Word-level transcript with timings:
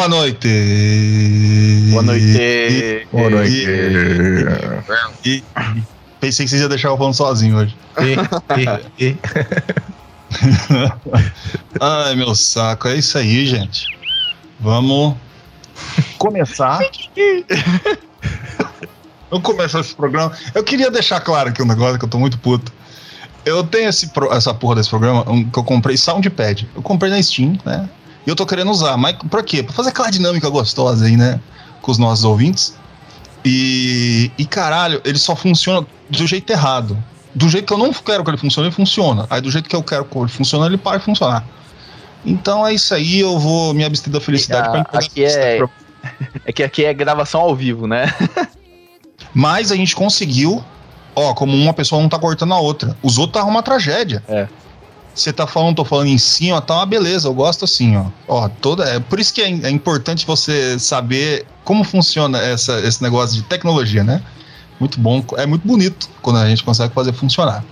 Boa 0.00 0.08
noite. 0.08 0.48
Boa 1.90 2.02
noite. 2.02 3.06
Boa 3.12 3.28
noite. 3.28 3.66
E, 5.26 5.44
pensei 6.18 6.46
que 6.46 6.50
vocês 6.50 6.62
iam 6.62 6.70
deixar 6.70 6.88
eu 6.88 6.96
falando 6.96 7.12
sozinho 7.12 7.58
hoje. 7.58 7.76
E, 7.98 8.14
e, 8.98 9.10
e. 9.10 9.16
Ai, 11.78 12.16
meu 12.16 12.34
saco. 12.34 12.88
É 12.88 12.96
isso 12.96 13.18
aí, 13.18 13.44
gente. 13.44 13.94
Vamos 14.58 15.16
começar. 16.16 16.80
Vamos 19.30 19.44
começar 19.44 19.80
esse 19.80 19.94
programa. 19.94 20.32
Eu 20.54 20.64
queria 20.64 20.90
deixar 20.90 21.20
claro 21.20 21.50
aqui 21.50 21.62
um 21.62 21.66
negócio 21.66 21.98
que 21.98 22.06
eu 22.06 22.08
tô 22.08 22.18
muito 22.18 22.38
puto. 22.38 22.72
Eu 23.44 23.64
tenho 23.64 23.90
esse, 23.90 24.10
essa 24.30 24.54
porra 24.54 24.76
desse 24.76 24.88
programa 24.88 25.30
um, 25.30 25.44
que 25.44 25.58
eu 25.58 25.64
comprei 25.64 25.98
Soundpad. 25.98 26.66
Eu 26.74 26.80
comprei 26.80 27.10
na 27.10 27.22
Steam, 27.22 27.58
né? 27.66 27.86
E 28.26 28.30
eu 28.30 28.36
tô 28.36 28.44
querendo 28.46 28.70
usar. 28.70 28.96
Mas 28.96 29.16
pra 29.30 29.42
quê? 29.42 29.62
Pra 29.62 29.72
fazer 29.72 29.90
aquela 29.90 30.10
dinâmica 30.10 30.48
gostosa 30.48 31.06
aí, 31.06 31.16
né? 31.16 31.40
Com 31.80 31.90
os 31.92 31.98
nossos 31.98 32.24
ouvintes. 32.24 32.74
E, 33.44 34.30
e 34.36 34.44
caralho, 34.44 35.00
ele 35.04 35.18
só 35.18 35.34
funciona 35.34 35.86
do 36.08 36.26
jeito 36.26 36.50
errado. 36.50 36.96
Do 37.34 37.48
jeito 37.48 37.66
que 37.66 37.72
eu 37.72 37.78
não 37.78 37.92
quero 37.92 38.22
que 38.24 38.30
ele 38.30 38.36
funcione, 38.36 38.68
ele 38.68 38.74
funciona. 38.74 39.26
Aí 39.30 39.40
do 39.40 39.50
jeito 39.50 39.68
que 39.68 39.74
eu 39.76 39.82
quero 39.82 40.04
que 40.04 40.18
ele 40.18 40.28
funcione, 40.28 40.66
ele 40.66 40.76
para 40.76 40.98
de 40.98 41.04
funcionar. 41.04 41.44
Então 42.26 42.66
é 42.66 42.74
isso 42.74 42.92
aí, 42.94 43.20
eu 43.20 43.38
vou 43.38 43.72
me 43.72 43.82
abster 43.84 44.12
da 44.12 44.20
felicidade 44.20 44.68
pra 44.68 44.78
Ah, 44.78 44.80
entregar 44.80 45.06
aqui 45.06 45.24
é, 45.24 45.56
pra- 45.56 45.68
é 46.44 46.52
que 46.52 46.62
aqui 46.62 46.84
é 46.84 46.92
gravação 46.92 47.40
ao 47.40 47.54
vivo, 47.56 47.86
né? 47.86 48.12
Mas 49.32 49.70
a 49.72 49.76
gente 49.76 49.94
conseguiu, 49.94 50.62
ó, 51.14 51.32
como 51.34 51.56
uma 51.56 51.72
pessoa 51.72 52.00
não 52.02 52.08
tá 52.08 52.18
cortando 52.18 52.52
a 52.52 52.58
outra. 52.60 52.96
Os 53.02 53.16
outros 53.16 53.42
tá 53.42 53.48
uma 53.48 53.62
tragédia. 53.62 54.22
É. 54.28 54.48
Você 55.14 55.32
tá 55.32 55.46
falando, 55.46 55.76
tô 55.76 55.84
falando 55.84 56.06
em 56.06 56.18
cima, 56.18 56.60
tá 56.60 56.74
uma 56.74 56.86
beleza, 56.86 57.28
eu 57.28 57.34
gosto 57.34 57.64
assim, 57.64 57.96
ó. 57.96 58.06
Ó, 58.28 58.48
toda, 58.48 58.84
é 58.84 59.00
por 59.00 59.18
isso 59.18 59.34
que 59.34 59.42
é, 59.42 59.48
é 59.48 59.70
importante 59.70 60.24
você 60.24 60.78
saber 60.78 61.46
como 61.64 61.84
funciona 61.84 62.38
essa, 62.38 62.80
esse 62.80 63.02
negócio 63.02 63.36
de 63.36 63.42
tecnologia, 63.42 64.04
né? 64.04 64.22
Muito 64.78 64.98
bom, 64.98 65.22
é 65.36 65.44
muito 65.44 65.66
bonito 65.66 66.08
quando 66.22 66.38
a 66.38 66.48
gente 66.48 66.64
consegue 66.64 66.94
fazer 66.94 67.12
funcionar. 67.12 67.64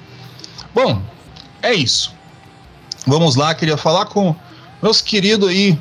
Bom, 0.74 1.00
é 1.62 1.72
isso. 1.72 2.12
Vamos 3.06 3.36
lá, 3.36 3.54
queria 3.54 3.76
falar 3.76 4.06
com 4.06 4.34
meus 4.82 5.00
queridos 5.00 5.48
aí, 5.48 5.78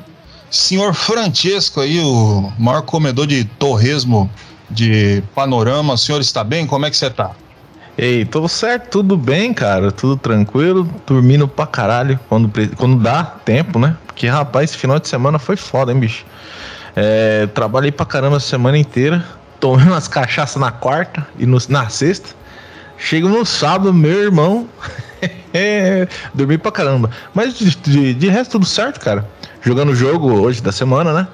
senhor 0.50 0.94
Francesco 0.94 1.80
aí, 1.80 2.00
o 2.00 2.52
maior 2.58 2.82
comedor 2.82 3.26
de 3.26 3.44
torresmo 3.44 4.30
de 4.70 5.22
panorama. 5.34 5.94
O 5.94 5.98
senhor 5.98 6.20
está 6.20 6.42
bem? 6.42 6.66
Como 6.66 6.86
é 6.86 6.90
que 6.90 6.96
você 6.96 7.10
tá? 7.10 7.32
Ei, 8.00 8.24
tudo 8.24 8.48
certo, 8.48 8.90
tudo 8.90 9.16
bem, 9.16 9.52
cara, 9.52 9.90
tudo 9.90 10.16
tranquilo, 10.16 10.88
dormindo 11.04 11.48
pra 11.48 11.66
caralho 11.66 12.18
quando, 12.28 12.48
quando 12.76 12.96
dá 13.02 13.24
tempo, 13.24 13.76
né? 13.78 13.96
Porque, 14.06 14.28
rapaz, 14.28 14.70
esse 14.70 14.78
final 14.78 15.00
de 15.00 15.08
semana 15.08 15.36
foi 15.38 15.56
foda, 15.56 15.90
hein, 15.92 15.98
bicho? 15.98 16.24
É, 16.94 17.46
trabalhei 17.48 17.90
pra 17.90 18.06
caramba 18.06 18.36
a 18.36 18.40
semana 18.40 18.78
inteira, 18.78 19.24
tomei 19.58 19.84
umas 19.84 20.06
cachaças 20.06 20.60
na 20.60 20.70
quarta 20.70 21.26
e 21.36 21.44
no- 21.44 21.58
na 21.68 21.88
sexta. 21.88 22.30
Chego 22.96 23.28
no 23.28 23.44
sábado, 23.44 23.92
meu 23.92 24.22
irmão, 24.22 24.68
dormi 26.34 26.56
pra 26.56 26.70
caramba. 26.70 27.10
Mas 27.34 27.54
de, 27.58 27.74
de, 27.76 28.14
de 28.14 28.28
resto, 28.28 28.52
tudo 28.52 28.66
certo, 28.66 29.00
cara. 29.00 29.28
Jogando 29.60 29.90
o 29.90 29.94
jogo 29.94 30.32
hoje 30.40 30.62
da 30.62 30.70
semana, 30.70 31.12
né? 31.12 31.28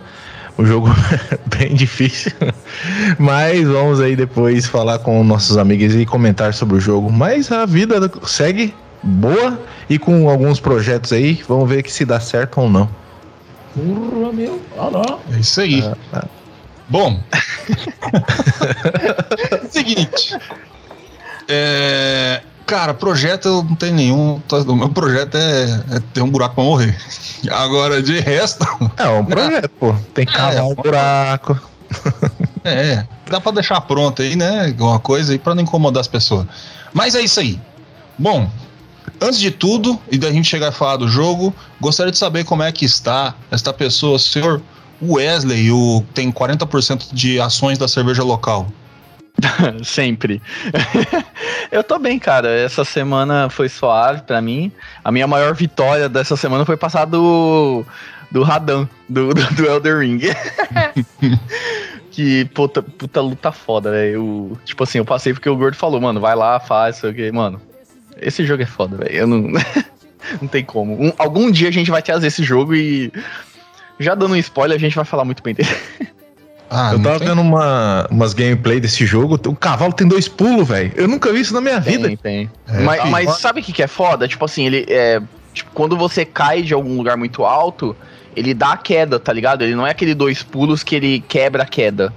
Um 0.58 0.64
jogo 0.64 0.88
bem 1.58 1.74
difícil. 1.74 2.32
Mas 3.18 3.66
vamos 3.66 4.00
aí 4.00 4.14
depois 4.14 4.66
falar 4.66 4.98
com 5.00 5.22
nossos 5.24 5.58
amigos 5.58 5.94
e 5.94 6.06
comentar 6.06 6.54
sobre 6.54 6.76
o 6.76 6.80
jogo. 6.80 7.10
Mas 7.10 7.50
a 7.50 7.66
vida 7.66 8.10
segue 8.24 8.74
boa 9.02 9.58
e 9.90 9.98
com 9.98 10.28
alguns 10.28 10.60
projetos 10.60 11.12
aí. 11.12 11.42
Vamos 11.48 11.68
ver 11.68 11.82
que 11.82 11.92
se 11.92 12.04
dá 12.04 12.20
certo 12.20 12.60
ou 12.60 12.70
não. 12.70 12.88
Porra, 13.74 14.32
meu. 14.32 14.60
Ah, 14.78 14.90
não. 14.90 15.20
É 15.34 15.40
isso 15.40 15.60
aí. 15.60 15.82
Ah, 16.12 16.24
Bom. 16.88 17.20
Seguinte. 19.70 20.36
É, 21.48 22.42
cara, 22.66 22.92
projeto 22.94 23.46
eu 23.48 23.62
não 23.62 23.74
tenho 23.74 23.94
nenhum. 23.94 24.40
tá- 24.48 24.58
O 24.58 24.74
meu 24.76 24.88
projeto 24.88 25.36
é, 25.36 25.64
é 25.96 26.00
ter 26.12 26.22
um 26.22 26.28
buraco 26.30 26.54
pra 26.56 26.64
morrer. 26.64 26.96
Agora, 27.50 28.02
de 28.02 28.18
resto. 28.20 28.64
É 28.96 29.08
um 29.08 29.24
projeto, 29.24 29.68
pô. 29.78 29.94
Tem 30.14 30.24
que 30.26 30.32
cavar 30.32 30.56
É, 30.56 30.62
um 30.62 30.74
buraco. 30.74 31.58
É, 32.64 33.04
dá 33.30 33.38
pra 33.40 33.52
deixar 33.52 33.78
pronto 33.82 34.22
aí, 34.22 34.34
né? 34.36 34.68
Alguma 34.68 34.98
coisa 34.98 35.32
aí 35.32 35.38
pra 35.38 35.54
não 35.54 35.62
incomodar 35.62 36.00
as 36.00 36.08
pessoas. 36.08 36.46
Mas 36.94 37.14
é 37.14 37.20
isso 37.20 37.38
aí. 37.38 37.60
Bom, 38.18 38.48
antes 39.20 39.38
de 39.38 39.50
tudo, 39.50 40.00
e 40.10 40.16
da 40.16 40.32
gente 40.32 40.48
chegar 40.48 40.68
a 40.68 40.72
falar 40.72 40.96
do 40.96 41.06
jogo, 41.06 41.54
gostaria 41.78 42.10
de 42.10 42.16
saber 42.16 42.44
como 42.44 42.62
é 42.62 42.72
que 42.72 42.86
está 42.86 43.34
esta 43.50 43.70
pessoa, 43.70 44.16
o 44.16 44.18
senhor 44.18 44.62
Wesley, 45.02 45.70
o 45.70 46.02
tem 46.14 46.32
40% 46.32 47.08
de 47.12 47.38
ações 47.38 47.76
da 47.76 47.86
cerveja 47.86 48.22
local. 48.24 48.66
Sempre. 49.84 50.40
eu 51.70 51.82
tô 51.82 51.98
bem, 51.98 52.18
cara. 52.18 52.48
Essa 52.48 52.84
semana 52.84 53.48
foi 53.50 53.68
suave 53.68 54.22
pra 54.22 54.40
mim. 54.40 54.70
A 55.02 55.10
minha 55.10 55.26
maior 55.26 55.54
vitória 55.54 56.08
dessa 56.08 56.36
semana 56.36 56.64
foi 56.64 56.76
passar 56.76 57.04
do. 57.04 57.84
do 58.30 58.42
Radan, 58.42 58.88
do, 59.08 59.32
do, 59.34 59.54
do 59.54 59.66
Elder 59.66 59.98
Ring. 59.98 60.20
que 62.10 62.44
puta, 62.46 62.82
puta 62.82 63.20
luta 63.20 63.52
foda, 63.52 63.90
velho. 63.90 64.58
Tipo 64.64 64.84
assim, 64.84 64.98
eu 64.98 65.04
passei 65.04 65.32
porque 65.32 65.48
o 65.48 65.56
Gordo 65.56 65.76
falou, 65.76 66.00
mano, 66.00 66.20
vai 66.20 66.34
lá, 66.34 66.60
faz, 66.60 66.96
sei 66.96 67.10
o 67.10 67.14
que. 67.14 67.30
Mano, 67.32 67.60
esse 68.20 68.44
jogo 68.44 68.62
é 68.62 68.66
foda, 68.66 68.96
velho. 68.96 69.12
Eu 69.12 69.26
não. 69.26 69.52
não 70.40 70.48
tem 70.48 70.64
como. 70.64 70.94
Um- 70.94 71.12
algum 71.18 71.50
dia 71.50 71.68
a 71.68 71.72
gente 71.72 71.90
vai 71.90 72.02
trazer 72.02 72.28
esse 72.28 72.42
jogo 72.42 72.74
e. 72.74 73.12
Já 73.98 74.14
dando 74.14 74.32
um 74.34 74.36
spoiler, 74.36 74.76
a 74.76 74.80
gente 74.80 74.96
vai 74.96 75.04
falar 75.04 75.24
muito 75.24 75.42
bem 75.42 75.54
dele. 75.54 75.68
Ah, 76.70 76.90
Eu 76.92 77.02
tava 77.02 77.18
tem- 77.18 77.28
vendo 77.28 77.40
uma, 77.40 78.06
umas 78.10 78.32
gameplay 78.34 78.80
desse 78.80 79.04
jogo. 79.06 79.38
O 79.46 79.54
cavalo 79.54 79.92
tem 79.92 80.08
dois 80.08 80.26
pulos, 80.28 80.66
velho. 80.66 80.92
Eu 80.96 81.06
nunca 81.06 81.32
vi 81.32 81.40
isso 81.40 81.54
na 81.54 81.60
minha 81.60 81.78
vida. 81.78 82.08
Tem, 82.08 82.16
tem. 82.16 82.50
É, 82.66 82.80
mas, 82.80 83.00
filho. 83.00 83.12
mas 83.12 83.38
sabe 83.38 83.60
o 83.60 83.62
que, 83.62 83.72
que 83.72 83.82
é 83.82 83.86
foda? 83.86 84.26
Tipo 84.26 84.44
assim, 84.44 84.66
ele 84.66 84.84
é. 84.88 85.20
Tipo, 85.52 85.70
quando 85.72 85.96
você 85.96 86.24
cai 86.24 86.62
de 86.62 86.74
algum 86.74 86.96
lugar 86.96 87.16
muito 87.16 87.44
alto, 87.44 87.94
ele 88.34 88.52
dá 88.54 88.72
a 88.72 88.76
queda, 88.76 89.20
tá 89.20 89.32
ligado? 89.32 89.62
Ele 89.62 89.74
não 89.76 89.86
é 89.86 89.90
aquele 89.90 90.14
dois 90.14 90.42
pulos 90.42 90.82
que 90.82 90.96
ele 90.96 91.20
quebra 91.28 91.62
a 91.62 91.66
queda. 91.66 92.12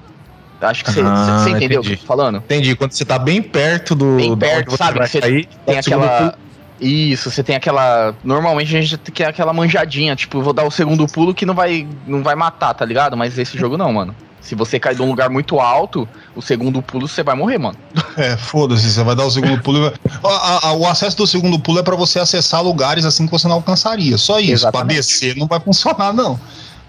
Acho 0.60 0.84
que 0.84 0.92
você 0.92 1.02
Ah, 1.06 1.46
entendeu 1.48 1.82
o 1.82 1.84
que 1.84 1.90
entendi. 1.90 1.94
eu 1.94 1.98
tô 2.00 2.06
falando? 2.08 2.38
Entendi. 2.38 2.76
Quando 2.76 2.92
você 2.94 3.06
tá 3.06 3.20
bem 3.20 3.44
perto 3.44 3.94
do. 3.94 4.16
Bem 4.16 4.36
perto, 4.36 4.72
você 4.72 4.78
sabe? 4.78 5.08
Você 5.08 5.22
cair, 5.22 5.48
Tem 5.68 5.82
segundo 5.84 6.04
aquela. 6.06 6.32
pulo. 6.32 6.47
Isso, 6.80 7.32
você 7.32 7.44
tem 7.44 7.56
aquela. 7.56 8.14
Normalmente 8.24 8.76
a 8.76 8.82
gente 8.82 8.98
tem 8.98 9.26
aquela 9.26 9.52
manjadinha, 9.54 10.16
tipo, 10.16 10.42
vou 10.42 10.54
dar 10.54 10.64
o 10.64 10.72
segundo 10.72 11.08
pulo 11.08 11.34
que 11.34 11.46
não 11.46 11.54
vai, 11.56 11.88
não 12.06 12.22
vai 12.22 12.36
matar, 12.36 12.74
tá 12.74 12.86
ligado? 12.86 13.18
Mas 13.18 13.38
esse 13.38 13.58
jogo 13.58 13.78
não, 13.78 13.92
mano. 13.92 14.16
Se 14.40 14.56
você 14.56 14.80
cair 14.80 14.96
de 14.96 15.02
um 15.02 15.08
lugar 15.10 15.30
muito 15.30 15.60
alto, 15.60 16.08
o 16.34 16.42
segundo 16.42 16.82
pulo 16.82 17.06
você 17.08 17.22
vai 17.24 17.36
morrer, 17.36 17.58
mano. 17.58 17.78
É, 18.18 18.36
foda-se, 18.38 18.90
você 18.90 19.04
vai 19.04 19.16
dar 19.16 19.26
o 19.26 19.32
segundo 19.32 19.62
pulo. 19.62 19.78
e 19.88 19.94
a- 20.24 20.68
a- 20.70 20.74
o 20.74 20.88
acesso 20.88 21.18
do 21.18 21.28
segundo 21.28 21.60
pulo 21.60 21.80
é 21.80 21.84
pra 21.84 21.96
você 21.96 22.18
acessar 22.20 22.64
lugares 22.64 23.06
assim 23.06 23.26
que 23.26 23.32
você 23.32 23.48
não 23.48 23.56
alcançaria. 23.56 24.18
Só 24.18 24.40
isso. 24.40 24.48
Pra 24.48 24.54
Exatamente. 24.70 24.96
descer 24.98 25.36
não 25.36 25.46
vai 25.48 25.60
funcionar, 25.60 26.14
não. 26.14 26.40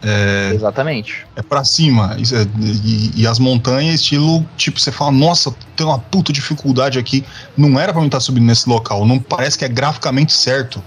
É, 0.02 0.52
Exatamente. 0.54 1.26
é 1.34 1.42
pra 1.42 1.64
cima. 1.64 2.14
Isso 2.18 2.36
é- 2.36 2.46
e, 2.62 3.10
e 3.22 3.26
as 3.26 3.38
montanhas, 3.38 3.96
estilo, 4.00 4.46
tipo, 4.56 4.78
você 4.80 4.92
fala, 4.92 5.10
nossa, 5.10 5.52
tem 5.76 5.86
uma 5.86 5.98
puta 5.98 6.32
dificuldade 6.32 6.98
aqui. 6.98 7.24
Não 7.56 7.78
era 7.78 7.92
pra 7.92 8.00
mim 8.00 8.06
estar 8.06 8.20
subindo 8.20 8.44
nesse 8.46 8.68
local. 8.68 9.04
Não 9.06 9.18
parece 9.18 9.58
que 9.58 9.64
é 9.64 9.68
graficamente 9.68 10.32
certo. 10.32 10.82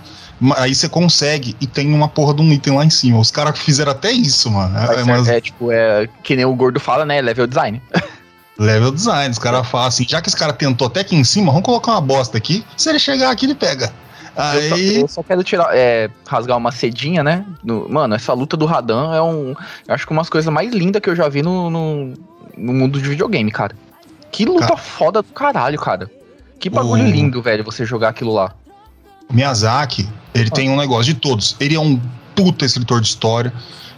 Aí 0.58 0.74
você 0.74 0.90
consegue 0.90 1.56
e 1.62 1.68
tem 1.68 1.94
uma 1.94 2.08
porra 2.08 2.34
de 2.34 2.42
um 2.42 2.52
item 2.52 2.76
lá 2.76 2.84
em 2.86 2.90
cima. 2.90 3.20
Os 3.20 3.30
caras 3.30 3.60
fizeram 3.60 3.92
até 3.92 4.12
isso, 4.12 4.50
mano. 4.50 4.76
É, 4.78 5.00
é 5.00 5.04
umas- 5.04 5.28
é 5.28 5.40
tipo, 5.42 5.72
é 5.72 6.08
que 6.24 6.36
nem 6.36 6.46
o 6.46 6.56
gordo 6.56 6.80
fala, 6.80 7.06
né? 7.06 7.22
Level 7.22 7.46
design. 7.46 7.82
Level 8.58 8.92
design, 8.92 9.30
os 9.32 9.40
caras 9.40 9.68
falam 9.68 9.88
assim, 9.88 10.06
já 10.08 10.22
que 10.22 10.30
esse 10.30 10.38
cara 10.38 10.54
tentou 10.54 10.86
até 10.88 11.00
aqui 11.02 11.16
em 11.16 11.24
cima, 11.24 11.52
vamos 11.52 11.66
colocar 11.66 11.92
uma 11.94 12.02
bosta 12.02 12.38
aqui. 12.38 12.64
Se 12.78 12.90
ele 12.90 13.00
chegar 13.00 13.32
aqui, 13.32 13.46
ele 13.46 13.56
pega. 13.56 13.92
Eu 14.36 14.70
só, 14.70 14.76
Aí. 14.76 14.96
eu 15.02 15.08
só 15.08 15.24
quero 15.24 15.44
tirar, 15.44 15.70
é, 15.76 16.10
rasgar 16.26 16.58
uma 16.58 16.72
cedinha, 16.72 17.22
né? 17.24 17.46
No- 17.64 17.90
mano, 17.90 18.16
essa 18.16 18.32
luta 18.34 18.56
do 18.56 18.66
Radan 18.66 19.14
é 19.14 19.22
um. 19.22 19.50
Eu 19.88 19.94
acho 19.94 20.06
que 20.08 20.14
umas 20.14 20.30
coisas 20.30 20.52
mais 20.54 20.72
lindas 20.74 21.02
que 21.02 21.10
eu 21.10 21.16
já 21.16 21.28
vi 21.28 21.42
no, 21.42 21.70
no, 21.70 22.14
no 22.58 22.74
mundo 22.74 23.00
de 23.02 23.10
videogame, 23.10 23.52
cara. 23.52 23.76
Que 24.32 24.46
luta 24.46 24.68
Cara. 24.68 24.78
foda 24.78 25.22
do 25.22 25.28
caralho, 25.34 25.78
cara. 25.78 26.10
Que 26.60 26.70
bagulho 26.70 27.04
O- 27.04 27.10
lindo, 27.10 27.42
velho, 27.42 27.64
você 27.64 27.86
jogar 27.86 28.10
aquilo 28.10 28.34
lá. 28.34 28.54
Miyazaki, 29.30 30.08
ele 30.34 30.50
tem 30.50 30.70
um 30.70 30.78
negócio 30.78 31.14
de 31.14 31.20
todos. 31.20 31.56
Ele 31.60 31.76
é 31.76 31.80
um 31.80 32.00
puta 32.36 32.66
escritor 32.66 33.02
de 33.02 33.08
história. 33.08 33.52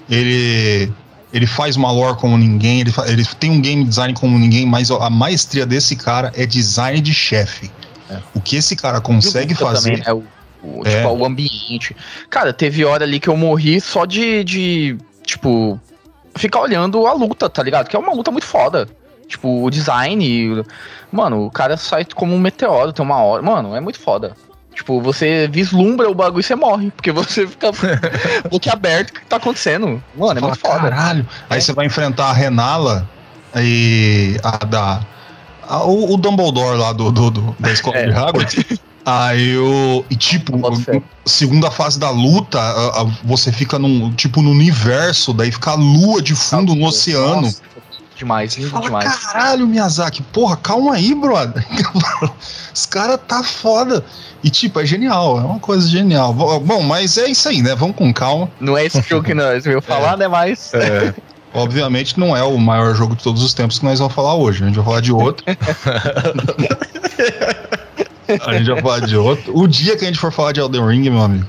Ele 0.10 0.92
ele 1.32 1.48
faz 1.48 1.76
uma 1.76 1.92
lore 1.92 2.16
como 2.18 2.38
ninguém, 2.38 2.82
ele, 2.82 2.94
ele 3.08 3.26
tem 3.40 3.50
um 3.50 3.60
game 3.60 3.84
design 3.84 4.14
como 4.14 4.38
ninguém, 4.38 4.68
mas 4.68 4.92
a 4.92 5.10
maestria 5.10 5.66
desse 5.66 5.96
cara 5.96 6.32
é 6.36 6.46
design 6.46 7.02
de 7.02 7.12
chefe. 7.12 7.72
É. 8.10 8.18
O 8.34 8.42
que 8.42 8.56
esse 8.58 8.76
cara 8.76 9.00
consegue 9.02 9.56
fazer. 9.56 10.02
também, 10.04 10.06
né? 10.06 10.14
O, 10.14 10.80
o, 10.80 10.82
É. 10.88 10.98
tipo, 10.98 11.10
o 11.14 11.26
ambiente. 11.26 11.96
Cara, 12.30 12.54
teve 12.54 12.84
hora 12.86 13.04
ali 13.04 13.20
que 13.20 13.28
eu 13.30 13.38
morri 13.38 13.80
só 13.82 14.06
de, 14.06 14.44
de, 14.44 14.98
tipo, 15.26 15.80
ficar 16.36 16.60
olhando 16.62 17.06
a 17.08 17.14
luta, 17.14 17.50
tá 17.50 17.62
ligado? 17.64 17.88
Que 17.88 17.96
é 17.96 18.00
uma 18.00 18.14
luta 18.14 18.32
muito 18.32 18.46
foda. 18.48 18.88
Tipo, 19.28 19.64
o 19.64 19.70
design. 19.70 20.64
Mano, 21.12 21.46
o 21.46 21.52
cara 21.52 21.78
sai 21.78 22.06
como 22.14 22.34
um 22.36 22.40
meteoro, 22.40 22.92
tem 22.94 23.04
uma 23.06 23.18
hora. 23.18 23.42
Mano, 23.42 23.76
é 23.76 23.80
muito 23.80 24.00
foda. 24.00 24.36
Tipo, 24.76 25.00
você 25.02 25.48
vislumbra 25.52 26.10
o 26.10 26.16
bagulho 26.16 26.42
e 26.42 26.44
você 26.44 26.56
morre. 26.56 26.92
Porque 26.92 27.12
você 27.12 27.48
fica 27.48 27.70
boquiaberto 28.50 29.12
o 29.12 29.16
que 29.20 29.26
tá 29.26 29.38
acontecendo. 29.38 30.04
Mano, 30.16 30.32
é 30.40 30.42
Fala, 30.42 30.48
muito 30.48 30.60
foda. 30.60 30.80
Caralho. 30.90 31.28
Aí 31.50 31.58
É. 31.58 31.62
você 31.62 31.74
vai 31.74 31.86
enfrentar 31.86 32.26
a 32.30 32.34
Renala 32.34 33.08
e 33.56 34.38
a 34.44 34.66
da. 34.66 35.02
A- 35.68 35.84
o, 35.84 36.14
o 36.14 36.18
Dumbledore 36.18 36.78
lá 36.78 36.92
do, 36.94 37.12
do, 37.12 37.30
do- 37.32 37.56
da 37.60 37.72
escola 37.72 37.98
É. 37.98 38.08
de 38.08 38.18
Hogwarts. 38.18 38.64
Aí 39.06 39.58
o. 39.58 40.06
E 40.10 40.16
tipo, 40.16 40.54
segunda 41.26 41.70
fase 41.70 42.00
da 42.00 42.10
luta, 42.10 42.58
a- 42.58 43.02
a- 43.02 43.06
você 43.26 43.52
fica 43.52 43.78
num. 43.78 44.14
Tipo, 44.14 44.42
no 44.42 44.52
universo, 44.52 45.34
daí 45.34 45.52
fica 45.52 45.72
a 45.72 45.76
lua 45.76 46.22
de 46.22 46.34
fundo 46.34 46.74
no 46.74 46.86
oceano. 46.88 47.42
Nossa, 47.42 47.62
demais, 48.16 48.56
lindo 48.56 48.70
fala, 48.70 48.86
demais. 48.86 49.14
caralho, 49.18 49.68
Miyazaki, 49.68 50.24
porra, 50.32 50.56
calma 50.56 50.94
aí, 50.96 51.14
brother. 51.14 51.66
Os 52.74 52.86
caras 52.86 53.20
tá 53.28 53.44
foda. 53.44 54.06
E, 54.42 54.50
tipo, 54.50 54.80
é 54.80 54.86
genial, 54.86 55.38
é 55.38 55.42
uma 55.42 55.60
coisa 55.60 55.86
genial. 55.88 56.34
Bo- 56.34 56.60
Bom, 56.62 56.82
mas 56.82 57.18
é 57.18 57.28
isso 57.30 57.50
aí, 57.50 57.62
né? 57.62 57.76
Vamos 57.76 57.98
com 57.98 58.14
calma. 58.14 58.50
Não 58.60 58.78
é 58.78 58.86
esse 58.86 59.02
jogo 59.02 59.26
que 59.26 59.34
nós 59.34 59.64
veio 59.66 59.82
falar, 59.82 60.16
né? 60.18 60.28
Mas. 60.30 60.74
É, 60.74 61.14
Obviamente 61.54 62.20
não 62.20 62.36
é 62.36 62.44
o 62.44 62.58
maior 62.58 62.96
jogo 62.96 63.16
de 63.16 63.24
todos 63.24 63.44
os 63.44 63.54
tempos 63.54 63.80
que 63.80 63.86
nós 63.86 64.00
vamos 64.00 64.14
falar 64.14 64.34
hoje. 64.36 64.64
A 64.64 64.68
gente 64.68 64.76
vai 64.76 64.86
falar 64.86 65.02
de 65.02 65.12
outro. 65.12 65.46
a 68.28 68.54
gente 68.58 68.72
vai 68.72 68.82
falar 68.82 69.02
de 69.02 69.16
outro. 69.16 69.56
O 69.56 69.68
dia 69.68 69.96
que 69.96 70.04
a 70.04 70.08
gente 70.08 70.18
for 70.20 70.32
falar 70.32 70.52
de 70.52 70.60
Elden 70.60 70.88
Ring, 70.88 71.10
meu 71.10 71.22
amigo. 71.22 71.48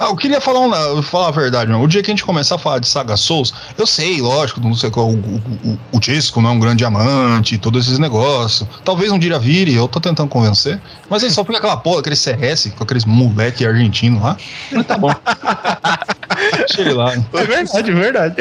Ah, 0.00 0.06
eu 0.06 0.16
queria 0.16 0.40
falar, 0.40 0.60
uma, 0.60 1.02
falar 1.02 1.28
a 1.28 1.30
verdade, 1.32 1.68
meu. 1.68 1.80
O 1.80 1.88
dia 1.88 2.02
que 2.02 2.10
a 2.10 2.12
gente 2.12 2.24
começar 2.24 2.54
a 2.54 2.58
falar 2.58 2.78
de 2.78 2.86
Saga 2.86 3.16
Souls, 3.16 3.52
eu 3.76 3.84
sei, 3.84 4.20
lógico, 4.20 4.60
não 4.60 4.74
sei 4.74 4.90
qual. 4.90 5.08
O, 5.08 5.16
o, 5.16 5.42
o, 5.64 5.78
o 5.92 6.00
disco 6.00 6.40
não 6.40 6.50
é 6.50 6.52
um 6.52 6.60
grande 6.60 6.78
diamante, 6.78 7.58
todos 7.58 7.86
esses 7.86 7.98
negócios. 7.98 8.68
Talvez 8.84 9.10
um 9.10 9.18
dia 9.18 9.38
vire, 9.40 9.74
eu 9.74 9.88
tô 9.88 9.98
tentando 9.98 10.28
convencer. 10.28 10.80
Mas 11.10 11.24
aí 11.24 11.30
só 11.30 11.44
fica 11.44 11.58
aquela 11.58 11.76
porra, 11.76 11.98
aquele 12.00 12.14
CS, 12.14 12.72
com 12.76 12.84
aqueles 12.84 13.04
moleque 13.04 13.66
argentino 13.66 14.22
lá. 14.22 14.36
Mas 14.70 14.86
tá 14.86 14.96
bom. 14.96 15.12
Deixa 16.56 16.80
ele 16.80 16.92
lá. 16.92 17.12
é 17.12 17.44
verdade, 17.44 17.90
é 17.90 17.94
verdade. 17.94 18.34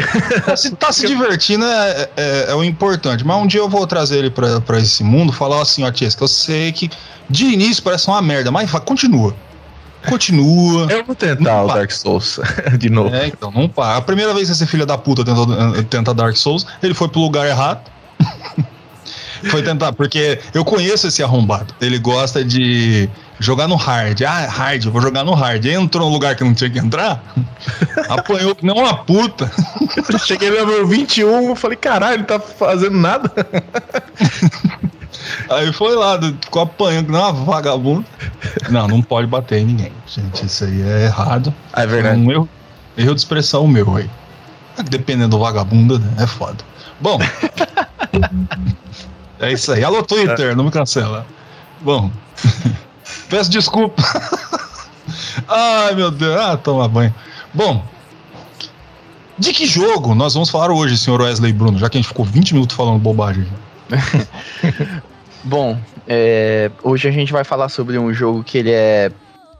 Tá 0.46 0.58
se, 0.58 0.72
tá 0.76 0.92
se 0.92 1.08
divertindo 1.08 1.66
é, 1.66 2.10
é, 2.18 2.46
é 2.50 2.56
o 2.56 2.64
importante. 2.64 3.26
Mas 3.26 3.38
um 3.38 3.48
dia 3.48 3.62
eu 3.62 3.70
vou 3.70 3.86
trazer 3.88 4.18
ele 4.18 4.30
pra, 4.30 4.60
pra 4.62 4.80
esse 4.80 5.04
mundo 5.04 5.32
falar 5.32 5.62
assim, 5.62 5.84
ó, 5.84 5.92
que 5.92 6.06
eu 6.06 6.28
sei 6.28 6.72
que 6.72 6.90
de 7.30 7.46
início 7.46 7.84
parece 7.84 8.08
uma 8.08 8.22
merda, 8.22 8.52
mas 8.52 8.70
continua. 8.72 9.34
Continua. 10.08 10.88
Eu 10.90 11.04
vou 11.04 11.16
tentar 11.16 11.64
o 11.64 11.68
Dark 11.68 11.92
Souls 11.92 12.40
de 12.80 12.90
novo. 12.90 13.14
É, 13.14 13.28
então, 13.28 13.52
não 13.52 13.68
para. 13.68 13.98
A 13.98 14.02
primeira 14.02 14.34
vez 14.34 14.48
que 14.48 14.54
esse 14.54 14.66
filho 14.66 14.86
da 14.86 14.98
puta 14.98 15.24
tentou, 15.24 15.48
eh, 15.76 15.84
tenta 15.84 16.14
Dark 16.14 16.36
Souls, 16.36 16.66
ele 16.82 16.94
foi 16.94 17.10
pro 17.10 17.20
lugar 17.20 17.48
errado. 17.48 17.82
foi 19.50 19.62
tentar, 19.62 19.94
porque 19.94 20.40
eu 20.54 20.64
conheço 20.64 21.08
esse 21.08 21.22
arrombado. 21.22 21.74
Ele 21.82 22.00
gosta 22.00 22.44
de 22.44 23.10
jogar 23.40 23.68
no 23.68 23.76
hard. 23.76 24.22
Ah, 24.22 24.48
hard, 24.48 24.86
eu 24.86 24.92
vou 24.92 25.02
jogar 25.02 25.24
no 25.24 25.34
hard. 25.34 25.66
Aí 25.66 25.74
entrou 25.74 26.08
no 26.08 26.14
lugar 26.14 26.36
que 26.36 26.44
não 26.44 26.54
tinha 26.54 26.70
que 26.70 26.80
entrar, 26.80 27.22
apanhou 28.10 28.56
que 28.56 28.66
nem 28.66 28.76
uma 28.76 28.96
puta. 28.96 29.52
Cheguei 30.20 30.50
no 30.50 30.56
level 30.58 30.88
21, 30.88 31.50
eu 31.50 31.56
falei, 31.56 31.78
caralho, 31.78 32.16
ele 32.16 32.24
tá 32.24 32.40
fazendo 32.40 32.98
nada. 32.98 33.32
Aí 35.50 35.74
foi 35.74 35.96
lá, 35.96 36.20
ficou 36.42 36.62
apanhando 36.62 37.06
que 37.08 37.12
nem 37.12 37.20
uma 37.20 37.34
vagabunda. 37.34 38.06
Não, 38.70 38.88
não 38.88 39.02
pode 39.02 39.28
bater 39.28 39.60
em 39.60 39.66
ninguém, 39.66 39.92
gente. 40.06 40.46
Isso 40.46 40.64
aí 40.64 40.82
é 40.82 41.06
errado. 41.06 41.54
Ah, 41.74 41.82
é 41.82 41.84
É 41.84 41.88
verdade. 41.88 42.20
um 42.20 42.32
erro, 42.32 42.50
erro 42.98 43.14
de 43.14 43.20
expressão 43.20 43.68
meu 43.68 43.96
aí. 43.96 44.10
Dependendo 44.90 45.30
do 45.30 45.40
vagabundo, 45.40 46.00
né, 46.00 46.14
é 46.20 46.28
foda. 46.28 46.64
Bom. 47.00 47.20
é 49.40 49.52
isso 49.52 49.72
aí. 49.72 49.84
Alô, 49.84 50.04
Twitter, 50.04 50.56
não 50.56 50.66
me 50.66 50.72
cancela. 50.72 51.26
Bom. 51.82 52.12
Peço 53.30 53.50
desculpa. 53.50 54.02
Ai, 55.48 55.96
meu 55.96 56.12
Deus. 56.12 56.40
Ah, 56.40 56.58
toma 56.58 56.88
banho. 56.88 57.14
Bom. 57.54 57.84
De 59.38 59.54
que 59.54 59.66
jogo 59.68 60.16
nós 60.16 60.34
vamos 60.34 60.50
falar 60.50 60.72
hoje, 60.72 60.98
senhor 60.98 61.22
Wesley 61.22 61.54
Bruno? 61.54 61.78
Já 61.78 61.90
que 61.90 61.98
a 61.98 62.02
gente 62.02 62.08
ficou 62.08 62.26
20 62.26 62.54
minutos 62.54 62.76
falando 62.76 63.00
bobagem. 63.00 63.48
Bom, 65.44 65.80
é, 66.08 66.72
hoje 66.84 67.08
a 67.08 67.12
gente 67.12 67.32
vai 67.32 67.44
falar 67.44 67.70
sobre 67.70 67.98
um 68.00 68.14
jogo 68.14 68.44
que 68.44 68.58
ele 68.58 68.72
é. 68.72 69.12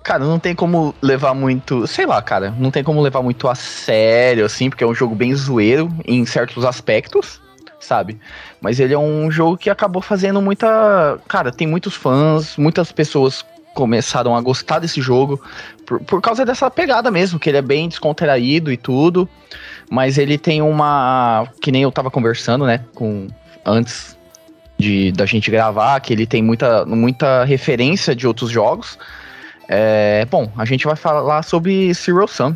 Cara, 0.04 0.26
não 0.26 0.40
tem 0.40 0.56
como 0.56 0.96
levar 1.02 1.34
muito. 1.34 1.86
Sei 1.86 2.06
lá, 2.06 2.22
cara. 2.22 2.54
Não 2.58 2.72
tem 2.72 2.84
como 2.84 3.02
levar 3.02 3.22
muito 3.22 3.48
a 3.48 3.56
sério, 3.56 4.46
assim, 4.46 4.70
porque 4.70 4.84
é 4.84 4.88
um 4.88 4.96
jogo 4.96 5.14
bem 5.14 5.36
zoeiro 5.36 5.94
em 6.06 6.26
certos 6.26 6.66
aspectos, 6.66 7.40
sabe? 7.88 8.20
Mas 8.62 8.80
ele 8.80 8.94
é 8.94 9.00
um 9.00 9.32
jogo 9.32 9.58
que 9.58 9.70
acabou 9.70 10.02
fazendo 10.02 10.42
muita. 10.42 11.20
Cara, 11.28 11.52
tem 11.52 11.66
muitos 11.66 11.96
fãs, 11.96 12.58
muitas 12.58 12.92
pessoas 12.92 13.46
começaram 13.74 14.36
a 14.36 14.42
gostar 14.42 14.80
desse 14.80 15.00
jogo 15.00 15.42
por, 15.86 16.00
por 16.02 16.22
causa 16.22 16.44
dessa 16.44 16.70
pegada 16.70 17.10
mesmo, 17.12 17.40
que 17.40 17.50
ele 17.50 17.58
é 17.58 17.62
bem 17.62 17.88
descontraído 17.88 18.72
e 18.72 18.78
tudo. 18.78 19.28
Mas 19.90 20.18
ele 20.18 20.38
tem 20.38 20.62
uma. 20.62 21.48
Que 21.62 21.72
nem 21.72 21.84
eu 21.84 21.92
tava 21.92 22.12
conversando, 22.12 22.66
né? 22.66 22.84
Com. 22.94 23.28
Antes 23.66 24.18
de 24.78 25.12
da 25.12 25.26
gente 25.26 25.50
gravar, 25.50 26.00
que 26.00 26.14
ele 26.14 26.28
tem 26.28 26.44
muita, 26.44 26.86
muita 26.86 27.44
referência 27.46 28.16
de 28.16 28.28
outros 28.28 28.50
jogos. 28.50 28.98
É, 29.68 30.26
bom, 30.30 30.50
a 30.58 30.64
gente 30.64 30.86
vai 30.86 30.96
falar 30.96 31.44
sobre 31.44 31.94
Zero 31.94 32.28
Sum. 32.28 32.56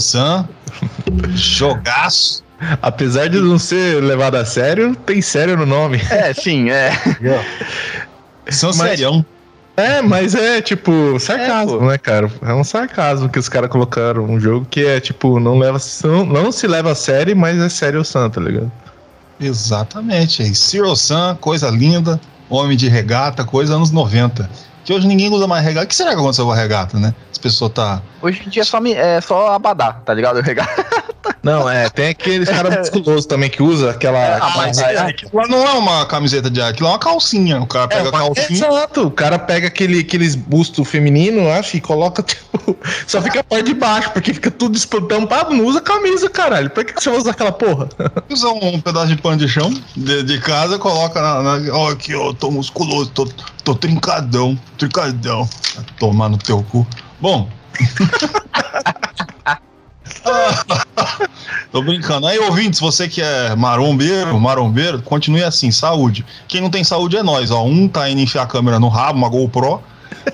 Sun, 0.00 0.44
jogaço. 1.34 2.42
Apesar 2.82 3.28
de 3.28 3.38
não 3.40 3.58
ser 3.58 4.02
levado 4.02 4.34
a 4.36 4.44
sério, 4.44 4.94
tem 5.06 5.22
sério 5.22 5.56
no 5.56 5.64
nome. 5.66 6.00
É, 6.10 6.32
sim, 6.34 6.70
é. 6.70 6.90
São 8.50 8.70
Mas- 8.70 8.90
serião. 8.90 9.24
É, 9.76 10.02
mas 10.02 10.34
é 10.34 10.60
tipo 10.60 11.20
sarcasmo, 11.20 11.84
É, 11.84 11.92
né, 11.92 11.98
cara? 11.98 12.28
É 12.42 12.52
um 12.52 12.64
sarcasmo 12.64 13.28
que 13.28 13.38
os 13.38 13.48
caras 13.48 13.70
colocaram. 13.70 14.24
Um 14.24 14.40
jogo 14.40 14.66
que 14.68 14.84
é 14.84 14.98
tipo, 14.98 15.38
não, 15.38 15.56
leva, 15.56 15.78
não, 16.02 16.26
não 16.26 16.50
se 16.50 16.66
leva 16.66 16.90
a 16.90 16.94
sério, 16.96 17.36
mas 17.36 17.56
é 17.60 17.68
sério 17.68 18.00
o 18.00 18.04
santo, 18.04 18.40
tá 18.40 18.40
ligado? 18.40 18.72
Exatamente. 19.38 20.42
aí. 20.42 20.52
Zero 20.52 20.96
Sun, 20.96 21.36
coisa 21.40 21.70
linda. 21.70 22.20
Homem 22.50 22.76
de 22.76 22.88
regata, 22.88 23.44
coisa 23.44 23.76
anos 23.76 23.92
90. 23.92 24.50
Que 24.88 24.94
hoje 24.94 25.06
ninguém 25.06 25.28
usa 25.30 25.46
mais 25.46 25.62
regata. 25.62 25.84
O 25.84 25.88
que 25.90 25.94
será 25.94 26.12
que 26.14 26.16
aconteceu 26.16 26.46
com 26.46 26.52
a 26.52 26.56
regata, 26.56 26.98
né? 26.98 27.12
As 27.30 27.36
pessoas 27.36 27.72
tá. 27.72 28.00
Hoje 28.22 28.42
em 28.46 28.48
dia 28.48 28.62
é 28.62 28.64
só, 28.64 28.80
me- 28.80 28.94
é 28.94 29.20
só 29.20 29.52
abadá, 29.52 29.92
tá 29.92 30.14
ligado? 30.14 30.40
Regar. 30.40 30.66
Não, 31.48 31.68
é, 31.68 31.88
tem 31.88 32.08
aqueles 32.08 32.48
caras 32.48 32.76
musculosos 32.78 33.24
também 33.24 33.48
que 33.48 33.62
usa 33.62 33.90
aquela. 33.90 34.36
Ah, 34.36 34.52
mas 34.56 34.78
é- 34.78 34.98
Aquilo 34.98 35.48
não 35.48 35.66
é 35.66 35.72
uma 35.72 36.04
camiseta 36.04 36.50
de 36.50 36.60
ar, 36.60 36.70
aquilo 36.70 36.88
é 36.88 36.92
uma 36.92 36.98
calcinha. 36.98 37.60
O 37.60 37.66
cara 37.66 37.88
pega 37.88 38.08
a 38.10 38.12
calcinha. 38.12 38.66
Exato, 38.66 39.06
o 39.06 39.10
cara 39.10 39.38
pega 39.38 39.68
aquele, 39.68 40.00
aqueles 40.00 40.34
busto 40.34 40.84
feminino, 40.84 41.50
acho, 41.50 41.76
e 41.76 41.80
coloca, 41.80 42.20
tipo, 42.22 42.76
só 43.06 43.22
fica 43.22 43.40
a 43.40 43.44
parte 43.44 43.64
de 43.64 43.74
baixo, 43.74 44.10
porque 44.10 44.34
fica 44.34 44.50
tudo 44.50 44.76
estampado, 44.76 45.54
não 45.54 45.64
usa 45.64 45.80
camisa, 45.80 46.28
caralho. 46.28 46.68
Pra 46.68 46.84
que, 46.84 46.92
você 46.92 47.08
vai 47.08 47.18
usar 47.18 47.30
aquela 47.30 47.52
porra? 47.52 47.88
Usa 48.28 48.48
um 48.48 48.80
pedaço 48.80 49.06
de 49.08 49.16
pano 49.16 49.38
de 49.38 49.48
chão 49.48 49.72
de, 49.96 50.22
de 50.22 50.38
casa, 50.40 50.78
coloca 50.78 51.20
na. 51.22 51.42
na- 51.58 51.72
Ó, 51.74 51.90
aqui, 51.90 52.14
ó, 52.14 52.32
tô 52.34 52.50
musculoso, 52.50 53.10
tô, 53.10 53.26
tô 53.64 53.74
trincadão, 53.74 54.58
trincadão. 54.76 55.48
Vai 55.74 55.84
Tomar 55.98 56.28
no 56.28 56.36
teu 56.36 56.62
cu. 56.64 56.86
Bom. 57.20 57.48
Tô 61.72 61.82
brincando. 61.82 62.26
Aí, 62.26 62.38
ouvintes, 62.38 62.80
você 62.80 63.08
que 63.08 63.20
é 63.20 63.54
marombeiro, 63.54 64.38
marombeiro, 64.38 65.02
continue 65.02 65.42
assim, 65.42 65.70
saúde. 65.70 66.24
Quem 66.46 66.60
não 66.60 66.70
tem 66.70 66.84
saúde 66.84 67.16
é 67.16 67.22
nós, 67.22 67.50
ó. 67.50 67.64
Um 67.64 67.88
tá 67.88 68.08
indo 68.08 68.20
enfiar 68.20 68.42
a 68.42 68.46
câmera 68.46 68.78
no 68.78 68.88
rabo, 68.88 69.18
uma 69.18 69.28
GoPro. 69.28 69.82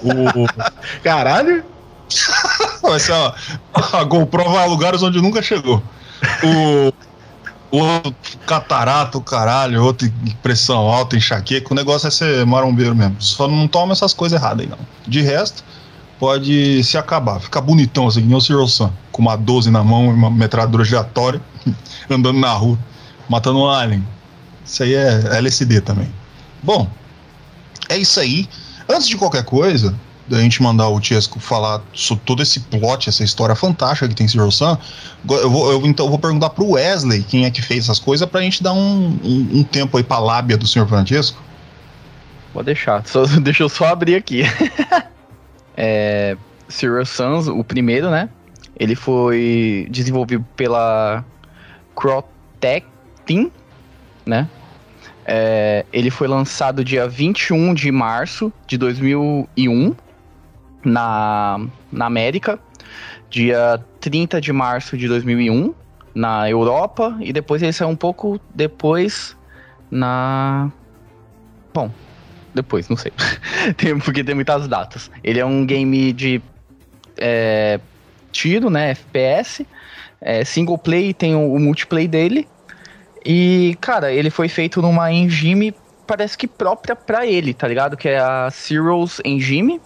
O, 0.02 0.46
Caralho? 1.02 1.64
Vai 2.82 3.00
ser, 3.00 3.12
a 3.14 4.04
GoPro 4.04 4.50
vai 4.50 4.64
a 4.64 4.66
lugares 4.66 5.02
onde 5.02 5.20
nunca 5.20 5.40
chegou. 5.40 5.82
O, 6.42 6.92
o 7.76 7.78
outro 7.78 8.14
catarato, 8.46 9.20
caralho, 9.22 9.82
outro 9.82 10.12
pressão 10.42 10.76
alta, 10.76 11.16
enxaqueca. 11.16 11.72
O 11.72 11.74
negócio 11.74 12.06
é 12.06 12.10
ser 12.10 12.46
marombeiro 12.46 12.94
mesmo. 12.94 13.16
Só 13.20 13.48
não 13.48 13.66
toma 13.66 13.92
essas 13.92 14.12
coisas 14.12 14.38
erradas 14.38 14.60
aí, 14.60 14.66
não. 14.66 14.78
De 15.06 15.22
resto, 15.22 15.64
pode 16.24 16.82
se 16.82 16.96
acabar. 16.96 17.38
Ficar 17.38 17.60
bonitão 17.60 18.06
assim, 18.08 18.26
que 18.26 18.34
o 18.34 18.40
Sr. 18.40 18.66
Sam, 18.66 18.90
com 19.12 19.20
uma 19.20 19.36
12 19.36 19.70
na 19.70 19.84
mão 19.84 20.06
e 20.06 20.14
uma 20.14 20.30
metralhadora 20.30 20.82
giratória, 20.82 21.38
andando 22.08 22.38
na 22.38 22.50
rua, 22.50 22.78
matando 23.28 23.58
um 23.58 23.68
alien. 23.68 24.02
Isso 24.64 24.82
aí 24.82 24.94
é 24.94 25.36
LSD 25.36 25.82
também. 25.82 26.10
Bom, 26.62 26.88
é 27.90 27.98
isso 27.98 28.18
aí. 28.18 28.48
Antes 28.88 29.06
de 29.06 29.18
qualquer 29.18 29.44
coisa, 29.44 29.94
da 30.26 30.40
gente 30.40 30.62
mandar 30.62 30.88
o 30.88 30.98
Tiesco 30.98 31.38
falar 31.38 31.82
sobre 31.92 32.24
todo 32.24 32.42
esse 32.42 32.58
plot, 32.60 33.10
essa 33.10 33.22
história 33.22 33.54
fantástica 33.54 34.08
que 34.08 34.14
tem 34.14 34.26
Zero 34.26 34.50
Sun, 34.50 34.78
eu 35.28 35.50
vou, 35.50 35.72
eu, 35.72 35.86
então, 35.86 36.06
eu 36.06 36.10
vou 36.10 36.18
perguntar 36.18 36.48
pro 36.50 36.70
Wesley 36.70 37.22
quem 37.22 37.44
é 37.44 37.50
que 37.50 37.60
fez 37.60 37.84
essas 37.84 37.98
coisas 37.98 38.26
pra 38.26 38.40
gente 38.40 38.62
dar 38.62 38.72
um, 38.72 39.18
um, 39.22 39.48
um 39.58 39.62
tempo 39.62 39.98
aí 39.98 40.02
pra 40.02 40.18
lábia 40.18 40.56
do 40.56 40.66
Sr. 40.66 40.86
Francesco. 40.88 41.38
Vou 42.54 42.62
deixar. 42.62 43.06
Só- 43.06 43.26
deixa 43.42 43.62
eu 43.62 43.68
só 43.68 43.88
abrir 43.88 44.14
aqui. 44.14 44.44
é, 45.76 46.36
Serious 46.68 47.08
Suns, 47.10 47.48
o 47.48 47.62
primeiro, 47.62 48.10
né? 48.10 48.28
Ele 48.76 48.94
foi 48.94 49.86
desenvolvido 49.90 50.44
pela 50.56 51.24
Crotech 51.94 52.86
Team, 53.24 53.50
né? 54.26 54.48
É, 55.26 55.86
ele 55.92 56.10
foi 56.10 56.28
lançado 56.28 56.84
dia 56.84 57.08
21 57.08 57.72
de 57.72 57.90
março 57.90 58.52
de 58.66 58.76
2001 58.76 59.94
na, 60.84 61.66
na 61.90 62.06
América, 62.06 62.58
dia 63.30 63.82
30 64.00 64.40
de 64.40 64.52
março 64.52 64.98
de 64.98 65.08
2001 65.08 65.72
na 66.14 66.48
Europa 66.48 67.16
e 67.20 67.32
depois 67.32 67.62
ele 67.62 67.72
saiu 67.72 67.88
um 67.88 67.96
pouco 67.96 68.38
depois 68.54 69.36
na 69.90 70.70
Bom, 71.72 71.90
depois, 72.54 72.88
não 72.88 72.96
sei. 72.96 73.12
Tem- 73.76 73.98
porque 73.98 74.22
tem 74.24 74.34
muitas 74.34 74.66
datas. 74.68 75.10
Ele 75.22 75.40
é 75.40 75.44
um 75.44 75.66
game 75.66 76.12
de 76.12 76.40
é, 77.16 77.80
tiro, 78.32 78.70
né? 78.70 78.90
FPS. 78.92 79.66
É, 80.20 80.44
single 80.44 80.78
play 80.78 81.12
tem 81.12 81.34
o, 81.34 81.52
o 81.52 81.58
multiplayer 81.60 82.08
dele. 82.08 82.48
E, 83.24 83.76
cara, 83.80 84.12
ele 84.12 84.30
foi 84.30 84.48
feito 84.48 84.80
numa 84.82 85.10
engine, 85.12 85.74
parece 86.06 86.36
que 86.36 86.46
própria 86.46 86.94
pra 86.94 87.26
ele, 87.26 87.52
tá 87.54 87.66
ligado? 87.68 87.96
Que 87.96 88.08
é 88.10 88.18
a 88.18 88.50
Serials 88.50 89.20
Engine. 89.24 89.80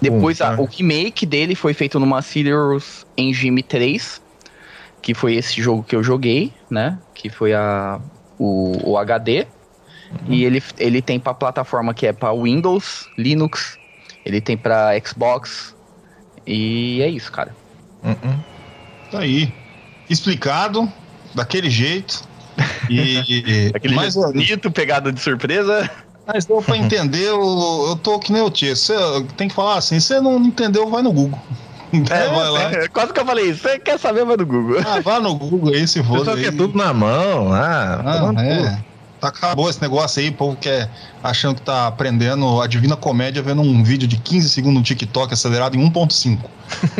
Depois 0.00 0.40
a- 0.40 0.56
tá. 0.56 0.62
o 0.62 0.64
remake 0.64 1.24
dele 1.26 1.54
foi 1.54 1.74
feito 1.74 1.98
numa 2.00 2.22
Serials 2.22 3.06
Engine 3.16 3.62
3. 3.62 4.20
Que 5.00 5.14
foi 5.14 5.34
esse 5.34 5.60
jogo 5.60 5.82
que 5.82 5.96
eu 5.96 6.02
joguei, 6.02 6.52
né? 6.70 6.96
Que 7.14 7.28
foi 7.28 7.52
a, 7.52 8.00
o, 8.38 8.90
o 8.92 8.96
HD. 8.98 9.46
E 10.28 10.44
ele, 10.44 10.62
ele 10.78 11.02
tem 11.02 11.18
pra 11.18 11.34
plataforma 11.34 11.92
que 11.94 12.06
é 12.06 12.12
pra 12.12 12.32
Windows, 12.32 13.08
Linux, 13.18 13.78
ele 14.24 14.40
tem 14.40 14.56
pra 14.56 14.90
Xbox. 15.04 15.74
E 16.46 17.00
é 17.02 17.08
isso, 17.08 17.30
cara. 17.30 17.54
Uh-uh. 18.04 18.34
Tá 19.10 19.20
aí. 19.20 19.52
Explicado, 20.10 20.90
daquele 21.34 21.70
jeito. 21.70 22.22
E, 22.90 23.70
Aquele 23.74 23.94
mas, 23.94 24.14
jeito 24.14 24.32
bonito, 24.32 24.70
pegada 24.70 25.12
de 25.12 25.20
surpresa. 25.20 25.88
mas 26.26 26.44
deu 26.44 26.60
pra 26.62 26.76
entender, 26.78 27.28
eu, 27.28 27.86
eu 27.88 27.96
tô 27.96 28.18
que 28.18 28.32
nem 28.32 28.42
o 28.42 28.50
Tia. 28.50 28.74
Você 28.76 28.94
tem 29.36 29.48
que 29.48 29.54
falar 29.54 29.76
assim, 29.78 29.98
você 30.00 30.20
não 30.20 30.36
entendeu, 30.38 30.88
vai 30.90 31.02
no 31.02 31.12
Google. 31.12 31.40
É, 32.10 32.28
vai 32.34 32.50
lá. 32.50 32.62
é, 32.72 32.88
quase 32.88 33.12
que 33.12 33.20
eu 33.20 33.26
falei 33.26 33.50
isso. 33.50 33.62
Você 33.62 33.78
quer 33.78 33.98
saber, 33.98 34.24
vai 34.24 34.36
no 34.36 34.46
Google. 34.46 34.80
Ah, 34.86 35.00
vai 35.00 35.20
no 35.20 35.34
Google 35.36 35.72
aí, 35.74 35.86
se 35.86 36.02
for. 36.02 36.18
pessoal 36.18 36.36
quer 36.36 36.56
tudo 36.56 36.76
na 36.76 36.92
mão, 36.92 37.52
ah, 37.52 38.02
Ah, 38.04 38.42
é. 38.44 38.56
tudo. 38.56 38.91
Tá, 39.22 39.28
acabou 39.28 39.70
esse 39.70 39.80
negócio 39.80 40.20
aí, 40.20 40.30
o 40.30 40.32
povo 40.32 40.56
quer 40.56 40.90
achando 41.22 41.54
que 41.54 41.62
tá 41.62 41.86
aprendendo 41.86 42.60
a 42.60 42.66
Divina 42.66 42.96
Comédia 42.96 43.40
vendo 43.40 43.62
um 43.62 43.84
vídeo 43.84 44.08
de 44.08 44.16
15 44.16 44.48
segundos 44.48 44.78
no 44.78 44.82
TikTok 44.82 45.32
acelerado 45.32 45.76
em 45.76 45.90
1.5. 45.90 46.38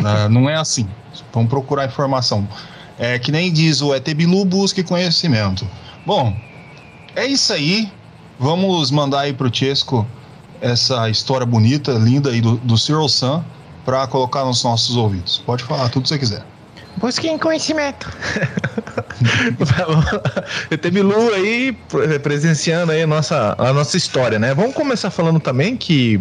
Ah, 0.05 0.29
não 0.29 0.49
é 0.49 0.55
assim. 0.55 0.88
Vamos 1.33 1.49
procurar 1.49 1.87
informação. 1.87 2.47
É 2.97 3.19
que 3.19 3.33
nem 3.33 3.52
diz 3.52 3.81
o 3.81 3.93
ET 3.93 4.07
Bilu, 4.14 4.45
busque 4.45 4.85
conhecimento. 4.85 5.67
Bom, 6.07 6.37
é 7.17 7.26
isso 7.26 7.52
aí. 7.52 7.91
Vamos 8.38 8.93
mandar 8.93 9.21
aí 9.21 9.33
pro 9.33 9.52
Chesco 9.52 10.07
essa 10.61 11.11
história 11.11 11.47
bonita, 11.47 11.93
linda 11.93 12.31
aí 12.31 12.41
do, 12.41 12.57
do 12.59 12.79
Cyril 12.79 13.09
Sun 13.09 13.43
para 13.85 14.07
colocar 14.07 14.45
nos 14.45 14.62
nossos 14.62 14.95
ouvidos. 14.95 15.43
Pode 15.45 15.64
falar 15.64 15.88
tudo 15.88 16.05
que 16.05 16.11
você 16.11 16.19
quiser. 16.19 16.52
Busquem 16.97 17.39
conhecimento. 17.39 18.11
ET 20.71 20.91
Bilu 20.91 21.33
aí 21.35 21.73
pre- 21.89 22.19
presenciando 22.19 22.93
aí 22.93 23.03
a 23.03 23.07
nossa, 23.07 23.55
a 23.59 23.73
nossa 23.73 23.97
história, 23.97 24.39
né? 24.39 24.55
Vamos 24.55 24.75
começar 24.75 25.11
falando 25.11 25.41
também 25.41 25.77
que 25.77 26.21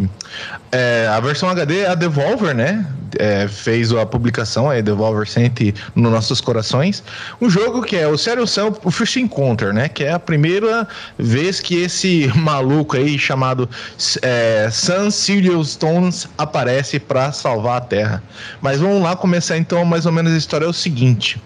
é, 0.70 1.06
a 1.10 1.20
versão 1.20 1.48
HD, 1.48 1.86
a 1.86 1.94
Devolver, 1.94 2.54
né? 2.54 2.86
É, 3.18 3.46
fez 3.46 3.92
a 3.92 4.06
publicação 4.06 4.70
aí, 4.70 4.82
Devolver 4.82 5.28
sente 5.28 5.74
nos 5.94 6.10
nossos 6.10 6.40
corações. 6.40 7.04
Um 7.40 7.50
jogo 7.50 7.82
que 7.82 7.96
é 7.96 8.08
o 8.08 8.16
Serious 8.16 8.52
Sam, 8.52 8.72
o 8.82 8.90
First 8.90 9.16
Encounter, 9.16 9.72
né? 9.72 9.88
Que 9.88 10.04
é 10.04 10.12
a 10.12 10.18
primeira 10.18 10.88
vez 11.18 11.60
que 11.60 11.82
esse 11.82 12.30
maluco 12.34 12.96
aí 12.96 13.18
chamado 13.18 13.68
é, 14.22 14.68
Sun 14.72 15.10
Sirius 15.10 15.72
Stones 15.72 16.28
aparece 16.38 16.98
para 16.98 17.32
salvar 17.32 17.78
a 17.78 17.80
Terra. 17.82 18.22
Mas 18.62 18.80
vamos 18.80 19.02
lá 19.02 19.14
começar 19.14 19.58
então 19.58 19.84
mais 19.84 20.06
ou 20.06 20.12
menos 20.12 20.32
a 20.32 20.36
história 20.36 20.61
é 20.64 20.68
o 20.68 20.72
seguinte. 20.72 21.40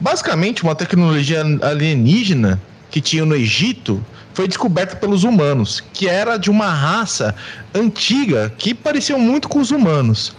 Basicamente, 0.00 0.62
uma 0.62 0.74
tecnologia 0.74 1.42
alienígena 1.62 2.60
que 2.90 3.00
tinha 3.00 3.24
no 3.24 3.34
Egito 3.34 4.04
foi 4.34 4.48
descoberta 4.48 4.96
pelos 4.96 5.24
humanos, 5.24 5.82
que 5.92 6.08
era 6.08 6.36
de 6.36 6.50
uma 6.50 6.68
raça 6.68 7.34
antiga 7.74 8.52
que 8.56 8.74
parecia 8.74 9.18
muito 9.18 9.48
com 9.48 9.60
os 9.60 9.70
humanos. 9.70 10.34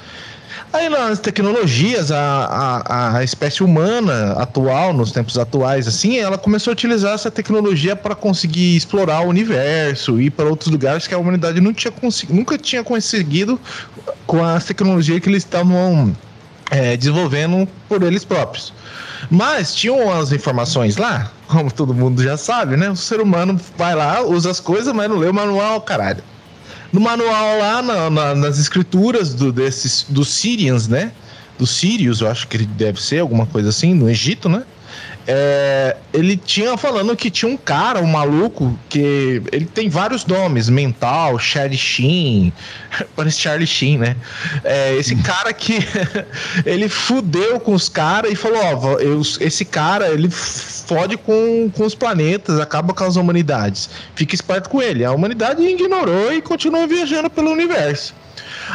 Aí 0.73 0.88
nas 0.88 1.19
tecnologias, 1.19 2.11
a, 2.13 2.17
a, 2.88 3.17
a 3.17 3.23
espécie 3.23 3.61
humana 3.61 4.33
atual, 4.33 4.93
nos 4.93 5.11
tempos 5.11 5.38
atuais, 5.38 5.85
assim, 5.85 6.17
ela 6.17 6.38
começou 6.38 6.71
a 6.71 6.73
utilizar 6.73 7.13
essa 7.13 7.29
tecnologia 7.29 7.93
para 7.93 8.15
conseguir 8.15 8.77
explorar 8.77 9.21
o 9.21 9.27
universo 9.27 10.19
e 10.19 10.27
ir 10.27 10.29
para 10.29 10.45
outros 10.45 10.71
lugares 10.71 11.07
que 11.07 11.13
a 11.13 11.17
humanidade 11.17 11.59
não 11.59 11.73
tinha 11.73 11.93
nunca 12.29 12.57
tinha 12.57 12.83
conseguido 12.85 13.59
com 14.25 14.43
as 14.43 14.63
tecnologias 14.63 15.19
que 15.19 15.27
eles 15.27 15.43
estavam 15.43 16.15
é, 16.71 16.97
desenvolvendo 16.97 17.67
por 17.87 18.01
eles 18.01 18.25
próprios. 18.25 18.73
Mas 19.29 19.75
tinham 19.75 20.11
as 20.11 20.31
informações 20.31 20.97
lá, 20.97 21.31
como 21.47 21.71
todo 21.71 21.93
mundo 21.93 22.23
já 22.23 22.37
sabe, 22.37 22.75
né? 22.75 22.89
O 22.89 22.95
ser 22.95 23.21
humano 23.21 23.59
vai 23.77 23.93
lá, 23.93 24.21
usa 24.23 24.49
as 24.49 24.59
coisas, 24.59 24.91
mas 24.93 25.07
não 25.09 25.17
lê 25.17 25.27
o 25.29 25.33
manual, 25.33 25.79
caralho. 25.81 26.23
No 26.91 26.99
manual 26.99 27.59
lá, 27.59 27.81
na- 27.81 28.09
na- 28.09 28.35
nas 28.35 28.57
escrituras 28.57 29.33
do, 29.33 29.51
desses, 29.53 30.05
dos 30.09 30.29
Syrians, 30.29 30.87
né? 30.87 31.11
do 31.59 31.67
Sirius, 31.67 32.21
eu 32.21 32.27
acho 32.27 32.47
que 32.47 32.57
deve 32.57 32.99
ser 32.99 33.19
alguma 33.19 33.45
coisa 33.45 33.69
assim, 33.69 33.93
no 33.93 34.09
Egito, 34.09 34.49
né? 34.49 34.63
É, 35.27 35.95
ele 36.13 36.35
tinha 36.35 36.75
falando 36.77 37.15
que 37.15 37.29
tinha 37.29 37.51
um 37.51 37.57
cara, 37.57 37.99
um 38.01 38.07
maluco, 38.07 38.77
que 38.89 39.41
ele 39.51 39.65
tem 39.65 39.87
vários 39.89 40.25
nomes, 40.25 40.67
Mental, 40.67 41.37
Charlie 41.37 41.77
Sheen, 41.77 42.51
parece 43.15 43.39
Charlie 43.39 43.67
Sheen, 43.67 43.99
né? 43.99 44.15
É, 44.63 44.95
esse 44.95 45.15
cara 45.17 45.53
que 45.53 45.79
ele 46.65 46.89
fudeu 46.89 47.59
com 47.59 47.73
os 47.73 47.87
caras 47.87 48.31
e 48.31 48.35
falou, 48.35 48.59
ó, 48.59 48.99
eu, 48.99 49.21
esse 49.39 49.63
cara, 49.63 50.09
ele 50.09 50.29
fode 50.29 51.17
com, 51.17 51.71
com 51.75 51.85
os 51.85 51.95
planetas, 51.95 52.59
acaba 52.59 52.93
com 52.93 53.03
as 53.03 53.15
humanidades. 53.15 53.89
Fica 54.15 54.35
esperto 54.35 54.69
com 54.69 54.81
ele. 54.81 55.05
A 55.05 55.11
humanidade 55.11 55.61
ignorou 55.61 56.33
e 56.33 56.41
continuou 56.41 56.87
viajando 56.87 57.29
pelo 57.29 57.51
universo. 57.51 58.13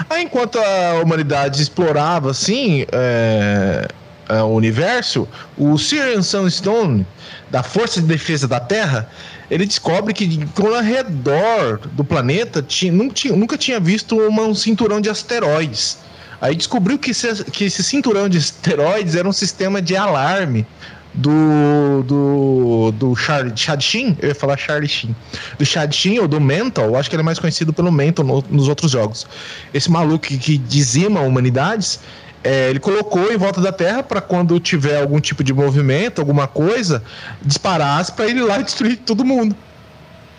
Aí, 0.08 0.24
enquanto 0.24 0.58
a 0.58 1.00
humanidade 1.02 1.60
explorava, 1.60 2.30
assim, 2.30 2.86
é, 2.92 3.88
uh, 4.30 4.44
universo, 4.44 5.28
o 5.56 5.78
Sir 5.78 6.22
Sunstone, 6.22 7.06
da 7.50 7.62
Força 7.62 8.00
de 8.00 8.06
Defesa 8.06 8.48
da 8.48 8.60
Terra, 8.60 9.08
ele 9.50 9.66
descobre 9.66 10.12
que 10.12 10.40
ao 10.58 10.82
redor 10.82 11.78
do 11.92 12.04
planeta 12.04 12.62
tinha, 12.62 13.08
tinha, 13.10 13.36
nunca 13.36 13.56
tinha 13.56 13.78
visto 13.78 14.18
uma, 14.18 14.42
um 14.42 14.54
cinturão 14.54 15.00
de 15.00 15.08
asteroides. 15.08 15.98
Aí 16.40 16.54
descobriu 16.54 16.98
que 16.98 17.12
esse, 17.12 17.44
que 17.44 17.64
esse 17.64 17.82
cinturão 17.82 18.28
de 18.28 18.38
asteroides 18.38 19.14
era 19.14 19.28
um 19.28 19.32
sistema 19.32 19.80
de 19.80 19.96
alarme 19.96 20.66
do 21.14 22.02
do, 22.02 22.92
do 22.92 23.16
Charlie 23.16 23.56
Chad 23.56 23.80
Sheen, 23.80 24.18
eu 24.20 24.28
ia 24.28 24.34
falar 24.34 24.56
Charlie 24.58 24.88
Sheen, 24.88 25.16
do 25.58 25.64
Chad 25.64 25.90
Sheen 25.92 26.18
ou 26.18 26.28
do 26.28 26.38
Mental, 26.38 26.94
acho 26.94 27.08
que 27.08 27.16
ele 27.16 27.22
é 27.22 27.24
mais 27.24 27.38
conhecido 27.38 27.72
pelo 27.72 27.90
Mental 27.90 28.24
no, 28.24 28.44
nos 28.50 28.68
outros 28.68 28.90
jogos. 28.90 29.26
Esse 29.72 29.90
maluco 29.90 30.26
que, 30.26 30.36
que 30.36 30.58
dizima 30.58 31.20
humanidades, 31.20 32.00
é, 32.46 32.70
ele 32.70 32.78
colocou 32.78 33.32
em 33.32 33.36
volta 33.36 33.60
da 33.60 33.72
Terra 33.72 34.04
para 34.04 34.20
quando 34.20 34.60
tiver 34.60 35.00
algum 35.00 35.18
tipo 35.18 35.42
de 35.42 35.52
movimento, 35.52 36.20
alguma 36.20 36.46
coisa, 36.46 37.02
disparasse 37.42 38.12
para 38.12 38.26
ele 38.26 38.40
lá 38.40 38.60
e 38.60 38.62
destruir 38.64 38.98
todo 38.98 39.24
mundo. 39.24 39.56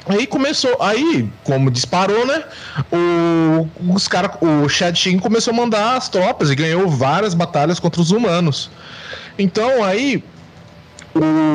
Aí 0.06 0.26
começou, 0.26 0.82
aí, 0.82 1.30
como 1.44 1.70
disparou, 1.70 2.26
né? 2.26 2.46
O, 2.90 3.68
os 3.94 4.08
cara, 4.08 4.32
o 4.40 4.70
Chad 4.70 4.98
começou 5.22 5.54
a 5.54 5.58
mandar 5.58 5.98
as 5.98 6.08
tropas 6.08 6.50
e 6.50 6.56
ganhou 6.56 6.88
várias 6.88 7.34
batalhas 7.34 7.78
contra 7.78 8.00
os 8.00 8.10
humanos. 8.10 8.72
Então 9.38 9.84
aí 9.84 10.24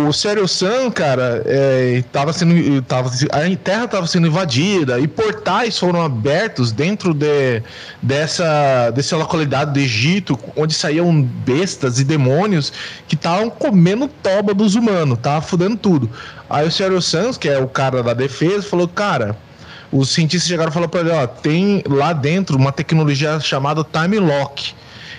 o 0.08 0.12
Sério 0.12 0.46
Sun, 0.48 0.90
cara, 0.90 1.42
é, 1.46 2.02
tava 2.12 2.32
sendo, 2.32 2.82
tava, 2.82 3.08
a 3.08 3.56
Terra 3.56 3.84
estava 3.84 4.06
sendo 4.06 4.26
invadida 4.26 4.98
e 4.98 5.06
portais 5.06 5.78
foram 5.78 6.02
abertos 6.02 6.72
dentro 6.72 7.14
de, 7.14 7.62
dessa, 8.00 8.90
dessa 8.90 9.16
localidade 9.16 9.72
do 9.72 9.78
Egito, 9.78 10.38
onde 10.56 10.74
saíam 10.74 11.22
bestas 11.22 11.98
e 11.98 12.04
demônios 12.04 12.72
que 13.06 13.14
estavam 13.14 13.48
comendo 13.50 14.08
toba 14.08 14.52
dos 14.52 14.74
humanos, 14.74 15.18
tava 15.20 15.40
fudendo 15.40 15.76
tudo. 15.76 16.10
Aí 16.48 16.66
o 16.66 16.70
Sério 16.70 17.00
Sun, 17.00 17.32
que 17.34 17.48
é 17.48 17.58
o 17.58 17.68
cara 17.68 18.02
da 18.02 18.14
defesa, 18.14 18.62
falou: 18.62 18.88
Cara, 18.88 19.36
os 19.90 20.10
cientistas 20.10 20.48
chegaram 20.48 20.70
e 20.70 20.74
falaram 20.74 20.90
para 20.90 21.00
ele: 21.00 21.10
Ó, 21.10 21.26
tem 21.26 21.82
lá 21.88 22.12
dentro 22.12 22.56
uma 22.56 22.72
tecnologia 22.72 23.38
chamada 23.40 23.84
Time 23.84 24.18
Lock 24.18 24.74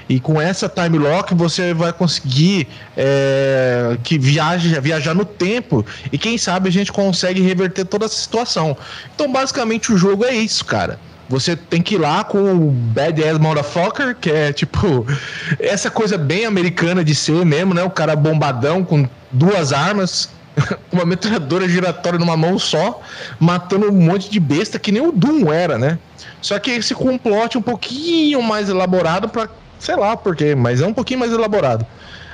e 0.09 0.19
com 0.19 0.41
essa 0.41 0.67
time 0.67 0.97
lock 0.97 1.33
você 1.33 1.73
vai 1.73 1.93
conseguir 1.93 2.67
é, 2.95 3.97
que 4.03 4.17
viaje, 4.17 4.79
viajar 4.79 5.13
no 5.13 5.25
tempo 5.25 5.85
e 6.11 6.17
quem 6.17 6.37
sabe 6.37 6.69
a 6.69 6.71
gente 6.71 6.91
consegue 6.91 7.41
reverter 7.41 7.85
toda 7.85 8.05
essa 8.05 8.15
situação. 8.15 8.75
Então, 9.13 9.31
basicamente, 9.31 9.91
o 9.91 9.97
jogo 9.97 10.25
é 10.25 10.33
isso, 10.33 10.65
cara. 10.65 10.99
Você 11.29 11.55
tem 11.55 11.81
que 11.81 11.95
ir 11.95 11.97
lá 11.97 12.23
com 12.23 12.53
o 12.53 12.69
Bad 12.69 13.23
Ass 13.23 13.39
Motherfucker, 13.39 14.15
que 14.15 14.29
é 14.29 14.53
tipo 14.53 15.05
essa 15.57 15.89
coisa 15.89 16.17
bem 16.17 16.45
americana 16.45 17.03
de 17.03 17.15
ser 17.15 17.45
mesmo, 17.45 17.73
né? 17.73 17.83
O 17.83 17.89
cara 17.89 18.15
bombadão 18.15 18.83
com 18.83 19.07
duas 19.31 19.71
armas, 19.71 20.29
uma 20.91 21.05
metralhadora 21.05 21.67
giratória 21.67 22.19
numa 22.19 22.35
mão 22.35 22.59
só, 22.59 23.01
matando 23.39 23.89
um 23.89 24.01
monte 24.01 24.29
de 24.29 24.39
besta 24.39 24.77
que 24.77 24.91
nem 24.91 25.01
o 25.01 25.11
Doom 25.11 25.51
era, 25.51 25.77
né? 25.77 25.97
Só 26.41 26.59
que 26.59 26.71
esse 26.71 26.93
complot 26.93 27.57
um 27.57 27.61
pouquinho 27.61 28.41
mais 28.41 28.69
elaborado 28.69 29.29
para 29.29 29.49
Sei 29.83 29.97
lá 29.97 30.15
por 30.15 30.33
quê, 30.33 30.55
mas 30.55 30.79
é 30.79 30.87
um 30.87 30.93
pouquinho 30.93 31.19
mais 31.19 31.33
elaborado. 31.33 31.85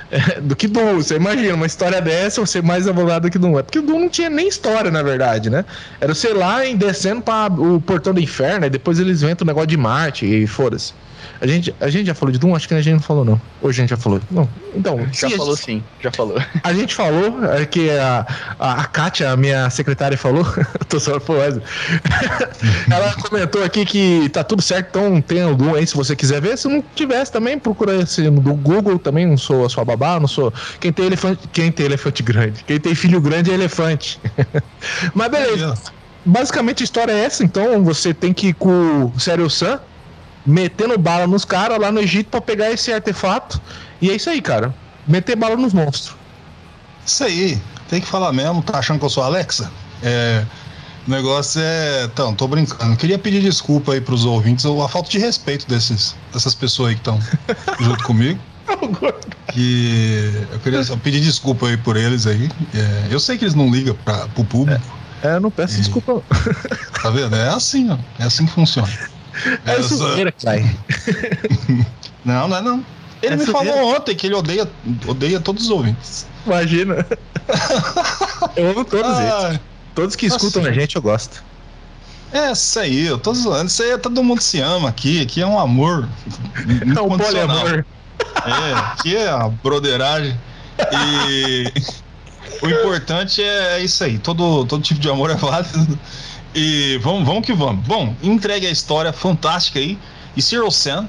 É, 0.08 0.40
do 0.40 0.54
que 0.54 0.68
Doom. 0.68 0.96
Você 0.96 1.16
imagina, 1.16 1.54
uma 1.54 1.66
história 1.66 2.00
dessa 2.00 2.44
ser 2.46 2.62
mais 2.62 2.86
elaborada 2.86 3.28
do 3.28 3.30
que 3.30 3.38
Doom. 3.38 3.58
É 3.58 3.62
porque 3.64 3.80
o 3.80 3.82
Doom 3.82 4.00
não 4.02 4.08
tinha 4.08 4.30
nem 4.30 4.46
história, 4.46 4.88
na 4.88 5.02
verdade, 5.02 5.50
né? 5.50 5.64
Era, 6.00 6.14
sei 6.14 6.32
lá, 6.32 6.64
em 6.64 6.76
descendo 6.76 7.22
para 7.22 7.52
o 7.52 7.80
portão 7.80 8.14
do 8.14 8.20
inferno, 8.20 8.66
e 8.66 8.70
depois 8.70 9.00
eles 9.00 9.20
inventam 9.22 9.44
o 9.44 9.48
negócio 9.48 9.66
de 9.66 9.76
Marte 9.76 10.26
e 10.26 10.46
foda-se. 10.46 10.94
A 11.40 11.46
gente, 11.46 11.74
a 11.80 11.88
gente 11.88 12.06
já 12.06 12.14
falou 12.14 12.32
de 12.32 12.38
Doom? 12.38 12.54
Acho 12.54 12.68
que 12.68 12.74
a 12.74 12.80
gente 12.80 12.94
não 12.94 13.00
falou, 13.00 13.24
não. 13.24 13.40
Ou 13.62 13.70
a 13.70 13.72
gente 13.72 13.90
já 13.90 13.96
falou? 13.96 14.20
Não. 14.30 14.48
Então. 14.74 14.98
Já 15.12 15.30
falou 15.30 15.56
gente, 15.56 15.64
sim, 15.64 15.84
já 16.00 16.10
falou. 16.12 16.40
A 16.62 16.72
gente 16.72 16.94
falou, 16.94 17.44
é 17.44 17.64
que 17.64 17.90
a, 17.90 18.26
a, 18.58 18.82
a 18.82 18.84
Kátia, 18.84 19.30
a 19.30 19.36
minha 19.36 19.68
secretária, 19.70 20.16
falou. 20.16 20.46
tô 20.88 21.00
só 21.00 21.18
por 21.18 21.36
Ela 22.90 23.14
comentou 23.14 23.64
aqui 23.64 23.84
que 23.84 24.28
tá 24.28 24.44
tudo 24.44 24.62
certo, 24.62 24.88
então 24.90 25.20
tem 25.20 25.44
o 25.44 25.54
Doom 25.54 25.74
aí 25.74 25.86
se 25.86 25.96
você 25.96 26.14
quiser 26.14 26.40
ver. 26.40 26.56
Se 26.56 26.68
não 26.68 26.82
tivesse 26.94 27.32
também, 27.32 27.58
procura 27.58 27.96
esse 27.96 28.22
no 28.30 28.40
Google 28.40 28.98
também. 28.98 29.26
Não 29.26 29.36
sou 29.36 29.64
a 29.64 29.68
sua 29.68 29.84
babá, 29.84 30.20
não 30.20 30.28
sou. 30.28 30.52
Quem 30.78 30.92
tem 30.92 31.06
elefante, 31.06 31.48
quem 31.52 31.72
tem 31.72 31.86
elefante 31.86 32.22
grande? 32.22 32.64
Quem 32.64 32.78
tem 32.78 32.94
filho 32.94 33.20
grande 33.20 33.50
é 33.50 33.54
elefante. 33.54 34.20
Mas 35.14 35.30
beleza. 35.30 35.74
Basicamente 36.24 36.82
a 36.82 36.84
história 36.84 37.12
é 37.12 37.24
essa, 37.24 37.42
então 37.42 37.82
você 37.82 38.12
tem 38.12 38.32
que 38.32 38.48
ir 38.48 38.54
com 38.54 39.10
o 39.14 39.18
Sério 39.18 39.48
Sam 39.48 39.80
metendo 40.44 40.96
bala 40.98 41.26
nos 41.26 41.44
caras 41.44 41.78
lá 41.78 41.90
no 41.92 42.00
Egito 42.00 42.30
para 42.30 42.40
pegar 42.40 42.70
esse 42.70 42.92
artefato. 42.92 43.60
E 44.00 44.10
é 44.10 44.14
isso 44.14 44.30
aí, 44.30 44.40
cara. 44.40 44.74
Meter 45.06 45.36
bala 45.36 45.56
nos 45.56 45.72
monstros. 45.72 46.16
Isso 47.04 47.24
aí. 47.24 47.60
Tem 47.88 48.00
que 48.00 48.06
falar 48.06 48.32
mesmo. 48.32 48.62
Tá 48.62 48.78
achando 48.78 48.98
que 48.98 49.04
eu 49.04 49.10
sou 49.10 49.22
Alexa? 49.22 49.70
É. 50.02 50.44
O 51.06 51.10
negócio 51.10 51.60
é. 51.60 52.04
Então, 52.04 52.34
tô 52.34 52.46
brincando. 52.46 52.96
Queria 52.96 53.18
pedir 53.18 53.40
desculpa 53.40 53.92
aí 53.92 54.00
pros 54.00 54.24
ouvintes 54.24 54.64
a 54.64 54.88
falta 54.88 55.10
de 55.10 55.18
respeito 55.18 55.66
desses, 55.68 56.14
dessas 56.32 56.54
pessoas 56.54 56.90
aí 56.90 56.94
que 56.94 57.00
estão 57.00 57.18
junto 57.80 58.04
comigo. 58.04 58.38
Que 59.52 60.46
eu 60.52 60.60
queria 60.60 60.84
só 60.84 60.96
pedir 60.96 61.20
desculpa 61.20 61.66
aí 61.66 61.76
por 61.76 61.96
eles 61.96 62.26
aí. 62.26 62.48
É, 62.74 63.08
eu 63.10 63.18
sei 63.18 63.36
que 63.36 63.44
eles 63.44 63.54
não 63.54 63.70
ligam 63.70 63.94
pra, 64.04 64.28
pro 64.28 64.44
público. 64.44 64.80
É, 65.22 65.34
eu 65.34 65.40
não 65.40 65.50
peço 65.50 65.74
e, 65.74 65.78
desculpa. 65.78 66.22
Tá 67.02 67.10
vendo? 67.10 67.34
É 67.34 67.48
assim, 67.48 67.90
ó. 67.90 67.98
É 68.18 68.24
assim 68.24 68.46
que 68.46 68.52
funciona. 68.52 68.88
É 69.64 69.72
a 69.72 69.82
sujeira 69.82 70.32
que 70.32 70.42
sai. 70.42 70.76
Não, 72.24 72.48
não 72.48 72.56
é 72.56 72.62
não. 72.62 72.84
Ele 73.22 73.34
é 73.34 73.36
me 73.36 73.46
falou 73.46 73.94
ontem 73.94 74.14
que 74.14 74.26
ele 74.26 74.34
odeia, 74.34 74.68
odeia 75.06 75.40
todos 75.40 75.64
os 75.64 75.70
ouvintes. 75.70 76.26
Imagina. 76.46 77.06
eu 78.56 78.70
amo 78.70 78.84
todos 78.84 79.10
ah, 79.10 79.48
eles. 79.48 79.60
Todos 79.94 80.16
que 80.16 80.26
escutam 80.26 80.62
assim. 80.62 80.70
a 80.70 80.72
gente 80.72 80.96
eu 80.96 81.02
gosto. 81.02 81.42
É, 82.32 82.52
isso 82.52 82.78
aí, 82.78 83.06
eu 83.06 83.18
tô 83.18 83.34
zoando. 83.34 83.66
Isso 83.66 83.82
aí 83.82 83.98
todo 83.98 84.22
mundo 84.22 84.40
se 84.40 84.60
ama 84.60 84.88
aqui. 84.88 85.20
Aqui 85.20 85.42
é 85.42 85.46
um 85.46 85.58
amor. 85.58 86.08
É 86.96 87.00
um 87.00 87.18
poliamor. 87.18 87.84
É, 88.46 88.72
aqui 88.74 89.16
é 89.16 89.28
a 89.28 89.48
broderagem. 89.48 90.38
E 90.78 91.72
o 92.62 92.68
importante 92.68 93.42
é 93.42 93.82
isso 93.82 94.02
aí. 94.04 94.18
Todo, 94.18 94.64
todo 94.66 94.82
tipo 94.82 95.00
de 95.00 95.10
amor 95.10 95.30
é 95.30 95.34
válido. 95.34 95.98
E 96.54 96.98
vamos, 97.02 97.26
vamos 97.26 97.46
que 97.46 97.52
vamos. 97.52 97.86
Bom, 97.86 98.14
entregue 98.22 98.66
a 98.66 98.70
história 98.70 99.12
fantástica 99.12 99.78
aí. 99.78 99.98
E 100.36 100.42
Zero 100.42 100.70
Sun, 100.70 101.06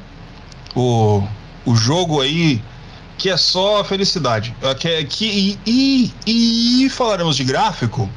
o, 0.76 1.24
o 1.66 1.76
jogo 1.76 2.22
aí 2.22 2.62
que 3.18 3.30
é 3.30 3.38
só 3.38 3.84
felicidade. 3.84 4.56
É 4.62 4.74
que, 4.74 4.88
é 4.88 5.04
que, 5.04 5.60
e, 5.66 6.12
e, 6.26 6.84
e 6.86 6.90
falaremos 6.90 7.36
de 7.36 7.44
gráfico, 7.44 8.10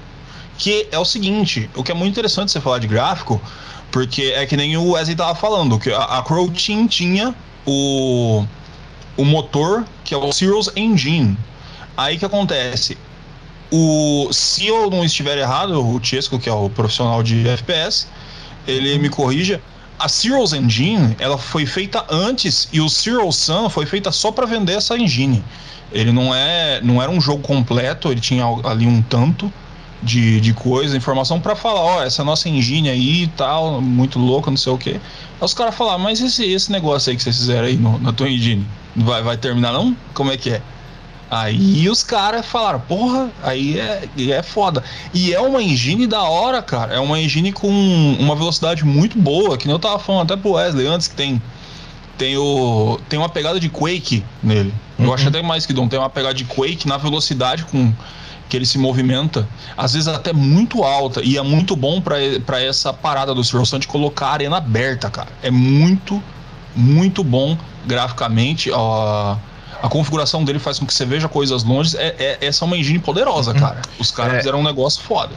que 0.56 0.88
é 0.90 0.98
o 0.98 1.04
seguinte: 1.04 1.68
o 1.74 1.82
que 1.82 1.92
é 1.92 1.94
muito 1.94 2.12
interessante 2.12 2.50
você 2.50 2.60
falar 2.60 2.78
de 2.78 2.86
gráfico, 2.86 3.40
porque 3.90 4.32
é 4.34 4.46
que 4.46 4.56
nem 4.56 4.76
o 4.76 4.92
Wesley 4.92 5.14
tava 5.14 5.34
falando, 5.34 5.78
que 5.78 5.90
a, 5.92 6.02
a 6.04 6.22
Crow 6.22 6.50
Team 6.50 6.86
tinha 6.86 7.34
o, 7.66 8.44
o 9.16 9.24
motor 9.24 9.84
que 10.04 10.14
é 10.14 10.16
o 10.16 10.32
Zero's 10.32 10.70
Engine. 10.74 11.36
Aí 11.96 12.18
que 12.18 12.24
acontece? 12.24 12.96
O, 13.70 14.28
se 14.32 14.66
eu 14.66 14.90
não 14.90 15.04
estiver 15.04 15.38
errado, 15.38 15.80
o 15.80 16.02
Chesco, 16.02 16.38
que 16.38 16.48
é 16.48 16.52
o 16.52 16.70
profissional 16.70 17.22
de 17.22 17.48
FPS, 17.48 18.06
ele 18.66 18.98
me 18.98 19.08
corrija. 19.08 19.60
A 19.98 20.08
Serials 20.08 20.52
Engine, 20.52 21.14
ela 21.18 21.38
foi 21.38 21.66
feita 21.66 22.04
antes 22.10 22.68
e 22.72 22.80
o 22.80 22.88
Serial 22.88 23.30
Sun 23.30 23.68
foi 23.68 23.86
feita 23.86 24.10
só 24.10 24.32
para 24.32 24.46
vender 24.46 24.74
essa 24.74 24.98
engine. 24.98 25.42
Ele 25.92 26.12
não 26.12 26.34
é, 26.34 26.80
não 26.82 27.00
era 27.00 27.10
um 27.10 27.20
jogo 27.20 27.42
completo, 27.42 28.10
ele 28.10 28.20
tinha 28.20 28.44
ali 28.64 28.86
um 28.86 29.00
tanto 29.00 29.52
de, 30.02 30.40
de 30.40 30.52
coisa, 30.52 30.96
informação 30.96 31.40
para 31.40 31.56
falar, 31.56 31.80
ó, 31.80 32.02
essa 32.02 32.22
nossa 32.22 32.48
engine 32.48 32.90
aí 32.90 33.22
e 33.22 33.26
tal, 33.28 33.80
muito 33.80 34.18
louca, 34.18 34.50
não 34.50 34.56
sei 34.58 34.72
o 34.72 34.78
que. 34.78 34.90
Aí 34.90 35.00
os 35.40 35.54
caras 35.54 35.74
falaram, 35.74 36.00
mas 36.00 36.20
esse, 36.20 36.44
esse 36.44 36.70
negócio 36.70 37.10
aí 37.10 37.16
que 37.16 37.22
vocês 37.22 37.36
fizeram 37.36 37.66
aí 37.66 37.76
no, 37.76 37.98
na 37.98 38.12
tua 38.12 38.28
engine, 38.28 38.66
vai, 38.94 39.22
vai 39.22 39.36
terminar 39.36 39.72
não? 39.72 39.96
Como 40.12 40.30
é 40.30 40.36
que 40.36 40.50
é? 40.50 40.62
Aí 41.36 41.88
os 41.88 42.02
caras 42.02 42.46
falaram, 42.46 42.80
porra, 42.80 43.30
aí 43.42 43.78
é, 43.80 44.08
é 44.30 44.42
foda. 44.42 44.84
E 45.12 45.32
é 45.34 45.40
uma 45.40 45.62
engine 45.62 46.06
da 46.06 46.22
hora, 46.22 46.62
cara. 46.62 46.94
É 46.94 47.00
uma 47.00 47.18
engine 47.20 47.52
com 47.52 47.68
uma 48.20 48.36
velocidade 48.36 48.84
muito 48.84 49.18
boa, 49.18 49.56
que 49.58 49.66
nem 49.66 49.74
eu 49.74 49.78
tava 49.80 49.98
falando 49.98 50.30
até 50.32 50.40
pro 50.40 50.52
Wesley 50.52 50.86
antes, 50.86 51.08
que 51.08 51.14
tem 51.14 51.42
tem, 52.16 52.36
o, 52.36 53.00
tem 53.08 53.18
uma 53.18 53.28
pegada 53.28 53.58
de 53.58 53.68
Quake 53.68 54.22
nele. 54.42 54.72
Eu 54.96 55.06
Uhum. 55.06 55.14
acho 55.14 55.26
até 55.26 55.42
mais 55.42 55.66
que 55.66 55.72
Doom. 55.72 55.88
Tem 55.88 55.98
uma 55.98 56.08
pegada 56.08 56.32
de 56.34 56.44
Quake 56.44 56.86
na 56.86 56.96
velocidade 56.96 57.64
com 57.64 57.92
que 58.48 58.56
ele 58.56 58.64
se 58.66 58.78
movimenta. 58.78 59.48
Às 59.76 59.94
vezes 59.94 60.06
até 60.06 60.32
muito 60.32 60.84
alta. 60.84 61.20
E 61.24 61.36
é 61.36 61.42
muito 61.42 61.74
bom 61.74 62.00
pra 62.00 62.14
pra 62.46 62.62
essa 62.62 62.92
parada 62.92 63.34
do 63.34 63.42
Zero 63.42 63.66
Sun 63.66 63.80
de 63.80 63.88
colocar 63.88 64.28
a 64.28 64.32
arena 64.34 64.58
aberta, 64.58 65.10
cara. 65.10 65.30
É 65.42 65.50
muito, 65.50 66.22
muito 66.76 67.24
bom 67.24 67.58
graficamente. 67.84 68.70
ó, 68.70 69.36
a 69.84 69.88
configuração 69.88 70.42
dele 70.44 70.58
faz 70.58 70.78
com 70.78 70.86
que 70.86 70.94
você 70.94 71.04
veja 71.04 71.28
coisas 71.28 71.62
longe. 71.62 71.94
É, 71.98 72.14
é- 72.40 72.46
essa 72.46 72.64
é 72.64 72.66
uma 72.66 72.76
engine 72.76 72.98
poderosa, 72.98 73.52
cara. 73.52 73.82
Os 73.98 74.10
caras 74.10 74.34
É. 74.34 74.38
fizeram 74.38 74.60
um 74.60 74.64
negócio 74.64 75.02
foda. 75.02 75.34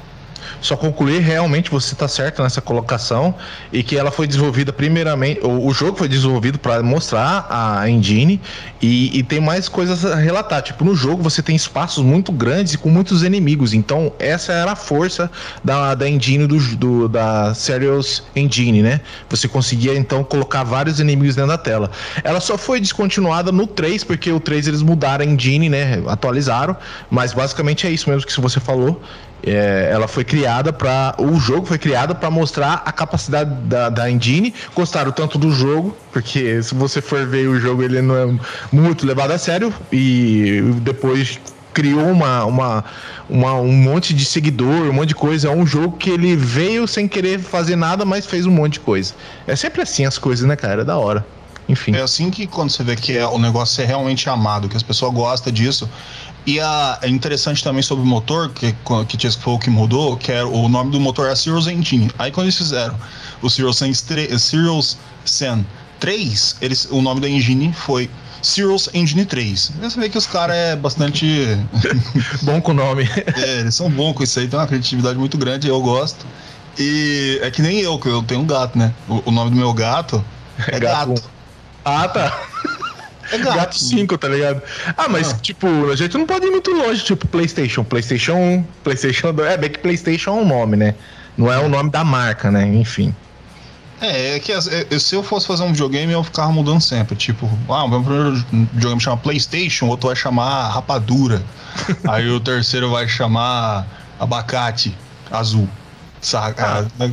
Só 0.62 0.76
concluir, 0.76 1.20
realmente 1.20 1.70
você 1.70 1.96
tá 1.96 2.08
certo 2.08 2.42
nessa 2.42 2.62
colocação 2.62 3.36
e 3.72 3.84
que 3.84 3.98
ela 3.98 4.12
foi 4.12 4.28
desenvolvida 4.28 4.72
primeiramente, 4.74 5.40
o, 5.44 5.68
o 5.68 5.74
jogo 5.74 5.98
foi 5.98 6.08
desenvolvido 6.08 6.58
para 6.60 6.82
mostrar 6.84 7.46
a 7.50 7.90
engine 7.90 8.42
e, 8.82 9.18
e 9.18 9.24
tem 9.24 9.40
mais 9.40 9.68
coisas 9.70 10.06
a 10.06 10.16
relatar. 10.16 10.62
Tipo, 10.62 10.84
no 10.86 10.96
jogo 10.96 11.22
você 11.24 11.42
tem 11.42 11.56
espaços 11.56 12.04
muito 12.04 12.32
grandes 12.32 12.74
e 12.74 12.78
com 12.78 12.90
muitos 12.90 13.24
inimigos, 13.24 13.74
então 13.74 14.12
essa 14.20 14.52
era 14.54 14.72
a 14.72 14.76
força 14.76 15.30
da, 15.64 15.96
da 15.96 16.08
engine 16.10 16.48
do, 16.48 16.58
do- 16.76 17.08
da 17.08 17.54
Serious 17.54 18.24
Engine, 18.36 18.82
né? 18.82 19.02
Você 19.30 19.48
conseguia 19.48 19.96
então 19.98 20.24
colocar 20.24 20.64
vários 20.64 21.00
inimigos 21.00 21.36
dentro 21.36 21.50
da 21.52 21.58
tela. 21.58 21.90
Ela 22.24 22.40
só 22.40 22.58
foi 22.58 22.80
descontinuada 22.80 23.52
no 23.52 23.68
3 23.68 24.04
porque 24.04 24.32
o 24.32 24.40
3 24.40 24.68
eles 24.68 24.82
mudaram 24.82 25.24
a 25.24 25.28
engine, 25.28 25.70
né? 25.70 26.02
Atualizaram, 26.08 26.76
mas 27.10 27.34
basicamente 27.34 27.88
é 27.88 27.92
isso 27.92 28.10
mesmo 28.10 28.26
que 28.28 28.42
você 28.42 28.60
falou. 28.60 29.02
É, 29.44 29.90
ela 29.92 30.08
foi 30.08 30.24
criada 30.24 30.74
para 30.74 31.16
o 31.20 31.40
jogo 31.40 31.66
foi 31.68 31.78
criado 31.78 32.16
para 32.16 32.30
mostrar 32.30 32.82
a 32.86 32.92
capacidade 32.92 33.50
da, 33.68 33.88
da 33.90 34.10
engine. 34.10 34.54
Gostaram 34.76 35.12
tanto 35.12 35.38
do 35.38 35.52
jogo 35.52 35.96
porque 36.12 36.62
se 36.64 36.74
você 36.74 37.02
for 37.02 37.26
ver 37.26 37.48
o 37.48 37.60
jogo 37.60 37.84
ele 37.84 38.02
não 38.02 38.16
é 38.18 38.40
muito 38.72 39.06
levado 39.06 39.32
a 39.32 39.38
sério. 39.38 39.72
E 39.92 40.62
depois 40.82 41.40
criou 41.74 42.08
uma, 42.08 42.44
uma, 42.46 42.84
uma- 43.30 43.54
um 43.60 43.72
monte 43.72 44.12
de 44.14 44.26
seguidor 44.26 44.90
um 44.90 44.94
monte 44.94 45.10
de 45.10 45.16
coisa. 45.16 45.48
É 45.50 45.52
um 45.52 45.66
jogo 45.66 45.96
que 45.98 46.10
ele 46.10 46.36
veio 46.36 46.88
sem 46.88 47.08
querer 47.08 47.40
fazer 47.40 47.76
nada 47.76 48.04
mas 48.04 48.26
fez 48.26 48.46
um 48.48 48.52
monte 48.52 48.74
de 48.74 48.80
coisa. 48.80 49.14
É 49.46 49.56
sempre 49.56 49.82
assim 49.84 50.04
as 50.06 50.18
coisas 50.18 50.48
né 50.48 50.56
cara? 50.56 50.82
É 50.82 50.86
da 50.86 50.98
hora. 50.98 51.24
Enfim. 51.70 51.94
É 51.96 52.02
assim 52.02 52.32
que 52.32 52.48
quando 52.48 52.70
você 52.70 52.82
vê 52.82 52.96
que 52.96 53.18
é, 53.18 53.28
o 53.28 53.38
negócio 53.38 53.82
é 53.84 53.86
realmente 53.86 54.30
amado, 54.30 54.70
que 54.70 54.78
as 54.78 54.84
pessoas 54.84 55.14
gostam 55.14 55.52
disso. 55.52 55.90
E 56.48 56.62
a, 56.62 56.98
é 57.02 57.10
interessante 57.10 57.62
também 57.62 57.84
sobre 57.84 58.04
o 58.06 58.08
motor, 58.08 58.50
que, 58.54 58.74
que 59.10 59.18
tinha- 59.18 59.32
foi 59.34 59.54
o 59.54 59.60
que 59.60 59.70
mudou, 59.70 60.16
que 60.16 60.32
era, 60.32 60.48
o 60.48 60.70
nome 60.70 60.92
do 60.92 61.00
motor 61.00 61.28
é 61.30 61.36
Serious 61.36 61.68
Engine. 61.68 62.10
Aí 62.18 62.32
quando 62.32 62.46
eles 62.46 62.56
fizeram 62.58 62.98
o 63.42 63.50
Serious 63.50 63.78
Sen, 63.78 63.92
tre- 63.94 64.40
Serious 64.40 64.98
Sen 65.26 65.66
3, 66.00 66.56
eles, 66.62 66.88
o 66.90 67.02
nome 67.02 67.20
da 67.20 67.28
engine 67.28 67.74
foi 67.74 68.10
Serious 68.42 68.90
Engine 68.94 69.26
3. 69.26 69.72
Você 69.82 70.00
vê 70.00 70.08
que 70.10 70.18
os 70.18 70.26
caras 70.26 70.56
é 70.56 70.76
bastante. 70.78 71.26
bom 72.44 72.62
com 72.62 72.72
o 72.72 72.76
nome 72.76 73.04
é, 73.36 73.60
eles 73.60 73.76
são 73.76 73.90
bons 73.90 74.14
com 74.14 74.24
isso 74.24 74.40
aí, 74.40 74.48
tem 74.48 74.58
uma 74.58 74.68
criatividade 74.68 75.20
muito 75.20 75.38
grande, 75.38 75.68
eu 75.68 75.82
gosto. 75.82 76.26
E 76.80 77.40
é 77.42 77.52
que 77.52 77.62
nem 77.62 77.80
eu, 77.80 78.00
que 78.00 78.08
eu 78.08 78.24
tenho 78.24 78.40
um 78.42 78.46
gato, 78.48 78.78
né? 78.78 78.94
O, 79.10 79.22
o 79.26 79.32
nome 79.32 79.50
do 79.50 79.58
meu 79.58 79.74
gato 79.74 80.24
é 80.68 80.80
Gato. 80.80 81.10
gato. 81.10 81.24
ah 81.84 82.08
tá 82.08 82.42
É 83.32 83.38
Gato 83.38 83.78
5, 83.78 84.18
tá 84.18 84.28
ligado? 84.28 84.62
Ah, 84.96 85.08
mas, 85.10 85.32
Ah. 85.32 85.38
tipo, 85.42 85.68
a 85.92 85.96
gente 85.96 86.18
não 86.18 86.26
pode 86.26 86.46
ir 86.46 86.52
muito 86.52 86.72
longe, 86.72 87.04
tipo, 87.04 87.28
PlayStation. 87.28 87.84
PlayStation 87.84 88.34
1, 88.36 88.64
PlayStation 88.84 89.34
2. 89.34 89.52
É, 89.52 89.58
bem 89.58 89.70
que 89.70 89.80
PlayStation 89.80 90.30
é 90.32 90.34
um 90.34 90.46
nome, 90.46 90.78
né? 90.78 90.96
Não 91.38 91.52
é 91.52 91.60
o 91.60 91.70
nome 91.70 91.90
da 91.90 92.04
marca, 92.04 92.50
né? 92.50 92.66
Enfim. 92.68 93.14
É, 94.00 94.36
é 94.36 94.40
que 94.40 94.52
é, 94.52 94.60
se 95.00 95.16
eu 95.16 95.24
fosse 95.24 95.48
fazer 95.48 95.64
um 95.64 95.72
videogame, 95.72 96.14
eu 96.14 96.24
ficava 96.24 96.52
mudando 96.52 96.82
sempre. 96.82 97.16
Tipo, 97.16 97.50
ah, 97.68 97.84
o 97.84 97.88
meu 97.88 98.02
primeiro 98.04 98.36
videogame 98.74 99.02
chama 99.02 99.18
PlayStation, 99.18 99.86
o 99.86 99.90
outro 99.90 100.08
vai 100.08 100.16
chamar 100.16 100.70
Rapadura. 100.70 101.42
Aí 102.08 102.30
o 102.30 102.40
terceiro 102.40 102.92
vai 102.92 103.08
chamar 103.08 103.88
Abacate 104.20 104.96
Azul. 105.32 105.68
Saca? 106.22 106.88
Ah, 107.00 107.10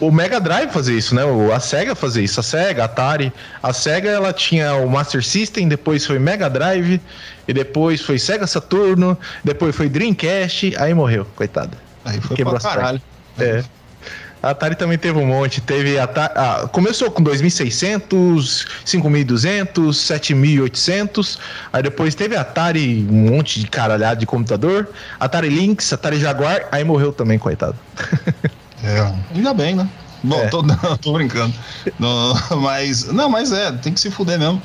O 0.00 0.12
Mega 0.12 0.40
Drive 0.40 0.70
fazia 0.70 0.96
isso, 0.96 1.14
né? 1.14 1.22
A 1.54 1.58
Sega 1.58 1.94
fazia 1.94 2.22
isso. 2.22 2.38
A 2.38 2.42
Sega, 2.42 2.82
a 2.82 2.84
Atari. 2.84 3.32
A 3.62 3.72
Sega, 3.72 4.08
ela 4.08 4.32
tinha 4.32 4.74
o 4.74 4.88
Master 4.88 5.24
System, 5.24 5.68
depois 5.68 6.06
foi 6.06 6.18
Mega 6.18 6.48
Drive, 6.48 7.00
e 7.48 7.52
depois 7.52 8.00
foi 8.00 8.18
Sega 8.18 8.46
Saturno, 8.46 9.18
depois 9.42 9.74
foi 9.74 9.88
Dreamcast, 9.88 10.74
aí 10.76 10.94
morreu, 10.94 11.26
coitada. 11.34 11.76
Aí 12.04 12.20
foi 12.20 12.36
Quebrou 12.36 12.60
pra 12.60 12.70
caralho. 12.70 13.02
É. 13.38 13.64
A 14.40 14.50
Atari 14.50 14.76
também 14.76 14.96
teve 14.96 15.18
um 15.18 15.26
monte. 15.26 15.60
Teve 15.60 15.98
Atari, 15.98 16.32
ah, 16.36 16.68
começou 16.70 17.10
com 17.10 17.20
2600, 17.20 18.66
5200, 18.84 19.96
7800. 19.96 21.38
Aí 21.72 21.82
depois 21.82 22.14
teve 22.14 22.36
Atari, 22.36 23.04
um 23.10 23.30
monte 23.30 23.58
de 23.58 23.66
caralhado 23.66 24.20
de 24.20 24.26
computador. 24.26 24.88
Atari 25.18 25.48
Lynx, 25.48 25.92
Atari 25.92 26.20
Jaguar. 26.20 26.68
Aí 26.70 26.84
morreu 26.84 27.12
também, 27.12 27.36
coitado. 27.36 27.74
É, 28.84 29.12
ainda 29.34 29.52
bem, 29.54 29.74
né? 29.74 29.88
Bom, 30.22 30.40
É. 30.40 30.48
tô, 30.48 30.62
não, 30.66 30.76
tô 31.00 31.12
brincando. 31.12 31.54
Não, 31.98 32.34
mas, 32.60 33.04
não, 33.12 33.28
mas 33.28 33.52
é, 33.52 33.72
tem 33.72 33.92
que 33.92 34.00
se 34.00 34.10
fuder 34.10 34.38
mesmo. 34.38 34.62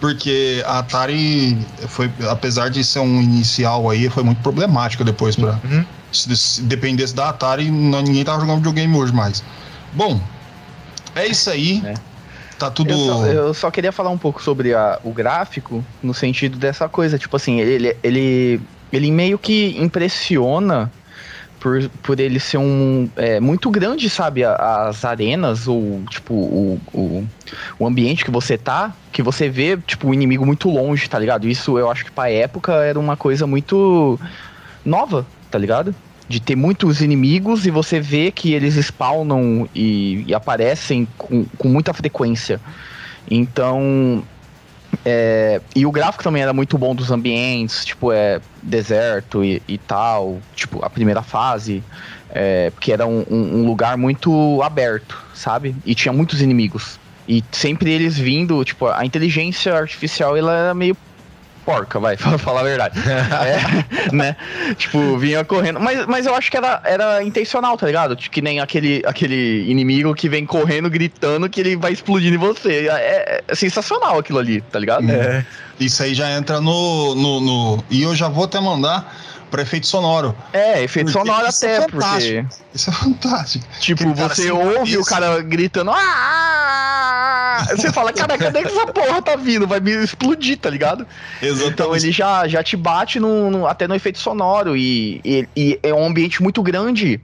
Porque 0.00 0.62
a 0.64 0.78
Atari 0.78 1.58
foi, 1.88 2.10
apesar 2.30 2.70
de 2.70 2.84
ser 2.84 3.00
um 3.00 3.20
inicial 3.20 3.90
aí, 3.90 4.08
foi 4.08 4.22
muito 4.22 4.40
problemática 4.42 5.02
depois 5.04 5.34
pra. 5.34 5.58
Uhum. 5.64 5.84
Se, 6.12 6.36
se 6.36 6.62
dependesse 6.62 7.14
da 7.14 7.30
Atari, 7.30 7.68
não, 7.70 8.00
ninguém 8.00 8.24
tava 8.24 8.40
jogando 8.40 8.58
videogame 8.58 8.94
hoje 8.96 9.12
mais. 9.12 9.42
Bom, 9.92 10.20
é 11.16 11.26
isso 11.26 11.50
aí. 11.50 11.82
É. 11.84 11.94
Tá 12.58 12.70
tudo. 12.70 12.90
Eu 12.90 12.98
só, 12.98 13.26
eu 13.26 13.54
só 13.54 13.70
queria 13.70 13.90
falar 13.92 14.10
um 14.10 14.18
pouco 14.18 14.42
sobre 14.42 14.72
a- 14.74 14.98
o 15.04 15.12
gráfico, 15.12 15.84
no 16.02 16.14
sentido 16.14 16.58
dessa 16.58 16.88
coisa, 16.88 17.18
tipo 17.18 17.36
assim, 17.36 17.60
ele, 17.60 17.96
ele, 18.02 18.60
ele 18.92 19.10
meio 19.10 19.38
que 19.38 19.76
impressiona 19.78 20.90
por, 21.60 21.88
por 22.02 22.20
ele 22.20 22.38
ser 22.40 22.58
um. 22.58 23.08
é, 23.16 23.40
muito 23.40 23.70
grande, 23.70 24.08
sabe? 24.08 24.44
As 24.44 25.04
arenas, 25.04 25.66
ou 25.66 26.02
tipo, 26.08 26.34
o, 26.34 26.80
o, 26.92 27.26
o 27.78 27.86
ambiente 27.86 28.24
que 28.24 28.30
você 28.30 28.56
tá, 28.56 28.94
que 29.12 29.22
você 29.22 29.48
vê, 29.48 29.76
tipo, 29.76 30.08
o 30.08 30.14
inimigo 30.14 30.46
muito 30.46 30.68
longe, 30.68 31.08
tá 31.08 31.18
ligado? 31.18 31.48
Isso 31.48 31.78
eu 31.78 31.90
acho 31.90 32.04
que 32.04 32.10
pra 32.10 32.30
época 32.30 32.72
era 32.72 32.98
uma 32.98 33.16
coisa 33.16 33.46
muito 33.46 34.18
nova, 34.84 35.26
tá 35.50 35.58
ligado? 35.58 35.94
De 36.28 36.40
ter 36.40 36.56
muitos 36.56 37.00
inimigos 37.00 37.66
e 37.66 37.70
você 37.70 38.00
vê 38.00 38.30
que 38.30 38.52
eles 38.52 38.74
spawnam 38.74 39.68
e, 39.74 40.24
e 40.26 40.34
aparecem 40.34 41.08
com, 41.16 41.44
com 41.56 41.68
muita 41.68 41.92
frequência. 41.92 42.60
Então. 43.30 44.22
É, 45.04 45.60
e 45.74 45.86
o 45.86 45.92
gráfico 45.92 46.22
também 46.24 46.42
era 46.42 46.52
muito 46.52 46.76
bom 46.78 46.94
dos 46.94 47.10
ambientes, 47.10 47.84
tipo, 47.84 48.12
é 48.12 48.40
deserto 48.62 49.44
e, 49.44 49.62
e 49.68 49.78
tal, 49.78 50.42
tipo, 50.54 50.84
a 50.84 50.90
primeira 50.90 51.22
fase, 51.22 51.84
é, 52.28 52.70
porque 52.70 52.92
era 52.92 53.06
um, 53.06 53.24
um- 53.30 53.66
lugar 53.66 53.96
muito 53.96 54.60
aberto, 54.62 55.16
sabe? 55.34 55.76
E 55.84 55.94
tinha 55.94 56.12
muitos 56.12 56.40
inimigos. 56.42 56.98
E 57.26 57.44
sempre 57.52 57.92
eles 57.92 58.16
vindo, 58.18 58.62
tipo, 58.64 58.86
a 58.86 59.04
inteligência 59.04 59.74
artificial 59.74 60.36
ela 60.36 60.54
era 60.56 60.74
meio 60.74 60.96
porca, 61.68 62.00
vai, 62.00 62.16
pra 62.18 62.38
falar 62.38 62.60
a 62.60 62.64
verdade. 62.64 62.98
É, 62.98 64.08
né? 64.14 64.34
Tipo, 64.78 65.18
vinha 65.18 65.44
correndo. 65.44 65.78
Mas, 65.78 66.06
mas 66.06 66.24
eu 66.24 66.34
acho 66.34 66.50
que 66.50 66.56
era, 66.56 66.80
era 66.82 67.22
intencional, 67.22 67.76
tá 67.76 67.86
ligado? 67.86 68.16
Tipo, 68.16 68.34
Que 68.34 68.40
nem 68.40 68.58
aquele, 68.58 69.02
aquele 69.04 69.70
inimigo 69.70 70.14
que 70.14 70.28
vem 70.30 70.46
correndo, 70.46 70.88
gritando 70.88 71.48
que 71.48 71.60
ele 71.60 71.76
vai 71.76 71.92
explodir 71.92 72.32
em 72.32 72.38
você. 72.38 72.88
É, 72.90 73.42
é 73.46 73.54
sensacional 73.54 74.18
aquilo 74.18 74.38
ali, 74.38 74.62
tá 74.62 74.78
ligado? 74.78 75.10
É. 75.10 75.44
Isso 75.78 76.02
aí 76.02 76.14
já 76.14 76.30
entra 76.30 76.58
no, 76.60 77.14
no, 77.14 77.40
no- 77.40 77.84
E 77.90 78.02
eu 78.02 78.16
já 78.16 78.28
vou 78.28 78.44
até 78.44 78.58
mandar 78.60 79.14
para 79.50 79.62
efeito 79.62 79.86
sonoro. 79.86 80.34
É, 80.52 80.82
efeito 80.82 81.12
Porque 81.12 81.26
sonoro 81.28 81.48
isso 81.48 81.66
é 81.66 81.76
até, 81.76 81.86
porque. 81.88 82.44
Isso 82.74 82.90
é 82.90 82.92
fantástico. 82.92 83.66
Tipo, 83.80 84.10
Aquele 84.10 84.28
você 84.28 84.50
ouve 84.50 84.98
o 84.98 85.04
cara 85.04 85.40
gritando. 85.42 85.90
"Ah!" 85.90 87.66
Você 87.70 87.92
fala, 87.92 88.12
cara, 88.12 88.38
cadê 88.38 88.62
que 88.62 88.68
essa 88.68 88.86
porra 88.86 89.20
tá 89.20 89.34
vindo? 89.36 89.66
Vai 89.66 89.80
me 89.80 89.90
explodir, 90.04 90.58
tá 90.58 90.70
ligado? 90.70 91.06
Exatamente. 91.42 91.72
Então 91.72 91.96
ele 91.96 92.12
já, 92.12 92.46
já 92.46 92.62
te 92.62 92.76
bate 92.76 93.18
no, 93.18 93.50
no- 93.50 93.66
até 93.66 93.88
no 93.88 93.94
efeito 93.94 94.18
sonoro 94.18 94.76
e, 94.76 95.20
e, 95.24 95.48
e 95.56 95.80
é 95.82 95.92
um 95.92 96.06
ambiente 96.06 96.40
muito 96.42 96.62
grande. 96.62 97.20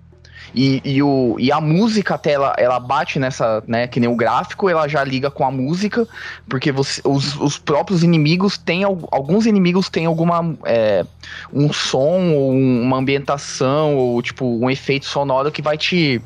E, 0.55 0.81
e, 0.85 1.03
o, 1.03 1.37
e 1.39 1.51
a 1.51 1.61
música 1.61 2.15
até 2.15 2.33
ela, 2.33 2.55
ela 2.57 2.79
bate 2.79 3.19
nessa, 3.19 3.63
né? 3.67 3.89
Que 3.89 3.99
nem 3.99 4.09
o 4.09 4.15
gráfico, 4.15 4.69
ela 4.69 4.87
já 4.87 5.03
liga 5.03 5.31
com 5.31 5.45
a 5.45 5.51
música, 5.51 6.07
porque 6.49 6.71
você, 6.71 7.01
os, 7.05 7.35
os 7.41 7.59
próprios 7.59 8.03
inimigos 8.05 8.57
têm. 8.57 8.85
al- 8.85 9.09
Alguns 9.11 9.47
inimigos 9.47 9.89
têm 9.89 10.07
alguma. 10.07 10.57
é, 10.65 11.05
um 11.53 11.73
som, 11.73 12.33
ou 12.35 12.53
um- 12.53 12.83
uma 12.83 12.99
ambientação, 12.99 13.97
ou 13.97 14.23
tipo, 14.23 14.45
um 14.47 14.71
efeito 14.71 15.07
sonoro 15.07 15.51
que 15.51 15.61
vai 15.63 15.77
te. 15.77 16.23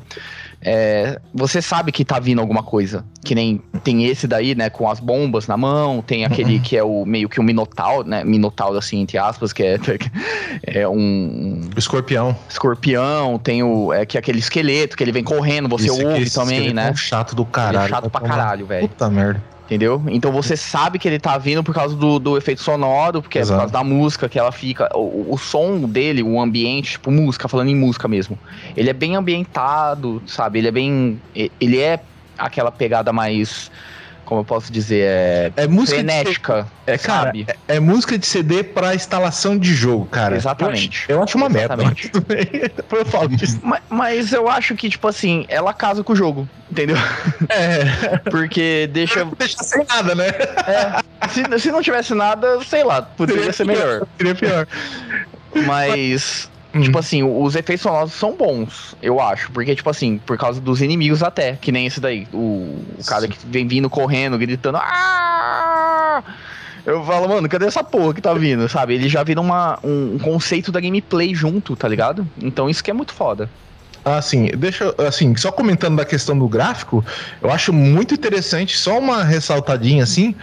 É, 0.61 1.19
você 1.33 1.61
sabe 1.61 1.91
que 1.91 2.03
tá 2.03 2.19
vindo 2.19 2.39
alguma 2.41 2.61
coisa. 2.63 3.03
Que 3.23 3.33
nem 3.33 3.61
tem 3.83 4.05
esse 4.05 4.27
daí, 4.27 4.55
né? 4.55 4.69
Com 4.69 4.89
as 4.89 4.99
bombas 4.99 5.47
na 5.47 5.55
mão, 5.55 6.01
tem 6.01 6.25
aquele 6.25 6.59
que 6.61 6.75
é 6.75 6.83
o 6.83 7.05
meio 7.05 7.29
que 7.29 7.39
um 7.39 7.43
minotauro, 7.43 8.07
né? 8.07 8.23
Minotauro, 8.23 8.77
assim, 8.77 8.99
entre 8.99 9.17
aspas, 9.17 9.53
que 9.53 9.63
é, 9.63 9.79
é 10.63 10.87
um 10.87 11.61
O 11.75 11.79
escorpião. 11.79 12.35
escorpião, 12.49 13.37
tem 13.39 13.63
o. 13.63 13.93
É, 13.93 14.05
que 14.05 14.17
é 14.17 14.19
aquele 14.19 14.39
esqueleto 14.39 14.97
que 14.97 15.03
ele 15.03 15.11
vem 15.11 15.23
correndo, 15.23 15.69
você 15.69 15.87
Esse 15.87 16.03
ouve 16.03 16.29
também, 16.29 16.57
esqueleto 16.57 16.69
é 16.69 16.73
né? 16.73 16.91
um 16.91 16.95
chato 16.95 17.35
do 17.35 17.43
Ele 17.43 17.51
caralho. 17.51 17.85
é 17.85 17.89
chato 17.89 18.09
pra 18.09 18.21
caralho, 18.21 18.65
velho. 18.65 18.87
Puta 18.87 19.09
merda. 19.09 19.41
Entendeu? 19.69 20.01
Então 20.07 20.31
você 20.31 20.57
sabe 20.57 20.97
que 20.97 21.07
ele 21.07 21.19
tá 21.19 21.37
vindo 21.37 21.63
por 21.63 21.75
causa 21.75 21.95
do, 21.95 22.17
do 22.17 22.35
efeito 22.35 22.59
sonoro, 22.59 23.21
porque 23.21 23.37
Exato. 23.37 23.53
é 23.53 23.55
por 23.55 23.71
causa 23.71 23.73
da 23.73 23.83
música 23.83 24.27
que 24.27 24.39
ela 24.39 24.51
fica. 24.51 24.89
O, 24.97 25.27
o 25.31 25.37
som 25.37 25.81
dele, 25.81 26.23
o 26.23 26.41
ambiente, 26.41 26.93
tipo, 26.93 27.11
música, 27.11 27.47
falando 27.47 27.69
em 27.69 27.75
música 27.75 28.07
mesmo. 28.07 28.35
Ele 28.75 28.89
é 28.89 28.93
bem 28.93 29.15
ambientado, 29.15 30.23
sabe? 30.25 30.57
Ele 30.57 30.69
é 30.69 30.71
bem. 30.71 31.21
Ele 31.35 31.77
é 31.77 31.99
aquela 32.35 32.71
pegada 32.71 33.13
mais. 33.13 33.69
Como 34.29 34.41
eu 34.41 34.45
posso 34.45 34.71
dizer? 34.71 35.05
É. 35.07 35.51
É 35.55 35.67
música 35.67 36.03
de 36.03 36.11
frenética. 36.11 36.67
É, 36.85 36.99
cara, 36.99 37.25
sabe? 37.25 37.47
é, 37.67 37.77
é 37.77 37.79
música 37.79 38.15
de 38.15 38.27
CD 38.27 38.63
pra 38.63 38.93
instalação 38.93 39.57
de 39.57 39.73
jogo, 39.73 40.05
cara. 40.05 40.35
Exatamente. 40.35 41.05
Eu 41.09 41.15
acho, 41.15 41.19
eu 41.19 41.23
acho 41.23 41.37
uma 41.39 41.49
merda. 41.49 41.75
mas 41.75 41.97
Exatamente. 41.97 42.71
Depois 42.75 43.05
eu 43.05 43.05
falo 43.11 43.27
disso. 43.29 43.59
Ma- 43.65 43.81
Mas, 43.89 44.31
eu 44.31 44.47
acho 44.47 44.75
que, 44.75 44.87
tipo 44.87 45.07
assim, 45.07 45.45
ela 45.49 45.73
casa 45.73 46.03
com 46.03 46.13
o 46.13 46.15
jogo, 46.15 46.47
entendeu? 46.71 46.95
É, 47.49 48.17
Porque 48.29 48.87
deixa. 48.93 49.25
deixa 49.35 49.63
sem 49.63 49.83
nada, 49.89 50.13
né? 50.13 50.27
se, 51.31 51.59
se 51.59 51.71
não 51.71 51.81
tivesse 51.81 52.13
nada, 52.13 52.63
sei 52.63 52.83
lá, 52.83 53.01
poderia 53.01 53.51
ser 53.51 53.65
melhor. 53.65 54.05
Seria 54.15 54.35
pior. 54.35 54.67
Mas. 55.65 56.48
Hum. 56.73 56.81
Tipo 56.81 56.99
assim, 56.99 57.23
os 57.23 57.55
efeitos 57.55 57.81
sonoros 57.81 58.13
são 58.13 58.35
bons, 58.35 58.95
eu 59.01 59.19
acho. 59.19 59.51
Porque, 59.51 59.75
tipo 59.75 59.89
assim, 59.89 60.19
por 60.25 60.37
causa 60.37 60.61
dos 60.61 60.81
inimigos 60.81 61.23
até, 61.23 61.53
que 61.53 61.71
nem 61.71 61.87
esse 61.87 61.99
daí. 61.99 62.27
O, 62.31 62.37
o 62.97 63.03
cara 63.07 63.27
que 63.27 63.37
vem 63.45 63.67
vindo 63.67 63.89
correndo, 63.89 64.37
gritando. 64.37 64.77
"Ah!" 64.77 66.23
Eu 66.85 67.03
falo, 67.03 67.27
mano, 67.27 67.47
cadê 67.49 67.65
essa 67.65 67.83
porra 67.83 68.13
que 68.13 68.21
tá 68.21 68.33
vindo, 68.33 68.67
sabe? 68.69 68.93
Ele 68.95 69.09
já 69.09 69.21
vira 69.23 69.41
uma, 69.41 69.77
um, 69.83 70.15
um 70.15 70.19
conceito 70.19 70.71
da 70.71 70.79
gameplay 70.79 71.35
junto, 71.35 71.75
tá 71.75 71.87
ligado? 71.87 72.27
Então 72.41 72.69
isso 72.69 72.83
que 72.83 72.89
é 72.89 72.93
muito 72.93 73.13
foda. 73.13 73.49
Assim, 74.03 74.45
deixa 74.57 74.85
eu- 74.97 75.05
assim, 75.07 75.35
só 75.35 75.51
comentando 75.51 75.97
da 75.97 76.05
questão 76.05 76.37
do 76.39 76.47
gráfico, 76.47 77.03
eu 77.41 77.51
acho 77.51 77.73
muito 77.73 78.13
interessante, 78.13 78.77
só 78.77 78.97
uma 78.97 79.23
ressaltadinha 79.23 80.03
assim, 80.03 80.33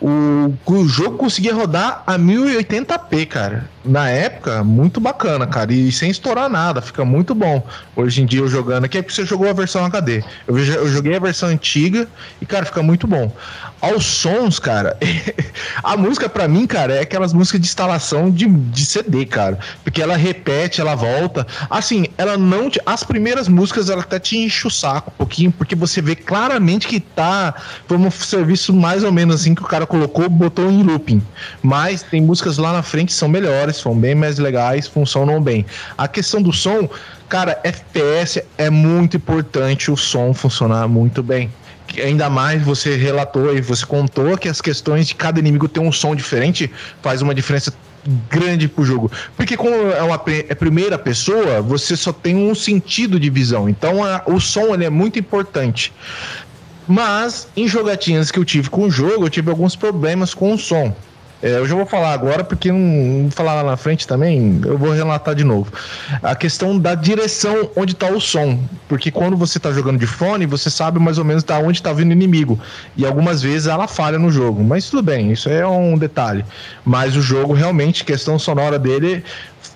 o, 0.00 0.54
o 0.64 0.88
jogo 0.88 1.18
conseguia 1.18 1.52
rodar 1.52 2.02
a 2.06 2.16
1080p, 2.16 3.26
cara. 3.26 3.68
Na 3.82 4.10
época, 4.10 4.62
muito 4.62 5.00
bacana, 5.00 5.46
cara, 5.46 5.72
e 5.72 5.90
sem 5.90 6.10
estourar 6.10 6.50
nada, 6.50 6.82
fica 6.82 7.02
muito 7.02 7.34
bom. 7.34 7.66
Hoje 7.96 8.22
em 8.22 8.26
dia 8.26 8.40
eu 8.40 8.48
jogando 8.48 8.84
aqui, 8.84 8.98
é 8.98 9.02
porque 9.02 9.14
você 9.14 9.24
jogou 9.24 9.48
a 9.48 9.54
versão 9.54 9.84
HD. 9.86 10.22
Eu, 10.46 10.58
eu 10.58 10.88
joguei 10.88 11.16
a 11.16 11.18
versão 11.18 11.48
antiga 11.48 12.06
e, 12.42 12.46
cara, 12.46 12.66
fica 12.66 12.82
muito 12.82 13.06
bom. 13.06 13.32
Aos 13.80 14.04
sons, 14.04 14.58
cara, 14.58 14.98
a 15.82 15.96
música 15.96 16.28
pra 16.28 16.46
mim, 16.46 16.66
cara, 16.66 16.96
é 16.96 17.00
aquelas 17.00 17.32
músicas 17.32 17.62
de 17.62 17.66
instalação 17.66 18.30
de, 18.30 18.46
de 18.46 18.84
CD, 18.84 19.24
cara. 19.24 19.58
Porque 19.82 20.02
ela 20.02 20.16
repete, 20.16 20.82
ela 20.82 20.94
volta. 20.94 21.46
Assim, 21.70 22.06
ela 22.18 22.36
não. 22.36 22.68
Te, 22.68 22.78
as 22.84 23.02
primeiras 23.02 23.48
músicas 23.48 23.88
ela 23.88 24.02
até 24.02 24.18
te 24.18 24.36
enche 24.36 24.66
o 24.66 24.70
saco 24.70 25.10
um 25.10 25.16
pouquinho, 25.16 25.50
porque 25.50 25.74
você 25.74 26.02
vê 26.02 26.14
claramente 26.14 26.86
que 26.86 27.00
tá. 27.00 27.54
Foi 27.88 27.96
um 27.96 28.10
serviço 28.10 28.74
mais 28.74 29.02
ou 29.02 29.10
menos 29.10 29.36
assim 29.36 29.54
que 29.54 29.62
o 29.62 29.66
cara 29.66 29.86
colocou, 29.86 30.28
botou 30.28 30.70
em 30.70 30.82
looping. 30.82 31.22
Mas 31.62 32.02
tem 32.02 32.20
músicas 32.20 32.58
lá 32.58 32.74
na 32.74 32.82
frente 32.82 33.06
que 33.08 33.14
são 33.14 33.30
melhores, 33.30 33.69
são 33.76 33.94
bem 33.94 34.14
mais 34.14 34.38
legais, 34.38 34.86
funcionam 34.86 35.40
bem. 35.42 35.64
A 35.96 36.06
questão 36.08 36.40
do 36.42 36.52
som, 36.52 36.88
cara, 37.28 37.58
FPS 37.64 38.42
é 38.58 38.70
muito 38.70 39.16
importante 39.16 39.90
o 39.90 39.96
som 39.96 40.32
funcionar 40.34 40.88
muito 40.88 41.22
bem. 41.22 41.50
Ainda 42.02 42.30
mais 42.30 42.62
você 42.62 42.96
relatou 42.96 43.56
e 43.56 43.60
você 43.60 43.84
contou 43.84 44.38
que 44.38 44.48
as 44.48 44.60
questões 44.60 45.08
de 45.08 45.14
cada 45.14 45.40
inimigo 45.40 45.68
ter 45.68 45.80
um 45.80 45.90
som 45.90 46.14
diferente 46.14 46.70
faz 47.02 47.20
uma 47.20 47.34
diferença 47.34 47.72
grande 48.30 48.68
pro 48.68 48.84
jogo. 48.84 49.10
Porque 49.36 49.56
como 49.56 49.74
é 49.74 50.02
uma 50.02 50.20
é 50.48 50.54
primeira 50.54 50.96
pessoa, 50.98 51.60
você 51.60 51.96
só 51.96 52.12
tem 52.12 52.36
um 52.36 52.54
sentido 52.54 53.18
de 53.18 53.28
visão. 53.28 53.68
Então 53.68 54.04
a- 54.04 54.22
o 54.26 54.40
som 54.40 54.72
ele 54.72 54.84
é 54.84 54.90
muito 54.90 55.18
importante. 55.18 55.92
Mas 56.86 57.48
em 57.56 57.68
jogatinhas 57.68 58.30
que 58.30 58.38
eu 58.38 58.44
tive 58.44 58.68
com 58.70 58.82
o 58.86 58.90
jogo, 58.90 59.26
eu 59.26 59.30
tive 59.30 59.50
alguns 59.50 59.76
problemas 59.76 60.34
com 60.34 60.54
o 60.54 60.58
som. 60.58 60.94
É, 61.42 61.56
eu 61.56 61.66
já 61.66 61.74
vou 61.74 61.86
falar 61.86 62.12
agora, 62.12 62.44
porque 62.44 62.70
não, 62.70 62.78
não 62.78 63.22
vou 63.22 63.30
falar 63.30 63.54
lá 63.54 63.70
na 63.70 63.76
frente 63.76 64.06
também, 64.06 64.60
eu 64.64 64.76
vou 64.76 64.90
relatar 64.90 65.34
de 65.34 65.42
novo. 65.42 65.72
A 66.22 66.34
questão 66.34 66.78
da 66.78 66.94
direção 66.94 67.70
onde 67.74 67.92
está 67.92 68.08
o 68.08 68.20
som. 68.20 68.58
Porque 68.88 69.10
quando 69.10 69.36
você 69.36 69.58
está 69.58 69.72
jogando 69.72 69.98
de 69.98 70.06
fone, 70.06 70.44
você 70.44 70.68
sabe 70.68 70.98
mais 70.98 71.16
ou 71.16 71.24
menos 71.24 71.42
da 71.42 71.58
onde 71.58 71.78
está 71.78 71.92
vindo 71.92 72.10
o 72.10 72.12
inimigo. 72.12 72.58
E 72.96 73.06
algumas 73.06 73.40
vezes 73.42 73.68
ela 73.68 73.88
falha 73.88 74.18
no 74.18 74.30
jogo. 74.30 74.62
Mas 74.62 74.90
tudo 74.90 75.02
bem, 75.02 75.32
isso 75.32 75.48
é 75.48 75.66
um 75.66 75.96
detalhe. 75.96 76.44
Mas 76.84 77.16
o 77.16 77.22
jogo, 77.22 77.54
realmente, 77.54 78.04
questão 78.04 78.38
sonora 78.38 78.78
dele 78.78 79.24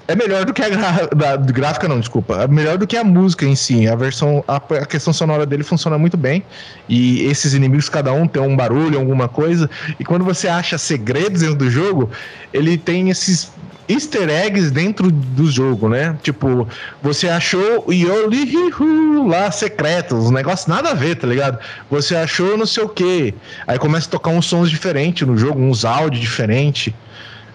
é 0.06 0.14
melhor 0.14 0.44
do 0.44 0.52
que 0.52 0.62
a 0.62 0.68
gra- 0.68 1.36
gráfica, 1.36 1.88
não, 1.88 1.98
desculpa. 1.98 2.42
É 2.42 2.48
melhor 2.48 2.76
do 2.76 2.86
que 2.86 2.96
a 2.96 3.04
música 3.04 3.46
em 3.46 3.56
si. 3.56 3.88
A 3.88 3.94
versão, 3.94 4.44
a, 4.46 4.60
questão 4.86 5.12
sonora 5.12 5.46
dele 5.46 5.62
funciona 5.62 5.96
muito 5.96 6.16
bem. 6.16 6.42
E 6.88 7.24
esses 7.24 7.54
inimigos, 7.54 7.88
cada 7.88 8.12
um 8.12 8.26
tem 8.26 8.42
um 8.42 8.54
barulho, 8.54 8.98
alguma 8.98 9.28
coisa. 9.28 9.68
E 9.98 10.04
quando 10.04 10.24
você 10.24 10.48
acha 10.48 10.76
segredos 10.76 11.40
dentro 11.40 11.56
do 11.56 11.70
jogo, 11.70 12.10
ele 12.52 12.76
tem 12.76 13.08
esses 13.10 13.50
easter 13.88 14.28
eggs 14.28 14.70
dentro 14.70 15.10
do 15.10 15.50
jogo, 15.50 15.88
né? 15.88 16.16
Tipo, 16.22 16.68
você 17.02 17.28
achou 17.28 17.86
Yolihihu 17.90 19.26
lá 19.28 19.50
secretos, 19.50 20.26
um 20.26 20.32
negócio 20.32 20.70
nada 20.70 20.90
a 20.90 20.94
ver, 20.94 21.16
tá 21.16 21.26
ligado? 21.26 21.58
Você 21.90 22.16
achou 22.16 22.56
não 22.56 22.66
sei 22.66 22.82
o 22.82 22.88
que. 22.88 23.34
Aí 23.66 23.78
começa 23.78 24.06
a 24.08 24.10
tocar 24.10 24.30
uns 24.30 24.46
sons 24.46 24.70
diferentes 24.70 25.26
no 25.26 25.36
jogo, 25.36 25.60
uns 25.60 25.84
áudios 25.84 26.20
diferentes. 26.20 26.92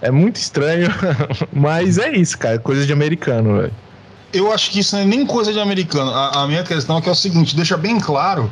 É 0.01 0.09
muito 0.11 0.37
estranho, 0.37 0.87
mas 1.51 1.97
é 1.97 2.11
isso, 2.11 2.37
cara. 2.37 2.57
Coisa 2.59 2.85
de 2.85 2.93
americano, 2.93 3.57
velho. 3.61 3.73
Eu 4.31 4.51
acho 4.53 4.69
que 4.71 4.79
isso 4.79 4.95
não 4.95 5.03
é 5.03 5.05
nem 5.05 5.25
coisa 5.25 5.51
de 5.51 5.59
americano. 5.59 6.11
A, 6.13 6.43
a 6.43 6.47
minha 6.47 6.63
questão 6.63 6.97
é 6.97 7.01
que 7.01 7.09
é 7.09 7.11
o 7.11 7.15
seguinte, 7.15 7.55
deixa 7.55 7.75
bem 7.75 7.99
claro 7.99 8.49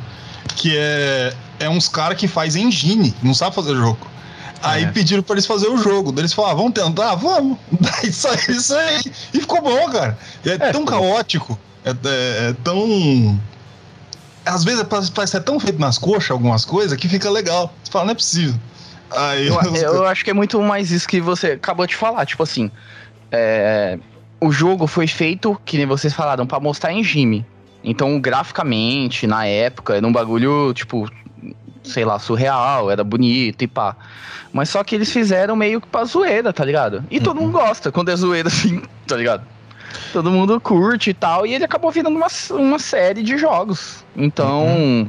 que 0.56 0.76
é, 0.76 1.32
é 1.60 1.68
uns 1.68 1.88
caras 1.88 2.18
que 2.18 2.26
faz 2.26 2.56
engine, 2.56 3.14
não 3.22 3.32
sabe 3.32 3.54
fazer 3.54 3.74
jogo. 3.76 4.06
Aí 4.60 4.82
É. 4.84 4.86
pediram 4.90 5.22
pra 5.22 5.34
eles 5.34 5.46
fazer 5.46 5.68
o 5.68 5.76
jogo. 5.78 6.10
Daí 6.10 6.22
eles 6.22 6.32
falaram, 6.32 6.54
ah, 6.54 6.56
vamos 6.58 6.72
tentar? 6.74 7.14
Vamos. 7.14 7.56
Daí 7.80 8.12
saiu 8.12 8.56
isso 8.56 8.74
aí. 8.74 9.00
E 9.32 9.40
ficou 9.40 9.62
bom, 9.62 9.88
cara. 9.90 10.18
É, 10.44 10.50
É, 10.50 10.72
tão 10.72 10.84
caótico. 10.84 11.56
É, 11.84 11.90
é- 11.90 12.48
é 12.50 12.54
tão. 12.64 13.40
Às 14.44 14.64
vezes 14.64 14.82
parece 14.82 15.12
parece 15.12 15.30
ser 15.32 15.42
tão 15.42 15.60
feito 15.60 15.78
nas 15.78 15.96
coxas 15.96 16.30
algumas 16.32 16.64
coisas 16.64 16.98
que 16.98 17.08
fica 17.08 17.30
legal. 17.30 17.72
Você 17.84 17.90
fala, 17.92 18.06
não 18.06 18.12
é 18.12 18.14
possível. 18.16 18.58
Aí 19.10 19.48
Eu, 19.48 19.94
eu 19.94 20.06
acho 20.06 20.24
que 20.24 20.30
é 20.30 20.34
muito 20.34 20.60
mais 20.62 20.90
isso 20.90 21.08
que 21.08 21.20
você 21.20 21.52
acabou 21.52 21.86
de 21.86 21.96
falar. 21.96 22.26
Tipo 22.26 22.42
assim, 22.42 22.70
é, 23.30 23.98
o 24.40 24.52
jogo 24.52 24.86
foi 24.86 25.06
feito, 25.06 25.60
que 25.64 25.76
nem 25.76 25.86
vocês 25.86 26.12
falaram, 26.12 26.46
pra 26.46 26.60
mostrar 26.60 26.92
em 26.92 27.02
Jimmy. 27.02 27.44
Então, 27.82 28.20
graficamente, 28.20 29.26
na 29.26 29.46
época, 29.46 29.96
era 29.96 30.06
um 30.06 30.12
bagulho, 30.12 30.72
tipo, 30.74 31.08
sei 31.84 32.04
lá, 32.04 32.18
surreal, 32.18 32.90
era 32.90 33.02
bonito 33.02 33.62
e 33.62 33.66
pá. 33.66 33.96
Mas 34.52 34.70
só 34.70 34.82
que 34.82 34.94
eles 34.94 35.12
fizeram 35.12 35.54
meio 35.54 35.80
que 35.80 35.86
pra 35.86 36.04
zoeira, 36.04 36.52
tá 36.52 36.64
ligado? 36.64 37.04
E 37.10 37.20
todo 37.20 37.40
mundo 37.40 37.52
gosta 37.52 37.92
quando 37.92 38.10
é 38.10 38.16
zoeira 38.16 38.48
assim, 38.48 38.82
tá 39.06 39.16
ligado? 39.16 39.42
Todo 40.12 40.30
mundo 40.30 40.60
curte 40.60 41.10
e 41.10 41.14
tal, 41.14 41.46
e 41.46 41.54
ele 41.54 41.64
acabou 41.64 41.90
virando 41.90 42.16
uma, 42.16 42.28
uma 42.50 42.78
série 42.78 43.22
de 43.22 43.38
jogos. 43.38 44.04
Então, 44.16 44.66
é, 44.66 45.06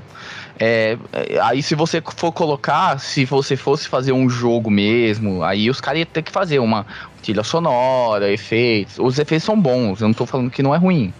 é, 0.59 0.97
aí 1.41 1.63
se 1.63 1.73
você 1.73 2.01
for 2.17 2.33
colocar, 2.33 2.99
se 2.99 3.23
você 3.23 3.55
fosse 3.55 3.87
fazer 3.87 4.11
um 4.11 4.29
jogo 4.29 4.69
mesmo, 4.69 5.41
aí 5.41 5.69
os 5.69 5.79
caras 5.79 5.99
iam 5.99 6.05
ter 6.05 6.21
que 6.21 6.31
fazer 6.31 6.59
uma 6.59 6.85
trilha 7.23 7.43
sonora, 7.43 8.29
efeitos. 8.29 8.99
Os 8.99 9.17
efeitos 9.17 9.45
são 9.45 9.59
bons, 9.59 10.01
eu 10.01 10.07
não 10.07 10.13
tô 10.13 10.25
falando 10.25 10.51
que 10.51 10.61
não 10.61 10.75
é 10.75 10.77
ruim. 10.77 11.13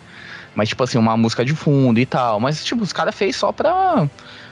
Mas, 0.53 0.67
tipo 0.67 0.83
assim, 0.83 0.97
uma 0.97 1.15
música 1.15 1.45
de 1.45 1.55
fundo 1.55 1.99
e 1.99 2.05
tal. 2.05 2.39
Mas, 2.39 2.65
tipo, 2.65 2.83
os 2.83 2.91
caras 2.91 3.15
fez 3.15 3.35
só 3.35 3.51
pra. 3.51 4.09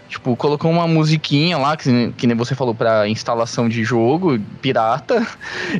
Tipo, 0.07 0.35
colocou 0.35 0.71
uma 0.71 0.87
musiquinha 0.87 1.57
lá, 1.57 1.75
que, 1.75 2.13
que 2.17 2.25
nem 2.25 2.35
você 2.35 2.55
falou, 2.55 2.73
pra 2.73 3.07
instalação 3.07 3.67
de 3.67 3.83
jogo, 3.83 4.39
pirata, 4.61 5.25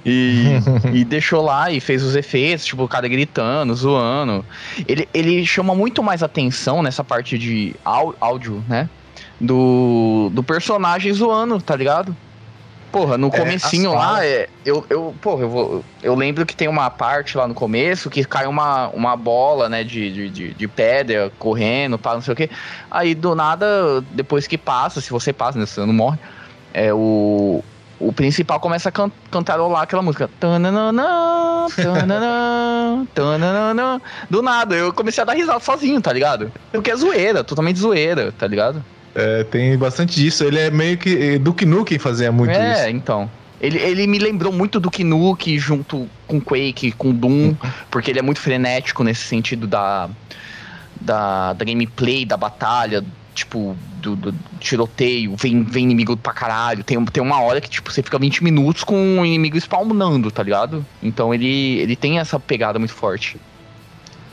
e, 0.05 0.59
e 0.93 1.05
deixou 1.05 1.41
lá 1.41 1.71
e 1.71 1.79
fez 1.79 2.03
os 2.03 2.15
efeitos, 2.15 2.65
tipo, 2.65 2.83
o 2.83 2.87
cara 2.87 3.07
gritando, 3.07 3.73
zoando. 3.73 4.45
Ele, 4.87 5.07
ele 5.13 5.45
chama 5.45 5.73
muito 5.73 6.03
mais 6.03 6.21
atenção 6.21 6.83
nessa 6.83 7.03
parte 7.03 7.37
de 7.37 7.73
áudio, 8.19 8.63
né? 8.67 8.89
Do, 9.39 10.29
do 10.33 10.43
personagem 10.43 11.13
zoando, 11.13 11.61
tá 11.61 11.75
ligado? 11.75 12.15
Porra, 12.97 13.17
no 13.17 13.27
É, 13.27 13.29
comecinho 13.29 13.91
as 13.91 13.95
lá, 13.95 14.25
é, 14.25 14.49
eu, 14.65 14.85
eu, 14.89 15.15
porra, 15.21 15.43
eu, 15.43 15.49
vou, 15.49 15.85
eu 16.01 16.15
lembro 16.15 16.45
que 16.45 16.55
tem 16.55 16.67
uma 16.67 16.89
parte 16.89 17.37
lá 17.37 17.47
no 17.47 17.53
começo 17.53 18.09
que 18.09 18.23
cai 18.25 18.47
uma, 18.47 18.87
uma 18.89 19.15
bola, 19.15 19.69
né, 19.69 19.83
de, 19.83 20.11
de, 20.11 20.29
de, 20.29 20.53
de 20.53 20.67
pedra 20.67 21.31
correndo, 21.37 21.99
pá, 21.99 22.13
não 22.15 22.21
sei 22.21 22.33
o 22.33 22.35
que. 22.35 22.49
Aí 22.89 23.13
do 23.13 23.35
nada, 23.35 24.01
depois 24.11 24.47
que 24.47 24.57
passa, 24.57 24.99
se 24.99 25.11
você 25.11 25.31
passa, 25.31 25.59
né, 25.59 25.65
você 25.65 25.79
não 25.81 25.93
morre, 25.93 26.17
é 26.73 26.93
o. 26.93 27.63
O 27.99 28.13
principal 28.13 28.59
começa 28.59 28.89
a 28.89 28.91
can 28.91 29.11
cantarolar 29.31 29.81
aquela 29.81 30.03
música. 30.03 30.29
Tananana, 30.39 31.65
tananana, 31.75 33.07
tananana. 33.13 34.01
Do 34.29 34.43
nada, 34.43 34.75
eu 34.75 34.93
comecei 34.93 35.19
a 35.23 35.25
dar 35.25 35.33
risada 35.33 35.59
sozinho, 35.59 35.99
tá 35.99 36.13
ligado? 36.13 36.51
Porque 36.71 36.91
é 36.91 36.95
zoeira, 36.95 37.43
totalmente 37.43 37.79
zoeira, 37.79 38.31
tá 38.31 38.45
ligado? 38.45 38.85
É, 39.17 39.43
tem 39.45 39.75
bastante 39.75 40.15
disso. 40.15 40.43
Ele 40.43 40.59
é 40.59 40.69
meio 40.69 40.95
que. 40.95 41.39
Duke 41.39 41.65
Nukem 41.65 41.97
fazia 41.97 42.31
muito 42.31 42.51
é, 42.51 42.73
isso. 42.73 42.89
então. 42.95 43.27
Ele, 43.59 43.79
ele 43.79 44.05
me 44.05 44.19
lembrou 44.19 44.53
muito 44.53 44.79
do 44.79 44.91
Nuke 45.03 45.57
junto 45.57 46.07
com 46.27 46.39
Quake, 46.39 46.91
com 46.91 47.11
Doom, 47.11 47.55
porque 47.89 48.11
ele 48.11 48.19
é 48.19 48.21
muito 48.21 48.39
frenético 48.39 49.03
nesse 49.03 49.23
sentido 49.23 49.65
da, 49.65 50.07
da, 51.01 51.53
da 51.53 51.65
gameplay, 51.65 52.23
da 52.23 52.37
batalha, 52.37 53.03
tipo, 53.33 53.75
do, 53.99 54.15
do 54.15 54.35
tiroteio, 54.59 55.35
vem, 55.35 55.63
vem 55.63 55.85
inimigo 55.85 56.15
pra 56.15 56.31
caralho. 56.31 56.83
Tem, 56.83 57.03
tem 57.05 57.23
uma 57.23 57.41
hora 57.41 57.59
que, 57.59 57.67
tipo, 57.67 57.91
você 57.91 58.03
fica 58.03 58.19
20 58.19 58.43
minutos 58.43 58.83
com 58.83 59.19
o 59.19 59.25
inimigo 59.25 59.57
spawnando, 59.57 60.29
tá 60.29 60.43
ligado? 60.43 60.85
Então 61.01 61.33
ele, 61.33 61.79
ele 61.79 61.95
tem 61.95 62.19
essa 62.19 62.39
pegada 62.39 62.77
muito 62.77 62.93
forte. 62.93 63.37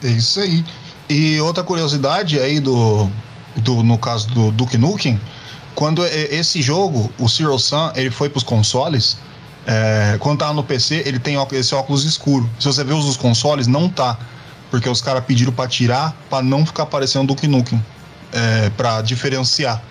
É 0.02 0.08
isso 0.08 0.40
aí. 0.40 0.62
E 1.08 1.40
outra 1.40 1.64
curiosidade 1.64 2.38
aí 2.38 2.60
do, 2.60 3.08
do 3.56 3.82
no 3.82 3.98
caso 3.98 4.28
do 4.28 4.50
Duke 4.50 4.76
Nukem, 4.78 5.20
quando 5.74 6.04
esse 6.06 6.62
jogo, 6.62 7.12
o 7.18 7.28
Zero 7.28 7.58
Sun, 7.58 7.90
ele 7.94 8.10
foi 8.10 8.28
pros 8.28 8.44
consoles, 8.44 9.16
é, 9.66 10.16
quando 10.20 10.38
tava 10.38 10.52
no 10.52 10.62
PC, 10.62 11.02
ele 11.06 11.18
tem 11.18 11.36
esse 11.52 11.74
óculos 11.74 12.04
escuro. 12.04 12.48
Se 12.58 12.66
você 12.66 12.84
vê 12.84 12.92
os 12.92 13.04
dos 13.04 13.16
consoles, 13.16 13.66
não 13.66 13.88
tá. 13.88 14.18
Porque 14.70 14.88
os 14.88 15.00
caras 15.00 15.24
pediram 15.24 15.52
para 15.52 15.68
tirar 15.68 16.14
para 16.28 16.42
não 16.42 16.66
ficar 16.66 16.86
parecendo 16.86 17.26
Duke 17.26 17.46
Nukem. 17.46 17.82
É, 18.32 18.70
para 18.70 19.00
diferenciar. 19.02 19.82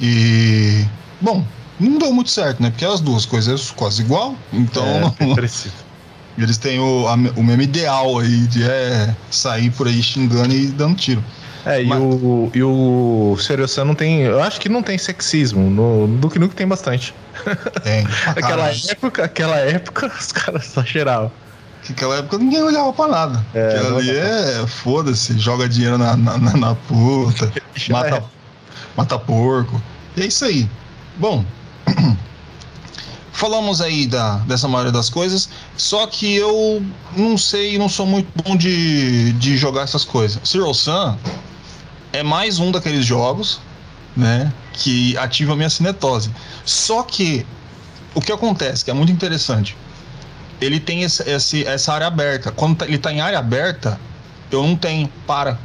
E. 0.00 0.84
Bom, 1.20 1.44
não 1.78 1.98
deu 1.98 2.12
muito 2.12 2.30
certo, 2.30 2.62
né? 2.62 2.70
Porque 2.70 2.84
as 2.84 3.00
duas 3.00 3.26
coisas 3.26 3.70
quase 3.70 4.02
igual. 4.02 4.34
Então. 4.52 4.84
É, 4.84 5.00
não, 5.24 5.36
eles 6.36 6.58
têm 6.58 6.80
o, 6.80 7.06
a, 7.06 7.14
o 7.38 7.44
mesmo 7.44 7.62
ideal 7.62 8.18
aí 8.18 8.46
de 8.48 8.64
é, 8.64 9.14
sair 9.30 9.70
por 9.70 9.86
aí 9.86 10.02
xingando 10.02 10.52
e 10.52 10.66
dando 10.66 10.96
tiro. 10.96 11.22
É, 11.64 11.82
Mas... 11.82 11.98
e 11.98 12.02
o, 12.02 12.50
e 12.54 12.62
o 12.62 13.36
Seriousan 13.38 13.84
não 13.84 13.94
tem. 13.94 14.22
Eu 14.22 14.42
acho 14.42 14.60
que 14.60 14.68
não 14.68 14.82
tem 14.82 14.98
sexismo. 14.98 15.70
No, 15.70 16.06
Duke 16.18 16.38
Nukem 16.38 16.56
tem 16.56 16.68
bastante. 16.68 17.14
Tem. 17.82 18.06
aquela, 18.36 18.70
época, 18.70 19.24
aquela 19.24 19.56
época, 19.56 20.12
os 20.18 20.32
caras 20.32 20.66
só 20.66 20.84
cheiravam. 20.84 21.32
Naquela 21.88 22.16
época 22.16 22.38
ninguém 22.38 22.62
olhava 22.62 22.92
pra 22.92 23.08
nada. 23.08 23.44
É, 23.54 23.76
Aquilo 23.76 23.98
ali 23.98 24.16
é 24.16 24.66
foda-se, 24.66 25.38
joga 25.38 25.68
dinheiro 25.68 25.98
na, 25.98 26.16
na, 26.16 26.38
na 26.38 26.74
puta, 26.74 27.52
mata, 27.90 28.16
é. 28.16 28.22
mata 28.96 29.18
porco. 29.18 29.80
E 30.16 30.22
é 30.22 30.26
isso 30.26 30.44
aí. 30.44 30.68
Bom, 31.16 31.44
falamos 33.32 33.80
aí 33.80 34.06
da, 34.06 34.36
dessa 34.38 34.66
maioria 34.66 34.92
das 34.92 35.10
coisas, 35.10 35.50
só 35.76 36.06
que 36.06 36.34
eu 36.34 36.82
não 37.16 37.36
sei, 37.36 37.76
não 37.78 37.88
sou 37.88 38.06
muito 38.06 38.28
bom 38.42 38.56
de, 38.56 39.32
de 39.34 39.56
jogar 39.56 39.82
essas 39.82 40.04
coisas. 40.04 40.40
Zero 40.46 40.72
Sun 40.72 41.16
é 42.14 42.22
mais 42.22 42.60
um 42.60 42.70
daqueles 42.70 43.04
jogos, 43.04 43.60
né, 44.16 44.52
que 44.72 45.16
ativa 45.18 45.52
a 45.52 45.56
minha 45.56 45.68
cinetose. 45.68 46.30
Só 46.64 47.02
que 47.02 47.44
o 48.14 48.20
que 48.20 48.30
acontece, 48.30 48.84
que 48.84 48.90
é 48.90 48.94
muito 48.94 49.10
interessante, 49.10 49.76
ele 50.60 50.78
tem 50.78 51.02
esse, 51.02 51.28
esse, 51.28 51.66
essa 51.66 51.92
área 51.92 52.06
aberta. 52.06 52.52
Quando 52.52 52.76
tá, 52.76 52.84
ele 52.86 52.96
está 52.96 53.12
em 53.12 53.20
área 53.20 53.38
aberta, 53.38 53.98
eu 54.50 54.62
não 54.62 54.76
tenho, 54.76 55.08
para. 55.26 55.58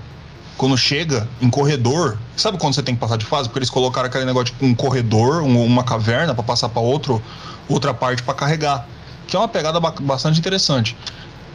Quando 0.57 0.75
chega 0.75 1.29
em 1.39 1.49
corredor, 1.49 2.17
sabe 2.35 2.57
quando 2.57 2.73
você 2.73 2.83
tem 2.83 2.95
que 2.95 2.99
passar 2.99 3.17
de 3.17 3.25
fase? 3.25 3.47
Porque 3.47 3.59
eles 3.59 3.69
colocaram 3.69 4.07
aquele 4.07 4.25
negócio 4.25 4.53
de 4.53 4.65
um 4.65 4.73
corredor, 4.73 5.43
um, 5.43 5.63
uma 5.63 5.83
caverna 5.83 6.33
para 6.33 6.43
passar 6.43 6.67
para 6.67 6.81
outro, 6.81 7.21
outra 7.69 7.93
parte 7.93 8.23
para 8.23 8.33
carregar, 8.33 8.85
que 9.25 9.35
é 9.35 9.39
uma 9.39 9.47
pegada 9.47 9.79
bastante 9.79 10.39
interessante. 10.39 10.97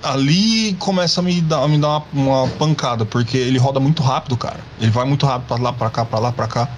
Ali 0.04 0.74
começa 0.74 1.20
a 1.20 1.22
me 1.22 1.40
dar, 1.40 1.62
a 1.62 1.68
me 1.68 1.78
dar 1.78 2.02
uma, 2.12 2.42
uma 2.42 2.48
pancada, 2.48 3.04
porque 3.04 3.36
ele 3.36 3.58
roda 3.58 3.80
muito 3.80 4.02
rápido, 4.02 4.36
cara. 4.36 4.60
Ele 4.80 4.90
vai 4.90 5.04
muito 5.04 5.26
rápido 5.26 5.48
para 5.48 5.62
lá, 5.62 5.72
para 5.72 5.90
cá, 5.90 6.04
para 6.04 6.18
lá, 6.18 6.32
para 6.32 6.46
cá. 6.46 6.68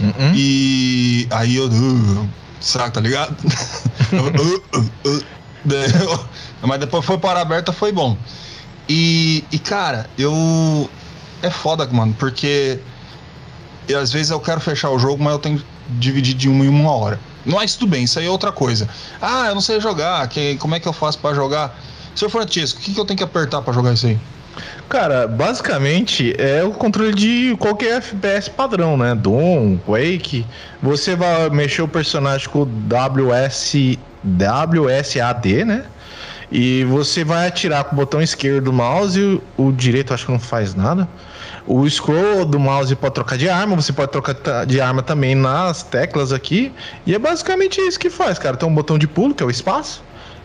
Uhum. 0.00 0.32
E 0.34 1.26
aí 1.30 1.56
eu. 1.56 1.66
Uh, 1.66 2.28
será 2.60 2.84
que 2.84 2.92
tá 2.92 3.00
ligado? 3.00 3.34
uh, 4.12 5.08
uh, 5.08 6.24
Mas 6.62 6.80
depois 6.80 7.04
foi 7.04 7.18
para 7.18 7.40
aberta, 7.40 7.72
foi 7.72 7.92
bom. 7.92 8.16
E, 8.88 9.44
e, 9.50 9.58
cara, 9.58 10.08
eu. 10.18 10.90
É 11.42 11.50
foda, 11.50 11.86
mano, 11.86 12.14
porque 12.18 12.80
e 13.88 13.94
às 13.94 14.12
vezes 14.12 14.30
eu 14.30 14.40
quero 14.40 14.60
fechar 14.60 14.90
o 14.90 14.98
jogo, 14.98 15.22
mas 15.22 15.32
eu 15.34 15.38
tenho 15.38 15.58
que 15.58 15.64
dividir 15.88 16.34
de 16.34 16.48
uma 16.48 16.64
em 16.64 16.68
uma 16.68 16.90
hora. 16.92 17.20
Mas 17.44 17.74
tudo 17.74 17.90
bem, 17.90 18.04
isso 18.04 18.18
aí 18.18 18.26
é 18.26 18.30
outra 18.30 18.50
coisa. 18.50 18.88
Ah, 19.20 19.46
eu 19.48 19.54
não 19.54 19.60
sei 19.60 19.80
jogar, 19.80 20.26
que, 20.28 20.56
como 20.56 20.74
é 20.74 20.80
que 20.80 20.88
eu 20.88 20.92
faço 20.92 21.18
para 21.18 21.34
jogar? 21.34 21.78
Senhor 22.14 22.30
Francisco, 22.30 22.80
o 22.80 22.82
que, 22.82 22.94
que 22.94 23.00
eu 23.00 23.04
tenho 23.04 23.18
que 23.18 23.24
apertar 23.24 23.62
para 23.62 23.72
jogar 23.72 23.92
isso 23.92 24.06
aí? 24.06 24.18
Cara, 24.88 25.26
basicamente 25.26 26.34
é 26.38 26.62
o 26.62 26.70
controle 26.70 27.14
de 27.14 27.56
qualquer 27.58 27.96
FPS 27.96 28.48
padrão, 28.48 28.96
né? 28.96 29.14
Doom, 29.14 29.78
Quake. 29.78 30.46
Você 30.82 31.16
vai 31.16 31.50
mexer 31.50 31.82
o 31.82 31.88
personagem 31.88 32.48
com 32.48 32.62
WS, 32.62 33.98
WSAD, 34.24 35.64
né? 35.64 35.84
E 36.52 36.84
você 36.84 37.24
vai 37.24 37.48
atirar 37.48 37.84
com 37.84 37.96
o 37.96 37.98
botão 37.98 38.22
esquerdo 38.22 38.66
do 38.66 38.72
mouse, 38.72 39.20
o, 39.58 39.66
o 39.68 39.72
direito 39.72 40.14
acho 40.14 40.26
que 40.26 40.32
não 40.32 40.38
faz 40.38 40.74
nada. 40.74 41.08
O 41.66 41.88
scroll 41.88 42.44
do 42.44 42.60
mouse 42.60 42.94
pode 42.94 43.14
trocar 43.14 43.38
de 43.38 43.48
arma, 43.48 43.74
você 43.74 43.92
pode 43.92 44.12
trocar 44.12 44.66
de 44.66 44.80
arma 44.80 45.02
também 45.02 45.34
nas 45.34 45.82
teclas 45.82 46.32
aqui. 46.32 46.72
E 47.06 47.14
é 47.14 47.18
basicamente 47.18 47.80
isso 47.80 47.98
que 47.98 48.10
faz, 48.10 48.38
cara. 48.38 48.56
Tem 48.56 48.68
um 48.68 48.74
botão 48.74 48.98
de 48.98 49.08
pulo, 49.08 49.34
que 49.34 49.42
é 49.42 49.46
o 49.46 49.50
espaço. 49.50 50.02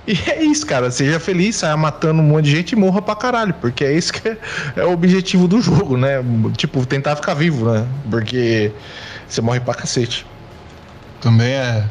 E 0.10 0.17
é 0.28 0.43
isso, 0.43 0.65
cara. 0.65 0.89
Seja 0.89 1.19
feliz, 1.19 1.58
saia 1.58 1.78
matando 1.78 2.19
um 2.19 2.26
monte 2.26 2.45
de 2.45 2.52
gente 2.52 2.72
e 2.72 2.76
morra 2.76 3.00
pra 3.00 3.15
caralho. 3.15 3.54
Porque 3.54 3.84
é 3.86 3.95
isso 3.95 4.12
que 4.12 4.28
é, 4.28 4.38
é 4.76 4.84
o 4.84 4.91
objetivo 4.91 5.48
do 5.48 5.62
jogo, 5.62 5.95
né? 5.95 6.15
Tipo, 6.58 6.84
tentar 6.84 7.15
ficar 7.15 7.36
vivo, 7.36 7.72
né? 7.72 7.88
Porque 8.10 8.72
você 9.28 9.39
morre 9.39 9.60
pra 9.60 9.76
cacete. 9.76 10.26
Também 11.22 11.52
é. 11.52 11.88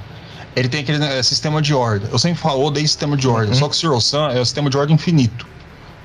Ele 0.56 0.68
tem 0.68 0.80
aquele 0.80 1.04
é, 1.04 1.22
sistema 1.22 1.62
de 1.62 1.72
ordem. 1.72 2.08
Eu 2.10 2.18
sempre 2.18 2.40
falo, 2.40 2.64
odeio 2.64 2.88
sistema 2.88 3.16
de 3.16 3.28
ordem. 3.28 3.50
Uhum. 3.50 3.54
Só 3.54 3.68
que 3.68 3.76
o 3.76 3.78
Zero 3.78 4.00
Sun 4.00 4.30
é 4.30 4.40
o 4.40 4.44
sistema 4.44 4.68
de 4.68 4.76
ordem 4.76 4.96
infinito. 4.96 5.46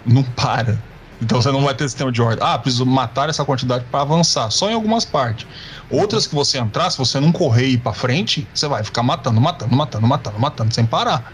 Não 0.05 0.21
para. 0.21 0.77
Então 1.19 1.41
você 1.41 1.51
não 1.51 1.63
vai 1.63 1.73
ter 1.73 1.89
sistema 1.89 2.11
de 2.11 2.21
ordem. 2.21 2.45
Ah, 2.45 2.59
preciso 2.59 2.85
matar 2.85 3.27
essa 3.27 3.43
quantidade 3.43 3.85
para 3.89 4.01
avançar. 4.01 4.51
Só 4.51 4.69
em 4.69 4.75
algumas 4.75 5.03
partes. 5.03 5.47
Outras 5.89 6.27
que 6.27 6.35
você 6.35 6.59
entrar, 6.59 6.91
se 6.91 6.97
você 6.99 7.19
não 7.19 7.31
correr 7.31 7.65
e 7.65 7.73
ir 7.73 7.77
pra 7.79 7.93
frente, 7.93 8.47
você 8.53 8.67
vai 8.67 8.83
ficar 8.83 9.01
matando, 9.01 9.41
matando, 9.41 9.75
matando, 9.75 10.05
matando, 10.05 10.39
matando, 10.39 10.73
sem 10.75 10.85
parar. 10.85 11.33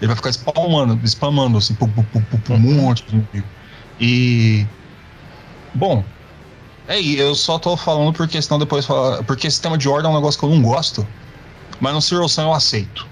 Ele 0.00 0.06
vai 0.06 0.16
ficar 0.16 0.30
spamando, 0.30 1.00
spamando 1.06 1.58
assim, 1.58 1.74
pum, 1.74 1.88
pum, 1.88 2.04
pum, 2.04 2.22
pum, 2.22 2.54
um 2.54 2.82
monte 2.82 3.04
de 3.06 3.16
inimigo. 3.16 3.48
E. 4.00 4.66
Bom. 5.74 6.04
É, 6.86 7.00
eu 7.00 7.34
só 7.34 7.58
tô 7.58 7.76
falando 7.76 8.12
porque 8.12 8.40
senão 8.40 8.58
depois 8.58 8.86
fala. 8.86 9.22
Porque 9.24 9.50
sistema 9.50 9.76
de 9.76 9.88
ordem 9.88 10.08
é 10.08 10.12
um 10.12 10.16
negócio 10.16 10.38
que 10.38 10.46
eu 10.46 10.50
não 10.50 10.62
gosto. 10.62 11.06
Mas 11.80 11.92
no 11.92 12.00
Zero 12.00 12.28
Sun 12.28 12.42
eu 12.42 12.54
aceito. 12.54 13.06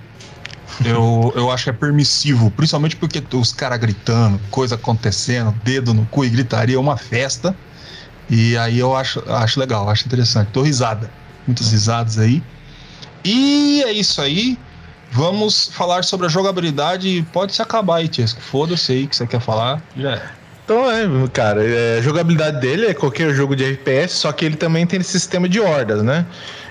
Eu, 0.84 1.32
eu 1.36 1.50
acho 1.50 1.64
que 1.64 1.70
é 1.70 1.72
permissivo, 1.72 2.50
principalmente 2.50 2.96
porque 2.96 3.22
os 3.34 3.52
caras 3.52 3.78
gritando, 3.78 4.40
coisa 4.50 4.76
acontecendo, 4.76 5.52
dedo 5.62 5.92
no 5.92 6.06
cu 6.06 6.24
e 6.24 6.30
gritaria, 6.30 6.76
é 6.76 6.78
uma 6.78 6.96
festa. 6.96 7.54
E 8.30 8.56
aí 8.56 8.78
eu 8.78 8.96
acho, 8.96 9.22
acho 9.28 9.60
legal, 9.60 9.88
acho 9.88 10.06
interessante. 10.06 10.50
Tô 10.52 10.62
risada. 10.62 11.10
Muitas 11.46 11.70
risadas 11.70 12.18
aí. 12.18 12.42
E 13.24 13.82
é 13.84 13.92
isso 13.92 14.20
aí. 14.20 14.58
Vamos 15.12 15.70
falar 15.72 16.04
sobre 16.04 16.26
a 16.26 16.28
jogabilidade. 16.28 17.26
Pode 17.32 17.54
se 17.54 17.62
acabar 17.62 17.96
aí, 17.96 18.08
Tiesco. 18.08 18.40
Foda-se 18.40 18.92
aí 18.92 19.06
que 19.06 19.16
você 19.16 19.26
quer 19.26 19.40
falar. 19.40 19.82
Já 19.96 20.12
é. 20.12 20.22
Então 20.64 20.90
é, 20.90 21.06
cara, 21.32 21.64
é, 21.64 21.98
a 21.98 22.02
jogabilidade 22.02 22.60
dele 22.60 22.86
é 22.86 22.94
qualquer 22.94 23.32
jogo 23.32 23.54
de 23.54 23.64
FPS, 23.64 24.14
só 24.14 24.32
que 24.32 24.44
ele 24.44 24.56
também 24.56 24.84
tem 24.84 25.00
esse 25.00 25.12
sistema 25.12 25.48
de 25.48 25.60
hordas, 25.60 26.02
né? 26.02 26.26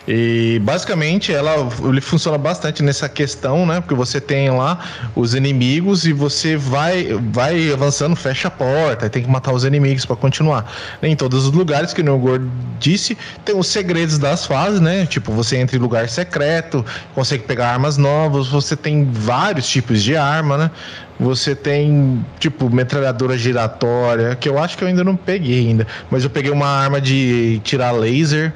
E 0.08 0.60
basicamente 0.64 1.34
ela 1.34 1.56
ele 1.84 2.00
funciona 2.00 2.38
bastante 2.38 2.84
nessa 2.84 3.10
questão, 3.10 3.66
né? 3.66 3.82
Porque 3.82 3.96
você 3.96 4.22
tem 4.22 4.50
lá 4.52 4.80
os 5.16 5.34
inimigos 5.34 6.06
e 6.06 6.14
você 6.14 6.56
vai 6.56 7.14
vai 7.32 7.72
avançando, 7.74 8.16
fecha 8.16 8.48
a 8.48 8.52
porta, 8.52 9.10
tem 9.10 9.24
que 9.24 9.30
matar 9.30 9.52
os 9.52 9.64
inimigos 9.64 10.06
para 10.06 10.16
continuar. 10.16 10.72
Em 11.02 11.16
todos 11.16 11.46
os 11.46 11.52
lugares 11.52 11.92
que 11.92 12.02
o 12.02 12.20
Gordo 12.20 12.50
disse, 12.80 13.18
tem 13.44 13.58
os 13.58 13.68
segredos 13.68 14.20
das 14.20 14.46
fases, 14.46 14.80
né? 14.80 15.06
Tipo, 15.08 15.32
você 15.32 15.58
entra 15.58 15.76
em 15.76 15.80
lugar 15.80 16.08
secreto, 16.08 16.86
consegue 17.16 17.44
pegar 17.44 17.72
armas 17.72 17.98
novas, 17.98 18.48
você 18.48 18.76
tem 18.76 19.10
vários 19.12 19.68
tipos 19.68 20.04
de 20.04 20.16
arma, 20.16 20.58
né? 20.58 20.72
Você 21.20 21.56
tem, 21.56 22.24
tipo, 22.40 22.70
metralhadora 22.70 23.38
giratória, 23.38 24.36
que 24.36 24.50
eu 24.50 24.60
acho 24.60 24.78
que 24.78 24.84
eu 24.84 24.88
ainda 24.88 25.04
não 25.04 25.16
peguei 25.16 25.60
ainda, 25.60 25.88
mas 26.12 26.26
eu 26.26 26.30
peguei 26.30 26.52
uma 26.52 26.68
arma 26.68 27.00
de 27.00 27.62
tirar 27.64 27.92
laser 27.92 28.54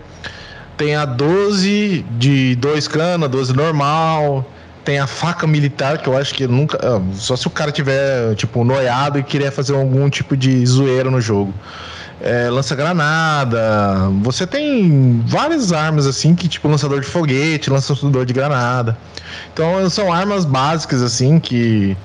tem 0.79 0.95
a 0.95 1.03
12 1.03 2.05
de 2.17 2.55
dois 2.55 2.87
canos, 2.87 3.27
12 3.27 3.53
normal. 3.53 4.49
Tem 4.85 4.97
a 4.97 5.05
faca 5.05 5.45
militar, 5.45 5.97
que 5.97 6.07
eu 6.07 6.17
acho 6.17 6.33
que 6.33 6.47
nunca. 6.47 6.79
Ah, 6.81 7.01
só 7.13 7.35
se 7.35 7.45
o 7.45 7.49
cara 7.49 7.69
tiver, 7.69 8.33
tipo, 8.35 8.63
noiado 8.63 9.19
e 9.19 9.23
querer 9.23 9.51
fazer 9.51 9.75
algum 9.75 10.09
tipo 10.09 10.37
de 10.37 10.65
zoeira 10.65 11.11
no 11.11 11.19
jogo. 11.19 11.53
É, 12.21 12.49
lança-granada. 12.49 13.59
Você 14.23 14.47
tem 14.47 15.21
várias 15.27 15.73
armas 15.73 16.07
assim, 16.07 16.33
que 16.33 16.47
tipo 16.47 16.69
lançador 16.69 17.01
de 17.01 17.07
foguete, 17.07 17.69
lançador 17.69 18.25
de 18.25 18.33
granada. 18.33 18.97
Então 19.53 19.89
são 19.89 20.11
armas 20.11 20.45
básicas 20.45 21.01
assim 21.01 21.39
que 21.39 21.95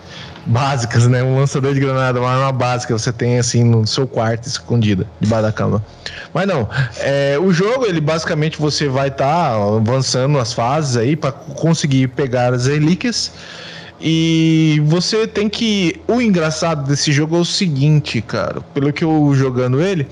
básicas, 0.46 1.06
né? 1.06 1.22
Um 1.22 1.38
lançador 1.38 1.74
de 1.74 1.80
granada, 1.80 2.20
uma 2.20 2.30
arma 2.30 2.52
básica 2.52 2.96
você 2.96 3.12
tem 3.12 3.38
assim 3.38 3.64
no 3.64 3.86
seu 3.86 4.06
quarto 4.06 4.46
escondida 4.46 5.06
debaixo 5.20 5.44
da 5.44 5.52
cama. 5.52 5.84
Mas 6.32 6.46
não, 6.46 6.68
é, 6.98 7.38
o 7.38 7.52
jogo 7.52 7.86
ele 7.86 8.00
basicamente 8.00 8.58
você 8.58 8.88
vai 8.88 9.08
estar 9.08 9.50
tá 9.50 9.54
avançando 9.54 10.38
as 10.38 10.52
fases 10.52 10.96
aí 10.96 11.16
para 11.16 11.32
conseguir 11.32 12.08
pegar 12.08 12.52
as 12.52 12.66
relíquias. 12.66 13.32
E 14.00 14.82
você 14.84 15.26
tem 15.26 15.48
que. 15.48 16.00
O 16.06 16.20
engraçado 16.20 16.86
desse 16.86 17.10
jogo 17.12 17.36
é 17.36 17.40
o 17.40 17.44
seguinte, 17.44 18.20
cara. 18.20 18.60
Pelo 18.74 18.92
que 18.92 19.02
eu 19.02 19.32
jogando 19.34 19.80
ele, 19.80 20.06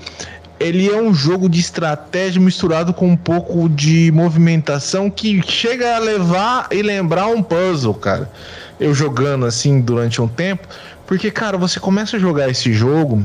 ele 0.59 0.89
é 0.89 0.99
um 0.99 1.13
jogo 1.13 1.49
de 1.49 1.59
estratégia 1.59 2.41
misturado 2.41 2.93
com 2.93 3.07
um 3.07 3.17
pouco 3.17 3.67
de 3.67 4.11
movimentação 4.11 5.09
que 5.09 5.41
chega 5.45 5.95
a 5.95 5.99
levar 5.99 6.67
e 6.71 6.81
lembrar 6.81 7.27
um 7.27 7.43
puzzle, 7.43 7.93
cara. 7.93 8.31
Eu 8.79 8.93
jogando 8.93 9.45
assim 9.45 9.79
durante 9.79 10.21
um 10.21 10.27
tempo, 10.27 10.67
porque, 11.05 11.29
cara, 11.29 11.57
você 11.57 11.79
começa 11.79 12.17
a 12.17 12.19
jogar 12.19 12.49
esse 12.49 12.73
jogo 12.73 13.23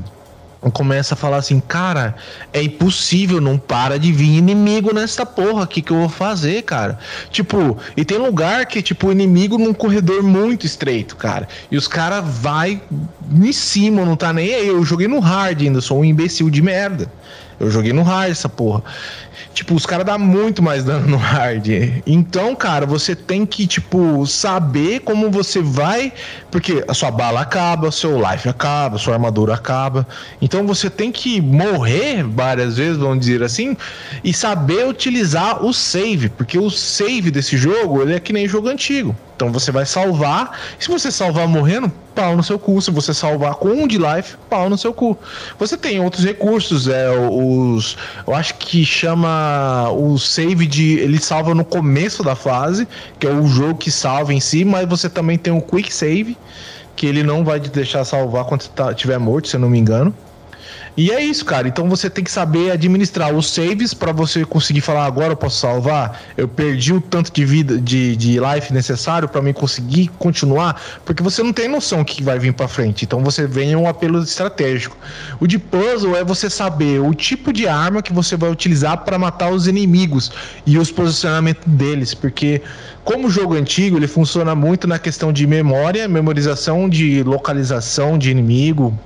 começa 0.72 1.14
a 1.14 1.16
falar 1.16 1.36
assim, 1.36 1.61
cara, 1.61 2.16
é 2.53 2.61
impossível, 2.62 3.40
não 3.40 3.57
para 3.57 3.99
de 3.99 4.12
vir 4.12 4.36
inimigo 4.38 4.92
nessa 4.92 5.24
porra, 5.24 5.62
o 5.62 5.66
que 5.66 5.88
eu 5.88 5.99
vou 5.99 6.09
fazer, 6.09 6.62
cara? 6.62 6.99
Tipo, 7.30 7.78
e 7.96 8.05
tem 8.05 8.18
lugar 8.18 8.66
que, 8.66 8.82
tipo, 8.82 9.12
inimigo 9.12 9.57
num 9.57 9.72
corredor 9.72 10.22
muito 10.22 10.66
estreito, 10.66 11.14
cara, 11.14 11.46
e 11.70 11.76
os 11.76 11.86
caras 11.86 12.24
vai 12.26 12.82
em 13.30 13.53
cima, 13.53 14.05
não 14.05 14.16
tá 14.16 14.32
nem 14.32 14.53
aí, 14.53 14.68
eu 14.68 14.84
joguei 14.84 15.07
no 15.07 15.20
hard 15.20 15.62
ainda, 15.62 15.80
sou 15.80 16.01
um 16.01 16.05
imbecil 16.05 16.51
de 16.51 16.61
merda. 16.61 17.11
Eu 17.61 17.72
joguei 17.72 17.92
no 17.92 18.03
hard 18.03 18.30
essa 18.30 18.49
porra. 18.49 18.84
Tipo, 19.55 19.74
os 19.74 19.86
caras 19.86 20.07
dão 20.07 20.18
muito 20.18 20.62
mais 20.62 20.84
dano 20.84 21.07
no 21.07 21.16
hard. 21.16 21.66
Então, 22.07 22.55
cara, 22.55 22.86
você 22.86 23.14
tem 23.14 23.45
que, 23.45 23.66
tipo, 23.66 24.26
saber 24.26 25.01
como 25.01 25.30
você 25.30 25.61
vai. 25.61 26.12
Porque 26.51 26.84
a 26.89 26.95
sua 26.95 27.11
bala 27.11 27.41
acaba, 27.41 27.91
seu 27.91 28.18
life 28.18 28.49
acaba, 28.49 28.99
sua 28.99 29.14
armadura 29.14 29.55
acaba. 29.55 30.07
Então 30.41 30.66
você 30.66 30.89
tem 30.89 31.11
que 31.12 31.41
morrer 31.41 32.22
várias 32.22 32.76
vezes, 32.76 32.97
vamos 32.97 33.20
dizer 33.20 33.43
assim, 33.43 33.76
e 34.22 34.32
saber 34.32 34.86
utilizar 34.86 35.64
o 35.64 35.72
save. 35.72 36.28
Porque 36.28 36.59
o 36.59 36.70
save 36.70 37.30
desse 37.30 37.57
jogo, 37.57 38.03
ele 38.03 38.14
é 38.14 38.20
que 38.20 38.32
nem 38.32 38.49
jogo 38.49 38.68
antigo. 38.68 39.14
Então 39.39 39.53
você 39.53 39.70
vai 39.70 39.86
salvar. 39.86 40.59
Se 40.80 40.89
você 40.89 41.12
salvar 41.12 41.47
morrendo, 41.47 41.89
pau 42.12 42.36
no 42.36 42.43
seu 42.43 42.59
cu. 42.59 42.82
Se 42.82 42.91
você 42.91 43.14
salvar 43.14 43.55
com 43.55 43.68
um 43.68 43.86
de 43.86 43.97
life, 43.97 44.36
pau 44.51 44.68
no 44.68 44.76
seu 44.76 44.93
cu. 44.93 45.16
Você 45.61 45.76
tem 45.76 46.01
outros 46.01 46.24
recursos, 46.24 46.89
é 46.89 47.09
os. 47.11 47.97
Eu 48.26 48.34
acho 48.34 48.55
que 48.57 48.84
chama 48.84 49.27
o 49.96 50.18
save 50.18 50.66
de. 50.66 50.98
Ele 50.98 51.18
salva 51.18 51.54
no 51.54 51.64
começo 51.64 52.22
da 52.22 52.34
fase, 52.34 52.86
que 53.18 53.26
é 53.26 53.30
o 53.30 53.46
jogo 53.46 53.76
que 53.76 53.90
salva 53.90 54.32
em 54.32 54.40
si, 54.40 54.64
mas 54.64 54.88
você 54.88 55.08
também 55.08 55.38
tem 55.38 55.52
o 55.52 55.60
quick 55.60 55.92
save, 55.92 56.36
que 56.96 57.06
ele 57.06 57.22
não 57.22 57.44
vai 57.44 57.60
te 57.60 57.70
deixar 57.70 58.04
salvar 58.04 58.44
quando 58.44 58.66
tá, 58.68 58.92
tiver 58.94 59.18
morto, 59.18 59.48
se 59.48 59.56
eu 59.56 59.60
não 59.60 59.70
me 59.70 59.78
engano. 59.78 60.14
E 60.96 61.11
é 61.12 61.22
isso, 61.22 61.44
cara. 61.44 61.68
Então 61.68 61.88
você 61.88 62.11
tem 62.11 62.24
que 62.24 62.30
saber 62.30 62.72
administrar 62.72 63.32
os 63.32 63.50
saves 63.52 63.94
para 63.94 64.11
você 64.11 64.44
conseguir 64.44 64.80
falar 64.80 65.04
agora 65.04 65.32
eu 65.32 65.36
posso 65.36 65.61
salvar. 65.61 66.20
Eu 66.36 66.48
perdi 66.48 66.92
o 66.92 67.00
tanto 67.00 67.32
de 67.32 67.44
vida, 67.44 67.78
de, 67.78 68.16
de 68.16 68.40
life 68.40 68.72
necessário 68.72 69.28
para 69.28 69.40
mim 69.40 69.52
conseguir 69.52 70.09
continuar, 70.18 70.80
porque 71.04 71.22
você 71.22 71.42
não 71.42 71.52
tem 71.52 71.68
noção 71.68 72.04
que 72.04 72.22
vai 72.22 72.38
vir 72.38 72.52
para 72.52 72.66
frente. 72.66 73.04
Então 73.04 73.22
você 73.22 73.46
vem 73.46 73.76
um 73.76 73.86
apelo 73.86 74.20
estratégico. 74.22 74.96
O 75.38 75.46
de 75.46 75.59
puzzle 75.59 76.16
é 76.16 76.24
você 76.24 76.50
saber 76.50 77.00
o 77.00 77.14
tipo 77.14 77.52
de 77.52 77.68
arma 77.68 78.02
que 78.02 78.12
você 78.12 78.36
vai 78.36 78.50
utilizar 78.50 79.04
para 79.04 79.18
matar 79.18 79.50
os 79.50 79.68
inimigos 79.68 80.32
e 80.66 80.78
os 80.78 80.90
posicionamentos 80.90 81.62
deles, 81.66 82.12
porque 82.12 82.61
como 83.04 83.28
o 83.28 83.30
jogo 83.30 83.54
antigo, 83.54 83.96
ele 83.96 84.06
funciona 84.06 84.54
muito 84.54 84.86
na 84.86 84.98
questão 84.98 85.32
de 85.32 85.46
memória, 85.46 86.06
memorização 86.06 86.88
de 86.88 87.22
localização 87.22 88.18
de 88.18 88.30
inimigo, 88.30 88.98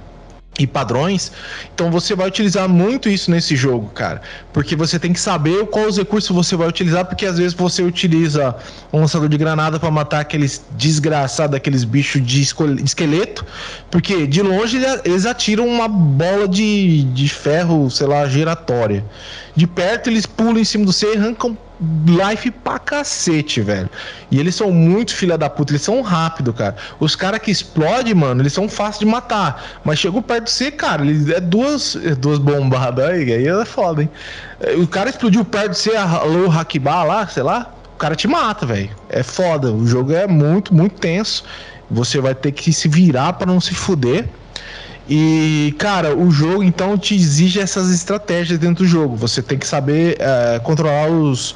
e 0.59 0.67
padrões. 0.67 1.33
Então 1.75 1.91
você 1.91 2.15
vai 2.15 2.29
utilizar 2.29 2.69
muito 2.69 3.09
isso 3.09 3.31
nesse 3.31 3.57
jogo, 3.57 3.89
cara. 3.89 4.21
Porque 4.53 4.77
você 4.77 4.99
tem 4.99 5.13
que 5.13 5.21
saber 5.21 5.67
quais 5.67 5.97
recursos 5.97 6.35
você 6.35 6.55
vai 6.55 6.69
utilizar, 6.69 7.07
porque 7.07 7.25
às 7.25 7.39
vezes 7.39 7.55
você 7.55 7.83
utiliza 7.83 8.55
um 8.93 9.01
lançador 9.01 9.29
de 9.29 9.39
granada 9.39 9.81
para 9.81 9.91
matar 9.91 10.21
aqueles 10.21 10.63
desgraçados, 10.73 11.57
aqueles 11.57 11.85
bichos 11.85 12.25
de, 12.25 12.43
esqueleto. 12.85 13.47
Porque 13.91 14.27
de 14.27 14.43
longe 14.43 14.79
eles 15.05 15.25
atiram 15.25 15.67
uma 15.67 15.89
bola 15.89 16.47
de, 16.47 17.05
de 17.05 17.29
ferro, 17.29 17.91
sei 17.91 18.07
lá, 18.07 18.27
giratória. 18.29 19.05
De 19.57 19.67
perto 19.67 20.11
eles 20.11 20.27
pulam 20.27 20.59
em 20.59 20.65
cima 20.65 20.85
do 20.85 20.93
você 20.93 21.15
e 21.15 21.17
arrancam 21.17 21.57
life 22.07 22.51
pra 22.51 22.79
cacete, 22.79 23.61
velho. 23.61 23.91
E 24.31 24.39
eles 24.39 24.55
são 24.55 24.71
muito 24.71 25.15
filha 25.15 25.37
da 25.37 25.51
puta, 25.51 25.73
eles 25.73 25.83
são 25.83 26.01
rápido, 26.03 26.53
cara. 26.53 26.77
Os 27.01 27.17
caras 27.17 27.41
que 27.41 27.51
explodem, 27.51 28.15
mano, 28.15 28.43
eles 28.43 28.53
são 28.53 28.69
fáceis 28.69 29.01
de 29.01 29.07
matar. 29.07 29.81
Mas 29.85 29.99
chegou 29.99 30.23
perto 30.23 30.45
de 30.45 30.51
você, 30.51 30.71
cara, 30.71 31.05
ele 31.05 31.33
é 31.33 31.41
duas, 31.41 31.97
é 31.97 32.15
duas 32.15 32.39
bombadas 32.39 33.05
aí, 33.05 33.33
aí 33.33 33.47
é 33.47 33.65
foda, 33.65 34.03
hein? 34.03 34.11
O 34.79 34.87
cara 34.87 35.11
explodiu 35.11 35.45
perto 35.45 35.73
de 35.73 35.79
você, 35.79 35.97
alô, 35.97 36.51
Hakibá 36.51 37.03
lá, 37.03 37.27
sei 37.27 37.43
lá, 37.43 37.75
o 37.95 37.97
cara 37.99 38.15
te 38.15 38.29
mata, 38.29 38.65
velho. 38.65 38.91
É 39.09 39.23
foda, 39.23 39.73
o 39.73 39.87
jogo 39.87 40.13
é 40.13 40.27
muito, 40.27 40.73
muito 40.73 40.99
tenso. 41.01 41.45
Você 41.91 42.21
vai 42.21 42.35
ter 42.35 42.53
que 42.53 42.73
se 42.73 42.89
virar 42.89 43.35
para 43.35 43.47
não 43.47 43.61
se 43.61 43.75
fuder. 43.75 44.29
E, 45.09 45.75
cara, 45.79 46.17
o 46.17 46.31
jogo 46.31 46.63
então 46.63 46.97
te 46.97 47.15
exige 47.15 47.61
essas 47.61 47.91
estratégias 47.91 48.59
dentro 48.59 48.85
do 48.85 48.89
jogo. 48.89 49.17
Você 49.17 49.43
tem 49.43 49.59
que 49.59 49.67
saber 49.67 50.17
uh, 50.21 50.63
controlar 50.63 51.09
os, 51.11 51.55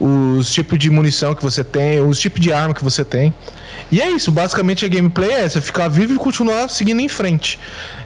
os 0.00 0.52
tipos 0.52 0.78
de 0.78 0.90
munição 0.90 1.34
que 1.34 1.42
você 1.42 1.64
tem, 1.64 2.00
os 2.00 2.18
tipos 2.18 2.40
de 2.40 2.52
arma 2.52 2.74
que 2.74 2.84
você 2.84 3.04
tem. 3.04 3.34
E 3.90 4.00
é 4.00 4.10
isso, 4.10 4.30
basicamente 4.30 4.84
a 4.84 4.88
gameplay 4.88 5.30
é 5.30 5.40
essa, 5.44 5.60
ficar 5.60 5.88
vivo 5.88 6.14
e 6.14 6.16
continuar 6.16 6.68
seguindo 6.68 7.00
em 7.00 7.08
frente. 7.08 7.58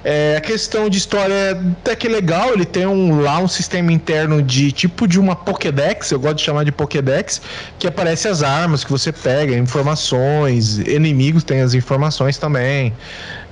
É, 0.05 0.37
a 0.37 0.41
questão 0.41 0.89
de 0.89 0.99
história 0.99 1.33
é 1.33 1.51
até 1.51 1.97
que 1.97 2.09
legal, 2.09 2.53
ele 2.53 2.65
tem 2.65 2.87
um, 2.87 3.21
lá 3.21 3.39
um 3.39 3.49
sistema 3.49 3.93
interno 3.93 4.43
de 4.43 4.71
tipo 4.73 5.07
de 5.07 5.19
uma 5.19 5.35
Pokédex, 5.35 6.11
eu 6.11 6.21
gosto 6.21 6.37
de 6.37 6.43
chamar 6.43 6.65
de 6.65 6.73
Pokédex, 6.73 7.41
que 7.79 7.87
aparece 7.87 8.29
as 8.29 8.43
armas 8.43 8.85
que 8.85 8.91
você 8.91 9.13
pega, 9.13 9.57
informações, 9.57 10.79
inimigos 10.79 11.45
tem 11.45 11.61
as 11.61 11.75
informações 11.75 12.37
também. 12.37 12.93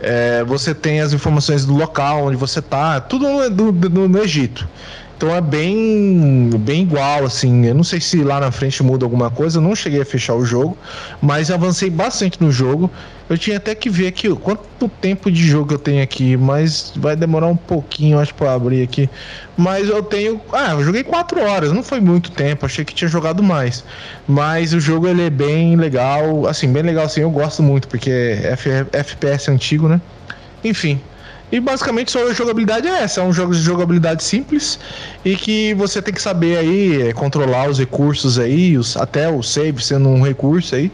É, 0.01 0.43
você 0.45 0.75
tem 0.75 1.01
as 1.01 1.13
informações 1.13 1.67
do 1.67 1.75
local 1.75 2.27
onde 2.27 2.37
você 2.37 2.63
tá, 2.63 3.01
tudo 3.01 3.29
no, 3.29 3.73
no, 3.73 4.09
no 4.09 4.23
Egito. 4.23 4.69
Então 5.21 5.37
é 5.37 5.41
bem, 5.43 6.49
bem 6.61 6.81
igual, 6.81 7.27
assim. 7.27 7.67
Eu 7.67 7.75
não 7.75 7.85
sei 7.85 8.01
se 8.01 8.25
lá 8.25 8.41
na 8.41 8.51
frente 8.51 8.83
muda 8.83 9.05
alguma 9.05 9.31
coisa. 9.31 9.59
Eu 9.59 9.63
não 9.63 9.77
cheguei 9.77 10.01
a 10.01 10.05
fechar 10.07 10.35
o 10.35 10.47
jogo, 10.47 10.79
mas 11.21 11.51
avancei 11.51 11.91
bastante 11.91 12.41
no 12.41 12.51
jogo. 12.51 12.91
Eu 13.29 13.37
tinha 13.37 13.59
até 13.59 13.75
que 13.75 13.91
ver 13.91 14.07
aqui 14.07 14.35
quanto 14.37 14.89
tempo 14.89 15.31
de 15.31 15.47
jogo 15.47 15.75
eu 15.75 15.79
tenho 15.79 16.03
aqui, 16.03 16.39
mas 16.39 16.95
vai 16.97 17.15
demorar 17.17 17.49
um 17.49 17.57
pouquinho, 17.57 18.19
acho, 18.19 18.35
para 18.35 18.55
abrir 18.55 18.83
aqui. 18.83 19.11
Mas 19.59 19.91
eu 19.91 20.03
tenho. 20.03 20.41
Ah, 20.55 20.71
eu 20.71 20.83
joguei 20.83 21.05
4 21.05 21.39
horas, 21.43 21.71
não 21.71 21.83
foi 21.83 22.01
muito 22.01 22.31
tempo, 22.31 22.65
achei 22.65 22.83
que 22.83 22.95
tinha 22.95 23.07
jogado 23.07 23.43
mais. 23.43 23.85
Mas 24.27 24.73
o 24.73 24.81
jogo 24.81 25.07
ele 25.07 25.27
é 25.27 25.31
bem 25.31 25.77
legal, 25.77 26.47
assim, 26.47 26.73
bem 26.73 26.83
legal, 26.83 27.05
assim. 27.05 27.21
Eu 27.21 27.31
gosto 27.31 27.63
muito, 27.63 27.89
porque 27.89 28.11
é 28.11 28.57
FPS 28.95 29.51
antigo, 29.51 29.87
né? 29.87 30.01
Enfim, 30.65 30.99
e 31.53 31.59
basicamente 31.61 32.13
só 32.13 32.29
a 32.29 32.33
jogabilidade 32.33 32.87
é 32.87 33.03
essa, 33.03 33.21
é 33.21 33.25
um 33.25 33.33
jogo 33.33 33.55
de 33.55 33.61
jogabilidade 33.61 34.23
simples 34.23 34.79
e 35.25 35.37
que 35.37 35.75
você 35.75 36.01
tem 36.01 36.15
que 36.15 36.23
saber 36.23 36.59
aí 36.59 37.09
é, 37.09 37.13
controlar 37.13 37.69
os 37.69 37.79
recursos 37.79 38.39
aí, 38.39 38.79
os, 38.79 38.97
até 38.97 39.29
o 39.29 39.43
save 39.43 39.83
sendo 39.83 40.09
um 40.09 40.23
recurso 40.23 40.75
aí 40.75 40.93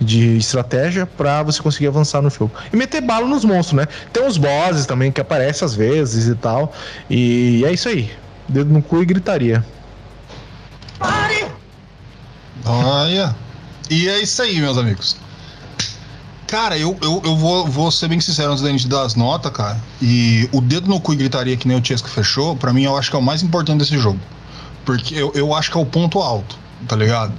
de 0.00 0.36
estratégia 0.36 1.06
para 1.06 1.42
você 1.42 1.62
conseguir 1.62 1.86
avançar 1.86 2.20
no 2.20 2.28
jogo. 2.28 2.52
E 2.72 2.76
meter 2.76 3.00
bala 3.00 3.26
nos 3.26 3.44
monstros, 3.44 3.76
né? 3.78 3.86
Tem 4.12 4.26
os 4.26 4.36
bosses 4.36 4.86
também 4.86 5.10
que 5.10 5.20
aparecem 5.20 5.64
às 5.64 5.74
vezes 5.74 6.26
e 6.26 6.34
tal. 6.34 6.72
E 7.08 7.64
é 7.64 7.72
isso 7.72 7.88
aí. 7.88 8.10
Dedo 8.48 8.70
no 8.70 8.82
cu 8.82 9.02
e 9.02 9.06
gritaria. 9.06 9.64
Olha. 12.66 13.34
E 13.90 14.08
é 14.08 14.20
isso 14.20 14.42
aí, 14.42 14.60
meus 14.60 14.76
amigos. 14.76 15.16
Cara, 16.46 16.76
eu, 16.76 16.96
eu, 17.00 17.22
eu 17.24 17.36
vou, 17.36 17.66
vou 17.66 17.90
ser 17.90 18.08
bem 18.08 18.20
sincero 18.20 18.50
antes 18.50 18.62
da 18.62 18.70
gente 18.70 18.86
dar 18.86 19.02
as 19.02 19.14
notas, 19.14 19.50
cara. 19.50 19.80
E 20.00 20.48
o 20.52 20.60
dedo 20.60 20.88
no 20.88 21.00
cu 21.00 21.14
e 21.14 21.16
gritaria 21.16 21.56
que 21.56 21.66
nem 21.66 21.78
o 21.78 21.84
Chesco 21.84 22.08
fechou, 22.08 22.54
para 22.54 22.72
mim 22.72 22.84
eu 22.84 22.96
acho 22.96 23.10
que 23.10 23.16
é 23.16 23.18
o 23.18 23.22
mais 23.22 23.42
importante 23.42 23.78
desse 23.78 23.98
jogo. 23.98 24.20
Porque 24.84 25.14
eu, 25.14 25.32
eu 25.34 25.54
acho 25.54 25.70
que 25.70 25.78
é 25.78 25.80
o 25.80 25.86
ponto 25.86 26.20
alto, 26.20 26.58
tá 26.86 26.94
ligado? 26.94 27.32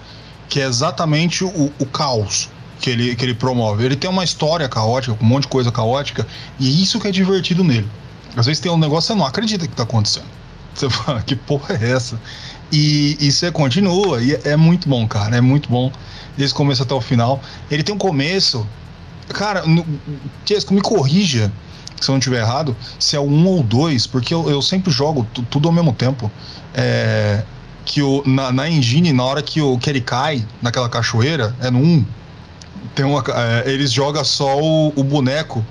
Que 0.49 0.59
é 0.59 0.65
exatamente 0.65 1.43
o, 1.43 1.71
o 1.79 1.85
caos 1.85 2.49
que 2.79 2.89
ele, 2.89 3.15
que 3.15 3.23
ele 3.23 3.35
promove. 3.35 3.85
Ele 3.85 3.95
tem 3.95 4.09
uma 4.09 4.23
história 4.23 4.67
caótica, 4.67 5.13
com 5.13 5.23
um 5.23 5.27
monte 5.27 5.43
de 5.43 5.49
coisa 5.49 5.71
caótica, 5.71 6.27
e 6.59 6.81
isso 6.81 6.99
que 6.99 7.07
é 7.07 7.11
divertido 7.11 7.63
nele. 7.63 7.89
Às 8.35 8.47
vezes 8.47 8.59
tem 8.59 8.71
um 8.71 8.77
negócio 8.77 9.07
que 9.07 9.13
você 9.13 9.19
não 9.19 9.25
acredita 9.25 9.67
que 9.67 9.75
tá 9.75 9.83
acontecendo. 9.83 10.27
Você 10.73 10.89
fala, 10.91 11.21
que 11.21 11.35
porra 11.35 11.77
é 11.79 11.91
essa? 11.91 12.19
E, 12.71 13.17
e 13.19 13.31
você 13.31 13.51
continua, 13.51 14.21
e 14.21 14.33
é, 14.33 14.41
é 14.45 14.55
muito 14.55 14.89
bom, 14.89 15.07
cara, 15.07 15.37
é 15.37 15.41
muito 15.41 15.69
bom, 15.69 15.91
desde 16.35 16.53
o 16.53 16.57
começo 16.57 16.81
até 16.81 16.93
o 16.93 17.01
final. 17.01 17.41
Ele 17.69 17.83
tem 17.83 17.93
um 17.93 17.97
começo 17.97 18.67
Cara, 19.29 19.63
Tiesco, 20.45 20.73
me 20.73 20.81
corrija 20.81 21.51
se 21.99 22.09
eu 22.09 22.13
não 22.13 22.19
estiver 22.19 22.41
errado, 22.41 22.75
se 22.99 23.15
é 23.15 23.19
o 23.19 23.23
1 23.23 23.47
ou 23.47 23.63
2, 23.63 24.07
porque 24.07 24.33
eu, 24.33 24.49
eu 24.49 24.61
sempre 24.61 24.91
jogo 24.91 25.25
tudo 25.49 25.67
ao 25.67 25.73
mesmo 25.73 25.93
tempo. 25.93 26.31
É, 26.73 27.43
que 27.85 28.01
o, 28.01 28.23
na, 28.25 28.51
na 28.51 28.69
engine, 28.69 29.13
na 29.13 29.23
hora 29.23 29.41
que, 29.41 29.61
o, 29.61 29.77
que 29.77 29.89
ele 29.89 30.01
cai 30.01 30.45
naquela 30.61 30.89
cachoeira, 30.89 31.55
é 31.61 31.69
no 31.69 31.79
1. 31.79 32.05
Tem 32.95 33.05
uma, 33.05 33.23
é, 33.27 33.71
eles 33.71 33.91
jogam 33.91 34.23
só 34.23 34.59
o, 34.59 34.91
o 34.95 35.03
boneco 35.03 35.63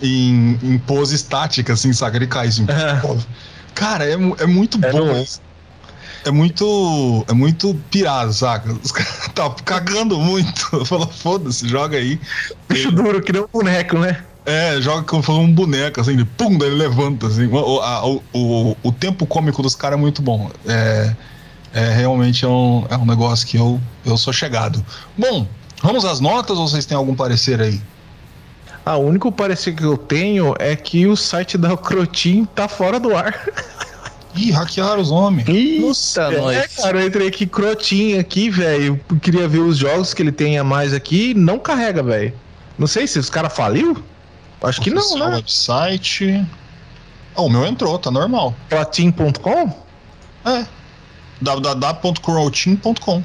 em, 0.00 0.58
em, 0.62 0.78
pose 0.78 1.14
estática, 1.14 1.72
assim, 1.72 1.92
saca? 1.92 2.16
Ele 2.16 2.26
cai 2.26 2.48
assim. 2.48 2.66
É. 2.70 3.36
Cara, 3.74 4.06
é, 4.06 4.12
é 4.12 4.46
muito 4.46 4.78
é 4.82 4.90
bom. 4.90 5.12
isso 5.20 5.40
é 6.24 6.30
muito. 6.30 7.24
É 7.28 7.32
muito 7.32 7.74
pirado, 7.90 8.32
saca? 8.32 8.72
Os 8.82 8.90
caras 8.92 9.28
tá 9.34 9.50
cagando 9.64 10.18
muito. 10.18 10.84
Falou, 10.86 11.08
foda-se, 11.08 11.68
joga 11.68 11.96
aí. 11.98 12.20
Bicho 12.68 12.90
duro, 12.90 13.20
que 13.22 13.32
nem 13.32 13.42
um 13.42 13.46
boneco, 13.52 13.98
né? 13.98 14.24
É, 14.44 14.80
joga 14.80 15.02
como 15.02 15.22
fosse 15.22 15.40
um 15.40 15.52
boneco, 15.52 16.00
assim, 16.00 16.16
de 16.16 16.24
pum, 16.24 16.56
daí 16.56 16.68
ele 16.68 16.76
levanta, 16.76 17.26
assim. 17.26 17.46
O, 17.46 17.80
a- 17.80 18.06
o, 18.06 18.22
o, 18.32 18.76
o 18.82 18.92
tempo 18.92 19.26
cômico 19.26 19.60
dos 19.62 19.74
caras 19.74 19.98
é 19.98 20.00
muito 20.00 20.22
bom. 20.22 20.50
É, 20.64 21.12
é 21.74 21.90
realmente 21.94 22.44
é 22.44 22.48
um, 22.48 22.86
é 22.88 22.96
um 22.96 23.04
negócio 23.04 23.46
que 23.46 23.56
eu, 23.56 23.80
eu 24.04 24.16
sou 24.16 24.32
chegado. 24.32 24.84
Bom, 25.18 25.46
vamos 25.82 26.04
às 26.04 26.20
notas 26.20 26.56
ou 26.58 26.68
vocês 26.68 26.86
têm 26.86 26.96
algum 26.96 27.14
parecer 27.14 27.60
aí? 27.60 27.80
Ah, 28.84 28.96
o 28.96 29.04
único 29.04 29.32
parecer 29.32 29.74
que 29.74 29.82
eu 29.82 29.96
tenho 29.98 30.54
é 30.60 30.76
que 30.76 31.08
o 31.08 31.16
site 31.16 31.58
da 31.58 31.76
Crotin 31.76 32.44
tá 32.54 32.68
fora 32.68 33.00
do 33.00 33.16
ar. 33.16 33.34
Ih, 34.36 34.50
hackearam 34.50 35.00
os 35.00 35.10
homens. 35.10 35.48
É, 36.34 36.40
nós. 36.40 36.76
cara, 36.76 37.00
eu 37.00 37.06
entrei 37.08 37.28
aqui 37.28 37.46
Crotin 37.46 38.18
aqui, 38.18 38.50
velho. 38.50 39.00
eu 39.08 39.16
Queria 39.18 39.48
ver 39.48 39.60
os 39.60 39.78
jogos 39.78 40.12
que 40.12 40.22
ele 40.22 40.32
tem 40.32 40.58
a 40.58 40.64
mais 40.64 40.92
aqui, 40.92 41.32
não 41.34 41.58
carrega, 41.58 42.02
velho. 42.02 42.32
Não 42.78 42.86
sei 42.86 43.06
se 43.06 43.18
os 43.18 43.30
caras 43.30 43.54
faliu. 43.54 43.96
Acho 44.62 44.80
que 44.80 44.90
não, 44.90 45.00
Oficial 45.02 45.30
né? 45.30 45.36
website. 45.36 46.46
Ah, 47.34 47.42
o 47.42 47.48
meu 47.48 47.66
entrou, 47.66 47.98
tá 47.98 48.10
normal. 48.10 48.54
Crotin.com? 48.68 49.72
É. 50.44 50.66
www.crotin.com 51.40 53.22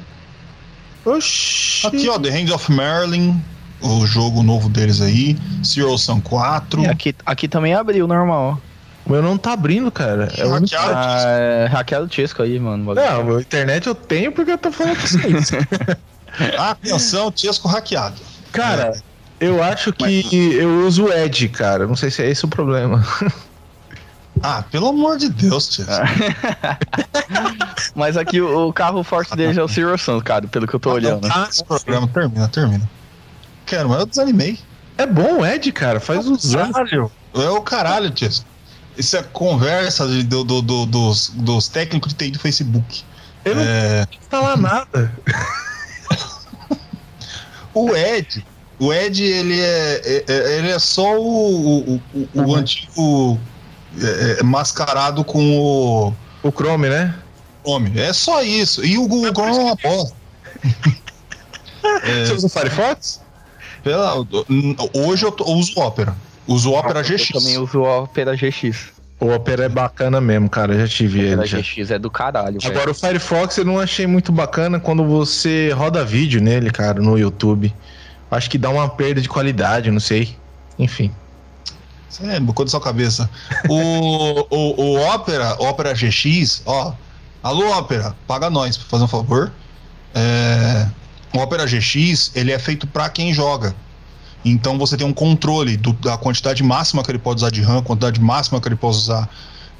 Oxi. 1.04 1.86
Aqui, 1.86 2.08
ó, 2.08 2.18
The 2.18 2.30
Hand 2.30 2.54
of 2.54 2.70
Merlin, 2.70 3.40
o 3.80 4.06
jogo 4.06 4.42
novo 4.42 4.68
deles 4.68 5.00
aí. 5.00 5.36
Zero 5.64 5.96
Sun 5.98 6.20
4. 6.20 6.82
E 6.82 6.86
aqui, 6.86 7.14
aqui 7.26 7.48
também 7.48 7.74
abriu, 7.74 8.06
normal. 8.06 8.60
O 9.04 9.12
meu 9.12 9.22
não 9.22 9.36
tá 9.36 9.52
abrindo, 9.52 9.90
cara. 9.90 10.32
É 10.36 10.44
o 10.44 10.54
único-. 10.54 10.76
Ah, 10.78 11.24
é, 11.26 12.06
Tisco 12.08 12.42
aí, 12.42 12.58
mano. 12.58 12.94
Não, 12.94 13.24
meu 13.24 13.40
internet 13.40 13.86
eu 13.86 13.94
tenho 13.94 14.32
porque 14.32 14.52
eu 14.52 14.58
tô 14.58 14.70
falando 14.70 14.96
com 14.96 15.06
vocês. 15.06 15.50
Atenção, 16.56 17.30
Tiesco 17.30 17.68
hackeado. 17.68 18.16
cara, 18.52 18.92
eu 19.40 19.62
acho 19.62 19.92
que 19.92 20.54
eu 20.54 20.86
uso 20.86 21.06
o 21.06 21.12
Edge, 21.12 21.48
cara. 21.48 21.86
Não 21.86 21.96
sei 21.96 22.10
se 22.10 22.22
é 22.22 22.30
esse 22.30 22.44
o 22.44 22.48
problema. 22.48 23.04
Ah, 24.42 24.64
pelo 24.70 24.88
amor 24.88 25.18
de 25.18 25.28
Deus, 25.28 25.68
Tiesco. 25.68 25.92
Mas 27.94 28.16
aqui 28.16 28.40
o, 28.40 28.68
o 28.68 28.72
carro 28.72 29.04
forte 29.04 29.36
deles 29.36 29.56
é 29.56 29.62
o 29.62 29.68
Zero 29.68 29.96
Sun, 29.98 30.20
cara, 30.20 30.48
pelo 30.48 30.66
que 30.66 30.74
eu 30.74 30.80
tô 30.80 30.90
olhando. 30.90 31.28
Ah, 31.30 31.46
esse 31.48 31.62
programa 31.62 32.08
termina, 32.08 32.48
termina. 32.48 32.90
Quero, 33.66 33.90
mas 33.90 34.00
eu 34.00 34.06
desanimei. 34.06 34.58
É 34.98 35.06
bom 35.06 35.40
o 35.40 35.46
Edge, 35.46 35.70
cara. 35.70 36.00
Faz 36.00 36.26
uns 36.26 36.54
anos. 36.54 36.74
É 37.34 37.50
o 37.50 37.60
caralho, 37.60 38.10
Tiesco. 38.10 38.44
Isso 38.96 39.16
é 39.16 39.22
conversa 39.22 40.06
de- 40.06 40.22
do, 40.22 40.44
do- 40.44 40.62
do- 40.62 40.86
dos, 40.86 41.30
dos 41.30 41.68
técnicos 41.68 42.12
de 42.12 42.18
TI 42.18 42.30
do 42.32 42.38
Facebook. 42.38 43.02
Eu 43.44 43.54
não 43.56 43.62
É, 43.62 44.06
instalar 44.20 44.56
nada. 44.58 45.12
o 47.74 47.94
Ed, 47.96 48.44
o 48.78 48.92
Ed, 48.92 49.22
ele 49.22 49.60
é, 49.60 50.02
é- 50.04 50.24
é- 50.28 50.58
ele 50.58 50.70
é 50.70 50.78
só 50.78 51.16
o, 51.18 51.94
o, 51.94 52.02
o- 52.14 52.28
o 52.34 52.54
antigo 52.54 53.40
é, 54.00 54.42
mascarado 54.42 55.24
com 55.24 55.58
o 55.58 56.14
O 56.42 56.50
Chrome, 56.52 56.88
né? 56.88 57.14
nome. 57.66 57.98
É 57.98 58.12
só 58.12 58.42
isso. 58.42 58.84
E 58.84 58.98
o 58.98 59.06
Google 59.06 59.32
Chrome 59.32 59.56
é 59.56 59.60
uma 59.62 59.76
bosta. 59.76 60.16
Você 62.26 62.32
usa 62.34 62.46
o 62.46 62.50
Firefox? 62.50 63.20
Pela- 63.82 64.14
hoje 64.94 65.24
eu, 65.24 65.32
tô- 65.32 65.44
eu 65.44 65.54
uso 65.56 65.72
Opera. 65.80 66.14
Uso 66.46 66.72
Opera 66.72 67.00
Eu 67.00 67.04
GX. 67.04 67.28
também 67.28 67.58
uso 67.58 67.80
o 67.80 68.02
Opera 68.02 68.34
GX. 68.36 68.92
O 69.20 69.28
Opera 69.32 69.64
é 69.64 69.68
bacana 69.68 70.20
mesmo, 70.20 70.48
cara. 70.50 70.76
Já 70.78 70.88
tive 70.88 71.20
O 71.20 71.22
ele. 71.22 71.34
Opera 71.34 71.46
já. 71.46 71.58
GX 71.58 71.90
é 71.92 71.98
do 71.98 72.10
caralho, 72.10 72.58
velho. 72.60 72.72
Agora 72.74 72.90
o 72.90 72.94
Firefox 72.94 73.56
eu 73.56 73.64
não 73.64 73.78
achei 73.78 74.06
muito 74.06 74.32
bacana 74.32 74.80
quando 74.80 75.04
você 75.04 75.70
roda 75.70 76.04
vídeo 76.04 76.40
nele, 76.40 76.70
cara, 76.70 77.00
no 77.00 77.16
YouTube. 77.16 77.72
Acho 78.30 78.50
que 78.50 78.58
dá 78.58 78.70
uma 78.70 78.88
perda 78.88 79.20
de 79.20 79.28
qualidade, 79.28 79.90
não 79.90 80.00
sei. 80.00 80.36
Enfim. 80.78 81.12
Isso 82.10 82.24
é 82.26 82.40
bocou 82.40 82.64
da 82.64 82.70
sua 82.70 82.80
cabeça. 82.80 83.28
O, 83.68 84.46
o, 84.50 84.82
o 84.82 85.14
Opera, 85.14 85.54
Opera 85.58 85.94
GX, 85.94 86.62
ó. 86.66 86.92
Alô, 87.42 87.76
Opera, 87.78 88.14
paga 88.26 88.50
nós, 88.50 88.76
por 88.76 88.86
fazer 88.86 89.04
um 89.04 89.08
favor. 89.08 89.52
É, 90.14 90.86
o 91.32 91.38
Opera 91.38 91.66
GX, 91.66 92.32
ele 92.34 92.52
é 92.52 92.58
feito 92.58 92.86
para 92.86 93.08
quem 93.08 93.32
joga. 93.32 93.74
Então 94.44 94.78
você 94.78 94.96
tem 94.96 95.06
um 95.06 95.12
controle 95.12 95.76
do- 95.76 95.92
da 95.92 96.16
quantidade 96.18 96.62
máxima 96.62 97.02
que 97.02 97.10
ele 97.10 97.18
pode 97.18 97.38
usar 97.38 97.50
de 97.50 97.62
RAM, 97.62 97.82
quantidade 97.82 98.20
máxima 98.20 98.60
que 98.60 98.68
ele 98.68 98.76
pode 98.76 98.96
usar 98.96 99.28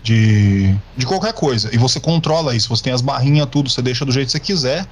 de, 0.02 0.74
de 0.96 1.06
qualquer 1.06 1.32
coisa. 1.32 1.70
E 1.74 1.78
você 1.78 2.00
controla 2.00 2.54
isso, 2.54 2.68
você 2.68 2.82
tem 2.82 2.92
as 2.92 3.00
barrinhas, 3.00 3.48
tudo, 3.50 3.68
você 3.70 3.82
deixa 3.82 4.04
do 4.04 4.12
jeito 4.12 4.26
que 4.26 4.32
você 4.32 4.40
quiser. 4.40 4.86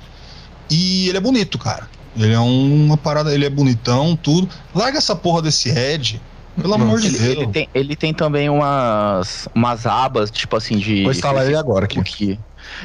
E 0.71 1.09
ele 1.09 1.19
é 1.19 1.21
bonito, 1.21 1.59
cara. 1.59 1.89
Ele 2.17 2.33
é 2.33 2.39
uma 2.39 2.97
parada, 2.97 3.33
ele 3.33 3.45
é 3.45 3.51
bonitão, 3.51 4.17
tudo. 4.17 4.49
Larga 4.75 4.99
essa 4.99 5.15
porra 5.15 5.43
desse 5.43 5.69
Edge. 5.69 6.21
Pelo 6.57 6.71
Nossa. 6.77 6.85
amor 6.85 7.01
de 7.01 7.07
Ele, 7.07 7.19
Deus. 7.19 7.37
ele 7.37 7.47
tem, 7.47 7.69
ele 7.73 7.97
tem 7.97 8.13
também 8.15 8.51
umas, 8.51 9.49
umas 9.55 9.87
abas, 9.87 10.31
tipo 10.31 10.57
assim, 10.57 10.77
de. 10.77 11.03
Vou 11.05 11.13
instalar 11.13 11.47
ele 11.47 11.57
agora 11.57 11.87
aqui. 11.87 12.03
Facebook, 12.03 12.41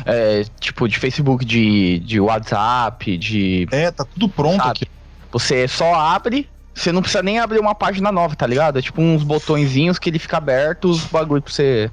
é, 0.06 0.44
tipo, 0.60 0.88
de 0.88 0.98
Facebook, 1.00 1.44
de, 1.46 2.00
de 2.00 2.20
WhatsApp, 2.20 3.18
de. 3.18 3.68
É, 3.72 3.92
tá 3.92 4.06
tudo 4.06 4.30
pronto 4.30 4.58
Sabe? 4.62 4.70
aqui. 4.72 4.86
Você 5.32 5.68
só 5.68 5.94
abre, 5.94 6.48
você 6.76 6.92
não 6.92 7.02
precisa 7.02 7.24
nem 7.24 7.40
abrir 7.40 7.60
uma 7.60 7.74
página 7.74 8.12
nova, 8.12 8.36
tá 8.36 8.46
ligado? 8.46 8.78
É 8.78 8.82
tipo 8.82 9.02
uns 9.02 9.24
botõezinhos 9.24 9.98
que 9.98 10.10
ele 10.10 10.20
fica 10.20 10.38
aberto, 10.38 10.90
os 10.90 11.06
bagulho 11.06 11.42
pra 11.42 11.52
você. 11.52 11.90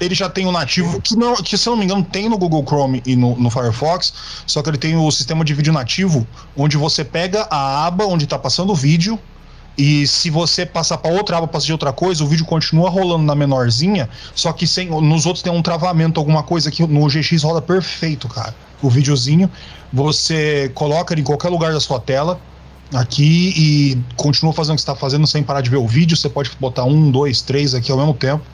Ele 0.00 0.14
já 0.14 0.28
tem 0.28 0.46
o 0.46 0.52
nativo, 0.52 1.00
que, 1.00 1.14
não, 1.14 1.36
que 1.36 1.56
se 1.56 1.68
eu 1.68 1.72
não 1.72 1.78
me 1.78 1.84
engano 1.84 2.02
tem 2.02 2.28
no 2.28 2.36
Google 2.36 2.64
Chrome 2.66 3.02
e 3.06 3.14
no, 3.14 3.36
no 3.36 3.50
Firefox, 3.50 4.12
só 4.46 4.62
que 4.62 4.70
ele 4.70 4.78
tem 4.78 4.96
o 4.96 5.10
sistema 5.10 5.44
de 5.44 5.54
vídeo 5.54 5.72
nativo, 5.72 6.26
onde 6.56 6.76
você 6.76 7.04
pega 7.04 7.46
a 7.50 7.86
aba 7.86 8.06
onde 8.06 8.26
tá 8.26 8.38
passando 8.38 8.72
o 8.72 8.74
vídeo, 8.74 9.18
e 9.76 10.06
se 10.06 10.30
você 10.30 10.64
passar 10.64 10.98
para 10.98 11.12
outra 11.12 11.36
aba, 11.36 11.46
passar 11.46 11.66
de 11.66 11.72
outra 11.72 11.92
coisa, 11.92 12.24
o 12.24 12.26
vídeo 12.26 12.46
continua 12.46 12.88
rolando 12.88 13.24
na 13.24 13.34
menorzinha, 13.34 14.08
só 14.34 14.52
que 14.52 14.66
sem, 14.66 14.88
nos 14.88 15.26
outros 15.26 15.42
tem 15.42 15.52
um 15.52 15.62
travamento, 15.62 16.18
alguma 16.18 16.42
coisa 16.42 16.70
que 16.70 16.86
no 16.86 17.06
GX 17.06 17.42
roda 17.42 17.60
perfeito, 17.60 18.26
cara. 18.26 18.54
O 18.80 18.88
videozinho, 18.88 19.50
você 19.92 20.70
coloca 20.74 21.12
ele 21.12 21.20
em 21.20 21.24
qualquer 21.24 21.50
lugar 21.50 21.72
da 21.72 21.80
sua 21.80 22.00
tela, 22.00 22.40
aqui, 22.94 23.52
e 23.56 23.98
continua 24.16 24.52
fazendo 24.52 24.74
o 24.74 24.76
que 24.76 24.82
está 24.82 24.94
fazendo 24.94 25.26
sem 25.26 25.42
parar 25.42 25.60
de 25.60 25.70
ver 25.70 25.76
o 25.76 25.86
vídeo. 25.86 26.16
Você 26.16 26.28
pode 26.28 26.50
botar 26.60 26.84
um, 26.84 27.10
dois, 27.10 27.40
três 27.40 27.74
aqui 27.74 27.90
ao 27.90 27.98
mesmo 27.98 28.14
tempo 28.14 28.44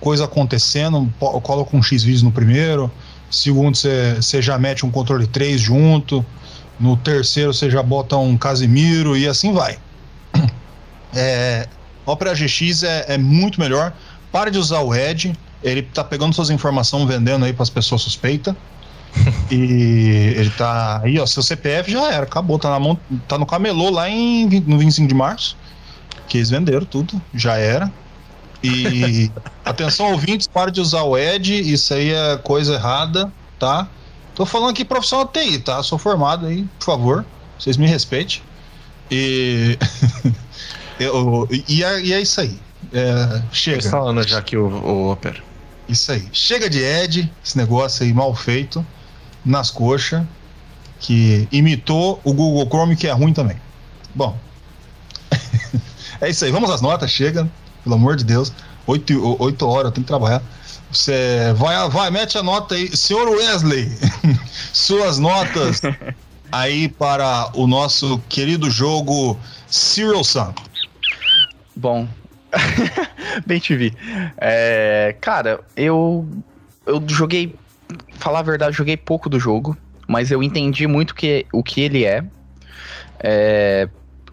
coisa 0.00 0.24
acontecendo, 0.24 1.12
coloca 1.18 1.76
um 1.76 1.82
X 1.82 2.02
vídeos 2.02 2.22
no 2.22 2.30
primeiro, 2.30 2.90
segundo 3.30 3.76
você 3.76 4.42
já 4.42 4.58
mete 4.58 4.86
um 4.86 4.90
controle 4.90 5.26
3 5.26 5.60
junto, 5.60 6.24
no 6.78 6.96
terceiro 6.96 7.52
você 7.52 7.70
já 7.70 7.82
bota 7.82 8.16
um 8.16 8.36
Casimiro 8.36 9.16
e 9.16 9.26
assim 9.26 9.52
vai. 9.52 9.78
É, 11.14 11.66
Opera 12.04 12.34
GX 12.34 12.82
é, 12.82 13.06
é 13.08 13.18
muito 13.18 13.58
melhor. 13.58 13.94
Para 14.30 14.50
de 14.50 14.58
usar 14.58 14.80
o 14.80 14.94
Edge, 14.94 15.32
ele 15.62 15.80
tá 15.80 16.04
pegando 16.04 16.34
suas 16.34 16.50
informações 16.50 17.08
vendendo 17.08 17.46
aí 17.46 17.52
para 17.54 17.62
as 17.62 17.70
pessoas 17.70 18.02
suspeitas. 18.02 18.54
e 19.50 20.34
ele 20.36 20.50
tá 20.50 21.00
aí, 21.02 21.18
ó, 21.18 21.26
seu 21.26 21.42
CPF 21.42 21.90
já 21.90 22.12
era, 22.12 22.24
acabou, 22.24 22.58
tá 22.58 22.70
na 22.70 22.78
mão, 22.78 22.98
tá 23.26 23.38
no 23.38 23.46
camelô 23.46 23.90
lá 23.90 24.08
em, 24.08 24.46
no 24.66 24.78
25 24.78 25.08
de 25.08 25.14
março. 25.14 25.56
Que 26.28 26.38
eles 26.38 26.50
venderam 26.50 26.84
tudo, 26.84 27.20
já 27.32 27.56
era. 27.56 27.90
E 28.62 29.30
atenção, 29.64 30.12
ouvintes, 30.12 30.46
para 30.46 30.70
de 30.70 30.80
usar 30.80 31.02
o 31.02 31.16
Edge, 31.16 31.54
isso 31.54 31.94
aí 31.94 32.12
é 32.12 32.36
coisa 32.36 32.74
errada, 32.74 33.32
tá? 33.58 33.88
Tô 34.34 34.44
falando 34.46 34.70
aqui 34.70 34.84
profissional 34.84 35.26
TI, 35.26 35.58
tá? 35.58 35.82
Sou 35.82 35.98
formado 35.98 36.46
aí, 36.46 36.64
por 36.78 36.84
favor, 36.84 37.26
vocês 37.58 37.76
me 37.76 37.86
respeitem. 37.86 38.40
E, 39.10 39.78
eu, 41.00 41.48
e, 41.50 41.82
é, 41.82 42.00
e 42.00 42.12
é 42.12 42.20
isso 42.20 42.40
aí. 42.40 42.58
É, 42.92 43.42
chega, 43.52 43.78
instalando 43.78 44.22
já 44.26 44.38
aqui 44.38 44.56
o, 44.56 44.66
o 44.66 45.12
Opera. 45.12 45.42
isso 45.88 46.12
aí. 46.12 46.28
Chega 46.32 46.70
de 46.70 46.78
Edge, 46.78 47.30
esse 47.44 47.56
negócio 47.56 48.04
aí 48.04 48.12
mal 48.12 48.34
feito, 48.34 48.84
nas 49.44 49.70
coxas, 49.70 50.24
que 51.00 51.48
imitou 51.52 52.20
o 52.24 52.32
Google 52.32 52.66
Chrome, 52.66 52.96
que 52.96 53.06
é 53.06 53.12
ruim 53.12 53.32
também. 53.32 53.56
Bom, 54.14 54.36
é 56.20 56.28
isso 56.28 56.44
aí. 56.44 56.50
Vamos 56.50 56.70
às 56.70 56.80
notas, 56.80 57.10
chega, 57.10 57.48
pelo 57.82 57.94
amor 57.94 58.16
de 58.16 58.24
Deus. 58.24 58.52
Oito, 58.86 59.36
oito 59.42 59.66
horas, 59.66 59.86
eu 59.86 59.92
tenho 59.92 60.04
que 60.04 60.08
trabalhar. 60.08 60.42
Você 60.90 61.52
vai, 61.56 61.88
vai, 61.90 62.10
mete 62.10 62.38
a 62.38 62.42
nota 62.42 62.74
aí. 62.74 62.96
Senhor 62.96 63.28
Wesley, 63.28 63.90
suas 64.72 65.18
notas 65.18 65.82
aí 66.50 66.88
para 66.88 67.50
o 67.54 67.66
nosso 67.66 68.18
querido 68.28 68.70
jogo 68.70 69.38
Serial 69.68 70.24
Sun. 70.24 70.54
Bom. 71.76 72.08
Bem 73.46 73.60
TV. 73.60 73.92
É, 74.38 75.14
cara, 75.20 75.60
eu. 75.76 76.26
Eu 76.86 77.02
joguei. 77.06 77.54
Falar 78.12 78.40
a 78.40 78.42
verdade, 78.42 78.76
joguei 78.76 78.96
pouco 78.96 79.28
do 79.28 79.38
jogo. 79.38 79.76
Mas 80.06 80.30
eu 80.30 80.42
entendi 80.42 80.86
muito 80.86 81.14
que, 81.14 81.46
o 81.52 81.62
que 81.62 81.82
ele 81.82 82.04
é. 82.04 82.24
É, 83.20 83.88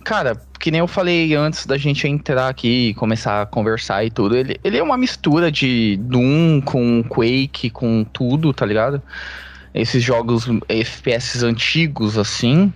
Cara, 0.05 0.39
que 0.59 0.69
nem 0.69 0.77
eu 0.77 0.87
falei 0.87 1.33
antes 1.33 1.65
da 1.65 1.79
gente 1.79 2.07
entrar 2.07 2.47
aqui 2.47 2.89
e 2.89 2.93
começar 2.93 3.41
a 3.41 3.45
conversar 3.47 4.05
e 4.05 4.11
tudo. 4.11 4.37
Ele, 4.37 4.55
ele 4.63 4.77
é 4.77 4.83
uma 4.83 4.95
mistura 4.95 5.51
de 5.51 5.97
Doom 5.97 6.61
com 6.61 7.03
Quake, 7.03 7.71
com 7.71 8.03
tudo, 8.03 8.53
tá 8.53 8.67
ligado? 8.67 9.01
Esses 9.73 10.03
jogos 10.03 10.45
FPS 10.69 11.43
antigos, 11.43 12.19
assim. 12.19 12.71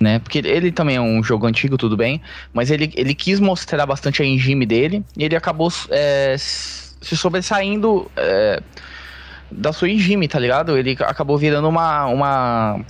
né? 0.00 0.18
Porque 0.18 0.38
ele 0.38 0.72
também 0.72 0.96
é 0.96 1.00
um 1.00 1.22
jogo 1.22 1.46
antigo, 1.46 1.76
tudo 1.76 1.94
bem, 1.94 2.22
mas 2.54 2.70
ele, 2.70 2.90
ele 2.96 3.14
quis 3.14 3.38
mostrar 3.38 3.84
bastante 3.84 4.22
a 4.22 4.24
engine 4.24 4.64
dele 4.64 5.04
e 5.14 5.24
ele 5.24 5.36
acabou 5.36 5.70
é, 5.90 6.36
se 6.38 7.14
sobressaindo 7.14 8.10
é, 8.16 8.62
da 9.52 9.72
sua 9.72 9.88
engine, 9.88 10.26
tá 10.28 10.38
ligado? 10.38 10.76
Ele 10.76 10.96
acabou 11.00 11.38
virando 11.38 11.68
uma, 11.68 12.06
uma. 12.06 12.80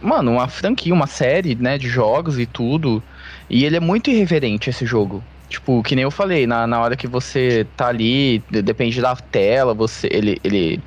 Mano, 0.00 0.32
uma 0.32 0.48
franquia, 0.48 0.94
uma 0.94 1.06
série, 1.06 1.54
né, 1.54 1.78
de 1.78 1.88
jogos 1.88 2.38
e 2.38 2.46
tudo. 2.46 3.02
E 3.48 3.64
ele 3.64 3.76
é 3.76 3.80
muito 3.80 4.10
irreverente 4.10 4.70
esse 4.70 4.86
jogo. 4.86 5.22
Tipo, 5.48 5.82
que 5.82 5.94
nem 5.94 6.02
eu 6.02 6.10
falei, 6.10 6.46
na, 6.46 6.66
na 6.66 6.80
hora 6.80 6.96
que 6.96 7.06
você 7.06 7.66
tá 7.76 7.88
ali, 7.88 8.42
depende 8.50 9.00
da 9.00 9.14
tela, 9.16 9.74
você. 9.74 10.08
Ele. 10.10 10.40
ele 10.42 10.80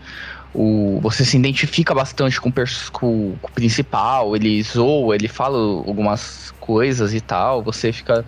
o, 0.53 0.99
você 1.01 1.23
se 1.23 1.37
identifica 1.37 1.93
bastante 1.93 2.41
com, 2.41 2.51
com, 2.51 2.65
com 2.91 3.47
o 3.47 3.51
principal, 3.53 4.35
ele 4.35 4.61
zoa, 4.63 5.13
ele 5.15 5.27
fala 5.27 5.57
algumas 5.57 6.51
coisas 6.59 7.13
e 7.13 7.21
tal, 7.21 7.61
você 7.61 7.91
fica. 7.93 8.25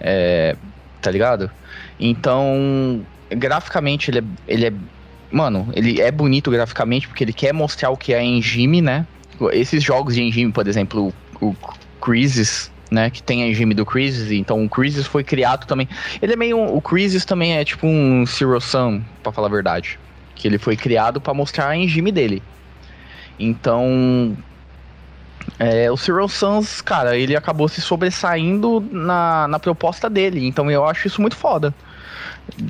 É, 0.00 0.56
tá 1.00 1.10
ligado? 1.10 1.50
Então, 1.98 3.04
graficamente 3.30 4.10
ele 4.10 4.18
é, 4.20 4.24
ele 4.48 4.66
é. 4.66 4.72
Mano, 5.30 5.68
ele 5.74 6.00
é 6.00 6.10
bonito 6.10 6.50
graficamente 6.50 7.06
porque 7.06 7.24
ele 7.24 7.32
quer 7.32 7.52
mostrar 7.52 7.90
o 7.90 7.96
que 7.96 8.12
é 8.12 8.22
engine, 8.22 8.80
né? 8.80 9.06
Esses 9.52 9.82
jogos 9.82 10.14
de 10.14 10.22
engine, 10.22 10.52
por 10.52 10.66
exemplo, 10.66 11.12
o, 11.40 11.46
o 11.46 11.56
Crisis, 12.00 12.70
né? 12.90 13.10
Que 13.10 13.22
tem 13.22 13.42
a 13.42 13.46
engine 13.46 13.74
do 13.74 13.86
Crisis, 13.86 14.30
então 14.32 14.64
o 14.64 14.68
Crisis 14.68 15.06
foi 15.06 15.22
criado 15.22 15.66
também. 15.66 15.88
Ele 16.20 16.32
é 16.32 16.36
meio. 16.36 16.58
O 16.58 16.80
Crisis 16.82 17.24
também 17.24 17.56
é 17.56 17.64
tipo 17.64 17.86
um 17.86 18.24
Zero 18.26 18.60
Sum, 18.60 19.02
pra 19.22 19.32
falar 19.32 19.46
a 19.46 19.50
verdade 19.50 19.98
que 20.40 20.48
ele 20.48 20.58
foi 20.58 20.74
criado 20.74 21.20
para 21.20 21.34
mostrar 21.34 21.68
a 21.68 21.76
engine 21.76 22.10
dele. 22.10 22.42
Então, 23.38 24.36
é, 25.58 25.90
o 25.90 25.96
Cyril 25.96 26.28
Sans, 26.28 26.80
cara, 26.80 27.16
ele 27.16 27.36
acabou 27.36 27.68
se 27.68 27.80
sobressaindo 27.80 28.80
na, 28.90 29.46
na 29.46 29.58
proposta 29.58 30.08
dele. 30.08 30.46
Então 30.46 30.70
eu 30.70 30.84
acho 30.86 31.06
isso 31.06 31.20
muito 31.20 31.36
foda. 31.36 31.74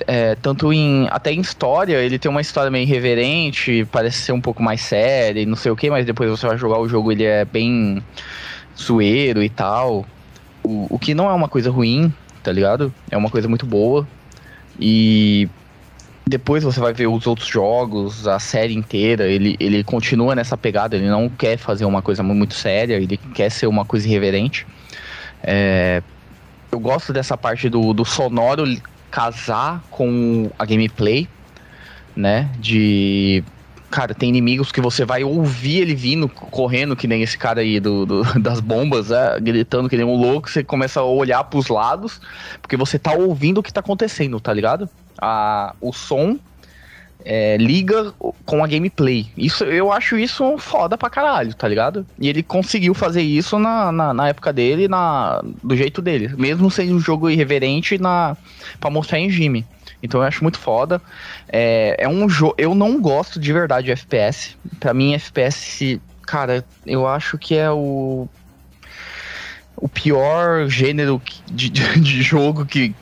É, 0.07 0.35
tanto 0.37 0.73
em. 0.73 1.09
Até 1.11 1.33
em 1.33 1.41
história, 1.41 1.97
ele 1.97 2.19
tem 2.19 2.31
uma 2.31 2.41
história 2.41 2.71
meio 2.71 2.83
irreverente, 2.83 3.87
parece 3.91 4.19
ser 4.19 4.33
um 4.33 4.41
pouco 4.41 4.63
mais 4.63 4.81
séria 4.83 5.41
e 5.41 5.47
não 5.47 5.57
sei 5.57 5.73
o 5.73 5.77
que, 5.77 5.91
mas 5.91 6.05
depois 6.05 6.31
você 6.31 6.47
vai 6.47 6.59
jogar 6.59 6.79
o 6.79 6.89
jogo, 6.89 7.11
ele 7.11 7.25
é 7.25 7.45
bem 7.45 8.03
zoeiro 8.79 9.43
e 9.43 9.49
tal. 9.49 10.05
O, 10.63 10.87
o 10.91 10.99
que 10.99 11.15
não 11.15 11.29
é 11.29 11.33
uma 11.33 11.49
coisa 11.49 11.71
ruim, 11.71 12.13
tá 12.43 12.53
ligado? 12.53 12.93
É 13.11 13.17
uma 13.17 13.31
coisa 13.31 13.49
muito 13.49 13.67
boa. 13.67 14.07
E 14.79 15.49
depois 16.27 16.63
você 16.63 16.79
vai 16.79 16.93
ver 16.93 17.07
os 17.07 17.27
outros 17.27 17.49
jogos, 17.49 18.29
a 18.29 18.39
série 18.39 18.75
inteira, 18.75 19.27
ele, 19.27 19.57
ele 19.59 19.83
continua 19.83 20.35
nessa 20.35 20.57
pegada, 20.57 20.97
ele 20.97 21.09
não 21.09 21.29
quer 21.29 21.57
fazer 21.57 21.85
uma 21.85 22.03
coisa 22.03 22.23
muito 22.23 22.55
séria, 22.55 22.95
ele 22.95 23.17
quer 23.17 23.51
ser 23.51 23.67
uma 23.67 23.85
coisa 23.85 24.07
irreverente. 24.07 24.67
É, 25.43 26.03
eu 26.71 26.79
gosto 26.79 27.13
dessa 27.13 27.37
parte 27.37 27.69
do, 27.69 27.93
do 27.93 28.05
sonoro 28.05 28.65
casar 29.11 29.83
com 29.91 30.51
a 30.59 30.65
gameplay, 30.65 31.29
né? 32.15 32.51
De. 32.59 33.43
Cara, 33.91 34.15
tem 34.15 34.29
inimigos 34.29 34.71
que 34.71 34.81
você 34.81 35.05
vai 35.05 35.25
ouvir 35.25 35.81
ele 35.81 35.97
vindo, 35.97 36.29
correndo, 36.29 36.95
que 36.95 37.09
nem 37.09 37.23
esse 37.23 37.37
cara 37.37 37.61
aí 37.61 37.81
do, 37.81 38.07
do 38.07 38.23
das 38.41 38.61
bombas, 38.61 39.11
é, 39.11 39.41
gritando 39.41 39.89
que 39.89 39.97
nem 39.97 40.07
um 40.07 40.15
louco, 40.15 40.49
você 40.49 40.63
começa 40.63 41.01
a 41.01 41.05
olhar 41.05 41.43
pros 41.45 41.67
lados, 41.67 42.21
porque 42.63 42.77
você 42.77 43.01
tá 43.01 43.13
ouvindo 43.13 43.59
o 43.59 43.63
que 43.63 43.73
tá 43.73 43.81
acontecendo, 43.81 44.39
tá 44.39 44.53
ligado? 44.53 44.89
a, 45.21 45.75
o 45.81 45.93
som 45.93 46.39
é, 47.25 47.57
liga 47.57 48.13
com 48.45 48.65
a 48.65 48.67
gameplay. 48.67 49.27
Isso, 49.37 49.65
eu 49.65 49.93
acho 49.93 50.17
isso 50.19 50.57
foda 50.59 50.97
pra 50.97 51.11
caralho, 51.11 51.55
tá 51.55 51.69
ligado? 51.69 52.07
E 52.19 52.29
ele 52.29 52.43
conseguiu 52.43 52.95
fazer 52.95 53.23
isso 53.23 53.59
na, 53.59 53.93
na, 53.93 54.15
na, 54.15 54.29
época 54.29 54.53
dele, 54.53 54.89
na, 54.89 55.43
do 55.63 55.77
jeito 55.77 56.01
dele. 56.03 56.35
Mesmo 56.37 56.71
sendo 56.71 56.95
um 56.95 57.01
jogo 57.01 57.31
irreverente 57.31 57.99
na, 57.99 58.37
pra 58.79 58.91
mostrar 58.91 59.19
em 59.19 59.31
Jimmy. 59.31 59.65
Então 60.03 60.21
eu 60.21 60.27
acho 60.27 60.43
muito 60.43 60.59
foda. 60.59 61.01
É, 61.49 61.97
é 61.99 62.09
um 62.09 62.29
jogo. 62.29 62.55
Eu 62.57 62.75
não 62.75 63.01
gosto 63.01 63.39
de 63.39 63.53
verdade 63.53 63.87
de 63.87 63.93
FPS. 63.93 64.57
Pra 64.79 64.95
mim, 64.95 65.15
FPS, 65.15 66.01
cara, 66.23 66.65
eu 66.87 67.07
acho 67.07 67.39
que 67.39 67.55
é 67.55 67.71
o. 67.71 68.29
O 69.77 69.89
pior 69.89 70.69
gênero 70.69 71.23
de, 71.51 71.71
de, 71.71 72.01
de 72.01 72.23
jogo 72.23 72.67
que, 72.67 72.95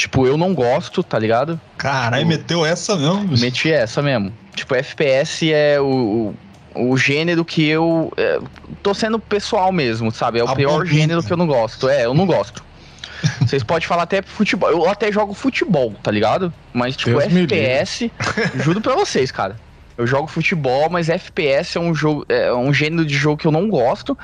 Tipo, 0.00 0.26
eu 0.26 0.38
não 0.38 0.54
gosto, 0.54 1.02
tá 1.02 1.18
ligado? 1.18 1.60
Caralho, 1.76 2.24
tipo, 2.24 2.28
meteu 2.30 2.64
essa 2.64 2.96
mesmo. 2.96 3.36
Meti 3.38 3.70
essa 3.70 4.00
mesmo. 4.00 4.32
Tipo, 4.54 4.74
FPS 4.74 5.52
é 5.52 5.78
o, 5.78 6.34
o, 6.74 6.90
o 6.92 6.96
gênero 6.96 7.44
que 7.44 7.68
eu. 7.68 8.10
É, 8.16 8.40
tô 8.82 8.94
sendo 8.94 9.18
pessoal 9.18 9.70
mesmo, 9.70 10.10
sabe? 10.10 10.38
É 10.38 10.42
o 10.42 10.48
A 10.48 10.56
pior 10.56 10.78
bombinha. 10.78 11.02
gênero 11.02 11.22
que 11.22 11.30
eu 11.30 11.36
não 11.36 11.46
gosto. 11.46 11.86
É, 11.86 12.06
eu 12.06 12.14
não 12.14 12.24
gosto. 12.24 12.64
Vocês 13.46 13.62
podem 13.62 13.86
falar 13.86 14.04
até 14.04 14.22
futebol. 14.22 14.70
Eu 14.70 14.88
até 14.88 15.12
jogo 15.12 15.34
futebol, 15.34 15.94
tá 16.02 16.10
ligado? 16.10 16.50
Mas, 16.72 16.96
tipo, 16.96 17.10
Deus 17.18 17.24
FPS, 17.24 18.10
juro 18.54 18.80
pra 18.80 18.94
vocês, 18.94 19.30
cara. 19.30 19.54
Eu 19.98 20.06
jogo 20.06 20.28
futebol, 20.28 20.88
mas 20.88 21.10
FPS 21.10 21.76
é 21.76 21.80
um 21.80 21.94
jogo. 21.94 22.24
É 22.26 22.50
um 22.54 22.72
gênero 22.72 23.04
de 23.04 23.14
jogo 23.14 23.36
que 23.36 23.46
eu 23.46 23.52
não 23.52 23.68
gosto. 23.68 24.16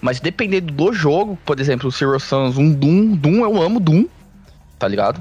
Mas 0.00 0.20
dependendo 0.20 0.72
do 0.72 0.92
jogo, 0.92 1.36
por 1.44 1.58
exemplo, 1.58 1.88
o 1.88 1.90
Zero 1.90 2.20
Suns, 2.20 2.56
um 2.56 2.72
Doom, 2.72 3.16
Doom, 3.16 3.40
eu 3.40 3.60
amo 3.60 3.80
Doom 3.80 4.06
tá 4.78 4.86
ligado? 4.86 5.20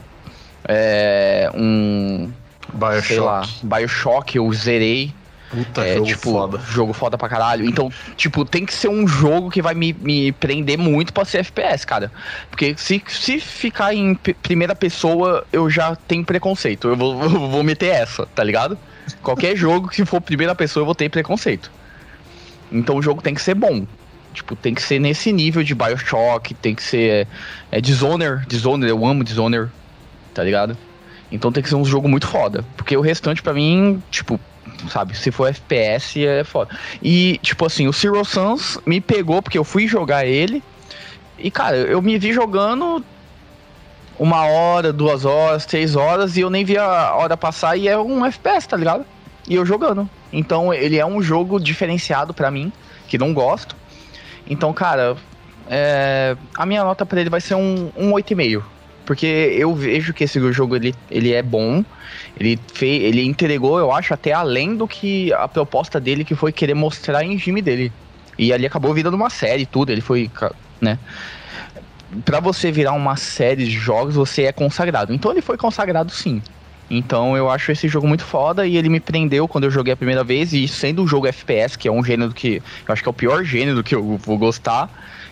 É, 0.68 1.50
um. 1.54 2.32
Bioshock. 2.74 3.08
Sei 3.08 3.20
lá, 3.20 3.48
Bioshock 3.64 4.38
eu 4.38 4.52
zerei. 4.54 5.14
Puta, 5.50 5.86
é, 5.86 5.96
jogo 5.96 6.06
tipo, 6.06 6.32
foda. 6.32 6.60
Jogo 6.70 6.94
foda 6.94 7.18
pra 7.18 7.30
caralho. 7.30 7.66
Então, 7.66 7.90
tipo, 8.18 8.44
tem 8.44 8.66
que 8.66 8.74
ser 8.74 8.90
um 8.90 9.08
jogo 9.08 9.50
que 9.50 9.62
vai 9.62 9.74
me, 9.74 9.94
me 9.94 10.34
prender 10.34 10.78
muito 10.78 11.14
pra 11.14 11.24
ser 11.24 11.38
FPS, 11.38 11.86
cara. 11.86 12.12
Porque 12.50 12.76
se, 12.78 13.02
se 13.08 13.40
ficar 13.40 13.94
em 13.94 14.14
primeira 14.16 14.76
pessoa, 14.76 15.46
eu 15.52 15.70
já 15.70 15.96
tenho 15.96 16.26
preconceito. 16.26 16.90
Eu 16.90 16.98
vou, 16.98 17.24
eu 17.24 17.50
vou 17.50 17.64
meter 17.64 17.88
essa, 17.88 18.26
tá 18.26 18.44
ligado? 18.44 18.78
Qualquer 19.24 19.56
jogo 19.56 19.88
que 19.88 20.04
for 20.04 20.20
primeira 20.20 20.54
pessoa, 20.54 20.82
eu 20.82 20.86
vou 20.86 20.96
ter 20.96 21.10
preconceito. 21.10 21.72
Então 22.70 22.98
o 22.98 23.02
jogo 23.02 23.22
tem 23.22 23.34
que 23.34 23.42
ser 23.42 23.54
bom. 23.54 23.88
Tipo, 24.34 24.56
tem 24.56 24.74
que 24.74 24.82
ser 24.82 25.00
nesse 25.00 25.32
nível 25.32 25.64
de 25.64 25.74
Bioshock, 25.74 26.54
tem 26.54 26.76
que 26.76 26.84
ser. 26.84 27.28
É, 27.72 27.82
Dishonored, 27.82 28.46
Dishonored, 28.48 28.90
eu 28.90 29.06
amo 29.06 29.24
Dishonored, 29.24 29.72
tá 30.34 30.44
ligado? 30.44 30.78
Então 31.32 31.52
tem 31.52 31.62
que 31.62 31.70
ser 31.70 31.76
um 31.76 31.86
jogo 31.86 32.08
muito 32.08 32.28
foda. 32.28 32.64
Porque 32.76 32.96
o 32.96 33.02
restante, 33.02 33.42
para 33.42 33.54
mim, 33.54 34.02
tipo, 34.12 34.40
sabe, 34.90 35.18
se 35.18 35.32
for 35.32 35.48
FPS 35.48 36.26
é 36.26 36.44
foda. 36.44 36.76
E, 37.02 37.40
tipo 37.42 37.66
assim, 37.66 37.88
o 37.88 37.94
Zero 37.94 38.24
Suns 38.24 38.78
me 38.86 39.02
pegou 39.02 39.42
porque 39.42 39.58
eu 39.58 39.64
fui 39.64 39.88
jogar 39.88 40.26
ele. 40.26 40.64
E, 41.38 41.52
cara, 41.52 41.76
eu 41.78 42.02
me 42.02 42.18
vi 42.18 42.34
jogando 42.34 43.04
uma 44.18 44.46
hora, 44.46 44.92
duas 44.92 45.26
horas, 45.26 45.66
três 45.66 45.96
horas 45.96 46.38
e 46.38 46.42
eu 46.42 46.50
nem 46.50 46.66
vi 46.66 46.78
a 46.78 47.14
hora 47.16 47.38
passar 47.38 47.78
e 47.78 47.88
é 47.88 47.98
um 47.98 48.26
FPS, 48.26 48.68
tá 48.68 48.78
ligado? 48.78 49.06
E 49.48 49.56
eu 49.56 49.66
jogando. 49.66 50.10
Então 50.34 50.74
ele 50.74 50.98
é 50.98 51.06
um 51.06 51.22
jogo 51.22 51.60
diferenciado 51.60 52.34
para 52.34 52.50
mim, 52.50 52.72
que 53.08 53.18
não 53.18 53.34
gosto. 53.34 53.76
Então, 54.50 54.74
cara, 54.74 55.16
é, 55.70 56.36
a 56.56 56.66
minha 56.66 56.84
nota 56.84 57.06
para 57.06 57.20
ele 57.22 57.30
vai 57.30 57.42
ser 57.42 57.56
um, 57.56 57.92
um 57.96 58.12
8,5. 58.12 58.64
Porque 59.06 59.26
eu 59.26 59.74
vejo 59.74 60.14
que 60.14 60.26
esse 60.26 60.40
jogo 60.52 60.76
ele, 60.76 60.94
ele 61.10 61.32
é 61.32 61.42
bom. 61.42 61.84
Ele, 62.38 62.60
fez, 62.74 63.04
ele 63.04 63.24
entregou, 63.24 63.80
eu 63.80 63.92
acho, 63.92 64.14
até 64.14 64.34
além 64.34 64.76
do 64.76 64.86
que 64.86 65.32
a 65.34 65.48
proposta 65.48 66.00
dele, 66.00 66.26
que 66.26 66.36
foi 66.36 66.52
querer 66.52 66.74
mostrar 66.74 67.24
em 67.24 67.38
time 67.38 67.62
dele. 67.62 67.92
E 68.38 68.52
ali 68.52 68.66
acabou 68.66 68.94
virando 68.94 69.16
uma 69.16 69.30
série 69.30 69.66
tudo. 69.66 69.92
Ele 69.92 70.02
foi, 70.02 70.30
né? 70.82 71.00
Pra 72.26 72.42
você 72.42 72.70
virar 72.70 72.94
uma 72.94 73.16
série 73.16 73.64
de 73.64 73.72
jogos, 73.72 74.16
você 74.16 74.44
é 74.44 74.52
consagrado. 74.52 75.14
Então 75.14 75.32
ele 75.32 75.42
foi 75.42 75.58
consagrado 75.58 76.12
sim. 76.12 76.42
Então 76.90 77.36
eu 77.36 77.50
acho 77.50 77.72
esse 77.72 77.88
jogo 77.88 78.08
muito 78.08 78.24
foda 78.24 78.66
e 78.66 78.78
ele 78.78 78.90
me 78.90 79.00
prendeu 79.00 79.48
quando 79.48 79.66
eu 79.66 79.72
joguei 79.72 79.94
a 79.94 79.98
primeira 79.98 80.24
vez. 80.24 80.54
E 80.54 80.68
sendo 80.68 81.04
um 81.04 81.08
jogo 81.08 81.28
FPS, 81.28 81.78
que 81.78 81.88
é 81.88 81.92
um 81.92 82.04
gênero 82.04 82.34
que 82.34 82.62
eu 82.88 82.94
acho 82.94 83.04
que 83.04 83.10
é 83.10 83.12
o 83.12 83.14
pior 83.14 83.44
gênero 83.44 83.84
que 83.84 83.94
eu 83.94 84.18
vou 84.18 84.38
gostar. 84.38 84.90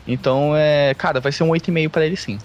Então, 0.08 0.54
é, 0.56 0.94
cara, 0.94 1.20
vai 1.20 1.32
ser 1.32 1.44
um 1.44 1.50
8,5 1.50 1.90
para 1.90 2.06
ele 2.06 2.16
sim. 2.16 2.38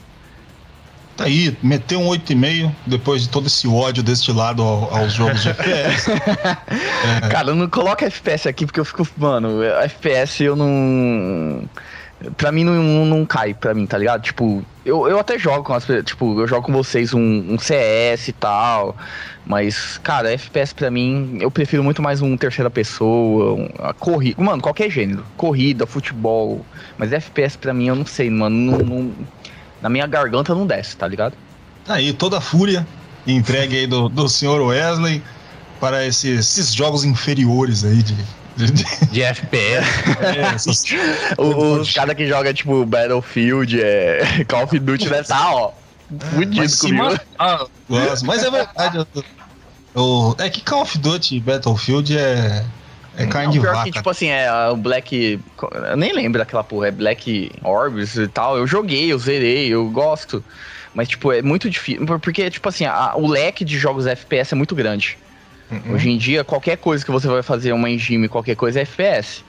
Tá 1.16 1.24
aí, 1.24 1.54
meteu 1.62 2.00
um 2.00 2.08
8,5 2.08 2.72
depois 2.86 3.22
de 3.22 3.28
todo 3.28 3.46
esse 3.46 3.68
ódio 3.68 4.02
deste 4.02 4.32
lado 4.32 4.62
aos 4.62 5.12
jogos 5.12 5.42
de 5.42 5.50
FPS. 5.50 6.10
é. 7.22 7.28
Cara, 7.28 7.54
não 7.54 7.68
coloca 7.68 8.06
FPS 8.06 8.48
aqui 8.48 8.64
porque 8.64 8.80
eu 8.80 8.84
fico, 8.84 9.06
mano, 9.18 9.62
FPS 9.62 10.42
eu 10.42 10.56
não 10.56 11.68
pra 12.36 12.52
mim 12.52 12.64
não, 12.64 13.06
não 13.06 13.24
cai 13.24 13.54
pra 13.54 13.72
mim, 13.74 13.86
tá 13.86 13.96
ligado? 13.96 14.22
Tipo, 14.22 14.64
eu, 14.84 15.08
eu 15.08 15.18
até 15.18 15.38
jogo 15.38 15.64
com 15.64 15.72
as 15.72 15.86
tipo, 16.04 16.40
eu 16.40 16.46
jogo 16.46 16.66
com 16.66 16.72
vocês 16.72 17.14
um, 17.14 17.54
um 17.54 17.58
CS 17.58 18.28
e 18.28 18.32
tal, 18.32 18.96
mas, 19.46 19.98
cara, 19.98 20.32
FPS 20.32 20.74
pra 20.74 20.90
mim, 20.90 21.38
eu 21.40 21.50
prefiro 21.50 21.82
muito 21.82 22.02
mais 22.02 22.20
um 22.20 22.36
terceira 22.36 22.70
pessoa, 22.70 23.54
um, 23.54 23.68
a 23.78 23.92
corrida, 23.94 24.42
mano, 24.42 24.60
qualquer 24.60 24.90
gênero, 24.90 25.24
corrida, 25.36 25.86
futebol, 25.86 26.64
mas 26.98 27.12
FPS 27.12 27.56
pra 27.56 27.72
mim, 27.72 27.88
eu 27.88 27.94
não 27.94 28.06
sei, 28.06 28.30
mano, 28.30 28.56
não, 28.56 28.78
não, 28.78 29.12
na 29.80 29.88
minha 29.88 30.06
garganta 30.06 30.54
não 30.54 30.66
desce, 30.66 30.96
tá 30.96 31.06
ligado? 31.06 31.34
Tá 31.84 31.94
aí, 31.94 32.12
toda 32.12 32.38
a 32.38 32.40
fúria 32.40 32.86
entregue 33.26 33.78
aí 33.78 33.86
do, 33.86 34.08
do 34.08 34.28
senhor 34.28 34.60
Wesley 34.60 35.22
para 35.78 36.06
esses, 36.06 36.38
esses 36.38 36.74
jogos 36.74 37.04
inferiores 37.04 37.84
aí 37.84 38.02
de 38.02 38.14
de 39.10 39.22
FPS. 39.22 39.86
É, 40.20 40.56
os 40.56 40.84
os 41.80 41.92
caras 41.92 42.14
que 42.16 42.26
jogam, 42.26 42.52
tipo, 42.52 42.84
Battlefield, 42.84 43.80
é, 43.80 44.44
Call 44.48 44.64
of 44.64 44.78
Duty, 44.78 45.08
deve 45.08 45.20
estar, 45.22 45.54
ó, 45.54 45.72
fudido 46.32 46.56
Mas 46.56 46.76
comigo. 46.78 47.18
gosto. 47.88 48.26
Mas 48.26 48.42
é 48.44 48.50
verdade. 48.50 49.06
eu 49.94 50.36
é 50.38 50.48
que 50.50 50.60
Call 50.62 50.82
of 50.82 50.98
Duty 50.98 51.36
e 51.36 51.40
Battlefield 51.40 52.16
é, 52.16 52.64
é 53.16 53.26
carne 53.26 53.46
Não, 53.46 53.52
de 53.52 53.60
pior 53.60 53.74
vaca. 53.74 53.84
que, 53.86 53.92
tipo 53.92 54.08
assim, 54.10 54.28
é 54.28 54.50
o 54.68 54.76
Black. 54.76 55.40
Eu 55.86 55.96
nem 55.96 56.12
lembro 56.12 56.38
daquela 56.38 56.62
porra, 56.64 56.88
é 56.88 56.90
Black 56.90 57.50
Orbs 57.62 58.16
e 58.16 58.28
tal. 58.28 58.56
Eu 58.56 58.66
joguei, 58.66 59.12
eu 59.12 59.18
zerei, 59.18 59.68
eu 59.68 59.88
gosto. 59.90 60.44
Mas, 60.94 61.08
tipo, 61.08 61.32
é 61.32 61.40
muito 61.42 61.68
difícil. 61.70 62.04
Porque, 62.20 62.50
tipo 62.50 62.68
assim, 62.68 62.84
a- 62.84 63.12
o 63.16 63.26
leque 63.28 63.64
de 63.64 63.78
jogos 63.78 64.06
FPS 64.06 64.52
é 64.54 64.56
muito 64.56 64.74
grande. 64.74 65.18
Uhum. 65.70 65.94
Hoje 65.94 66.10
em 66.10 66.18
dia, 66.18 66.42
qualquer 66.42 66.76
coisa 66.76 67.04
que 67.04 67.10
você 67.10 67.28
vai 67.28 67.42
fazer, 67.42 67.72
uma 67.72 67.88
engine, 67.88 68.28
qualquer 68.28 68.56
coisa 68.56 68.80
é 68.80 68.82
FPS. 68.82 69.44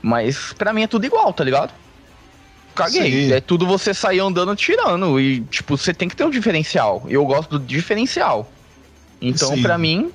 Mas 0.00 0.52
pra 0.54 0.72
mim 0.72 0.82
é 0.82 0.86
tudo 0.86 1.04
igual, 1.04 1.32
tá 1.32 1.44
ligado? 1.44 1.72
Caguei. 2.74 3.28
Sim. 3.28 3.32
É 3.32 3.40
tudo 3.40 3.66
você 3.66 3.92
sair 3.92 4.20
andando 4.20 4.56
tirando. 4.56 5.20
E, 5.20 5.40
tipo, 5.42 5.76
você 5.76 5.92
tem 5.92 6.08
que 6.08 6.16
ter 6.16 6.24
um 6.24 6.30
diferencial. 6.30 7.04
Eu 7.08 7.24
gosto 7.24 7.58
do 7.58 7.64
diferencial. 7.64 8.50
Então, 9.20 9.54
Sim. 9.54 9.62
pra 9.62 9.78
mim, 9.78 10.10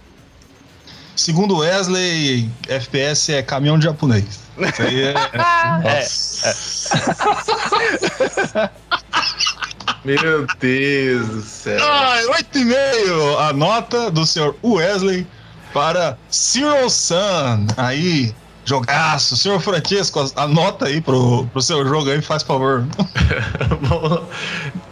Segundo 1.18 1.58
Wesley, 1.58 2.48
FPS 2.68 3.34
é 3.34 3.42
caminhão 3.42 3.80
de 3.80 3.86
japonês. 3.86 4.40
Isso 4.56 4.82
aí 4.84 5.02
é. 5.02 5.16
Meu 10.04 10.48
Deus 10.60 11.28
do 11.28 11.42
céu. 11.42 11.80
Ai, 11.82 12.24
8,5 12.26 13.50
a 13.50 13.54
nota 13.54 14.12
do 14.12 14.26
senhor 14.26 14.56
Wesley 14.64 15.28
para 15.74 16.18
Zero 16.32 16.90
Sun. 16.90 17.68
Aí, 17.76 18.34
jogaço. 18.66 19.36
Senhor 19.36 19.60
Francisco, 19.60 20.32
anota 20.36 20.86
aí 20.86 21.02
pro, 21.02 21.46
pro 21.48 21.62
seu 21.62 21.88
jogo 21.88 22.10
aí, 22.10 22.22
faz 22.22 22.44
favor. 22.44 22.86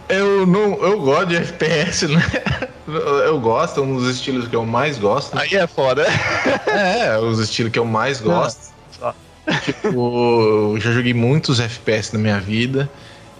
Eu 0.08 0.45
não. 0.45 0.76
Eu 0.84 1.01
gosto 1.01 1.28
de 1.28 1.38
FPS, 1.38 2.08
né? 2.08 2.22
Eu 3.26 3.39
gosto, 3.39 3.80
é 3.80 3.84
um 3.84 3.97
dos 3.97 4.08
estilos 4.16 4.47
que 4.47 4.56
eu 4.56 4.64
mais 4.64 4.99
gosto. 4.99 5.36
aí 5.38 5.56
é 5.56 5.66
foda. 5.66 6.06
É, 6.68 7.18
os 7.18 7.39
estilos 7.39 7.72
que 7.72 7.80
eu 7.80 7.86
mais 7.86 8.20
gosto. 8.20 8.76
Tipo, 9.64 10.74
eu 10.74 10.80
já 10.80 10.91
joguei 10.91 11.14
muitos 11.14 11.60
FPS 11.60 12.14
na 12.14 12.20
minha 12.20 12.39
vida 12.39 12.89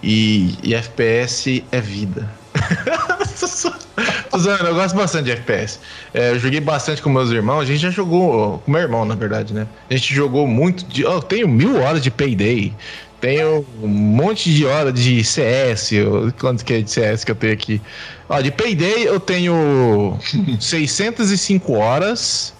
e, 0.06 0.56
e 0.64 0.74
FPS 0.76 1.64
é 1.72 1.82
vida. 1.82 2.30
Zoando, 4.38 4.68
eu 4.68 4.76
gosto 4.76 4.96
bastante 4.96 5.26
de 5.26 5.32
FPS. 5.32 5.80
É, 6.14 6.32
eu 6.32 6.40
joguei 6.40 6.60
bastante 6.60 7.02
com 7.02 7.10
meus 7.10 7.30
irmãos, 7.32 7.62
a 7.62 7.66
gente 7.66 7.80
já 7.80 7.90
jogou, 7.90 8.60
com 8.60 8.72
meu 8.72 8.82
irmão, 8.82 9.06
na 9.06 9.16
verdade, 9.16 9.54
né? 9.54 9.68
A 9.90 9.96
gente 9.96 10.14
jogou 10.14 10.46
muito 10.48 10.86
de. 10.86 11.02
Eu 11.04 11.22
tenho 11.22 11.48
mil 11.48 11.82
horas 11.82 12.02
de 12.02 12.12
Payday. 12.12 12.74
Tenho 13.20 13.66
um 13.82 13.88
monte 13.88 14.54
de 14.54 14.66
horas 14.66 14.94
de 14.94 15.24
CS. 15.24 15.92
eu- 15.94 16.32
Quanto 16.40 16.64
que 16.64 16.74
é 16.74 16.82
de 16.82 16.92
CS 16.92 17.24
que 17.24 17.32
eu 17.32 17.36
tenho 17.36 17.54
aqui? 17.54 17.82
Ó, 18.30 18.40
de 18.42 18.52
Payday 18.52 19.06
eu 19.08 19.20
tenho 19.20 20.20
605 20.60 21.74
horas. 21.74 22.54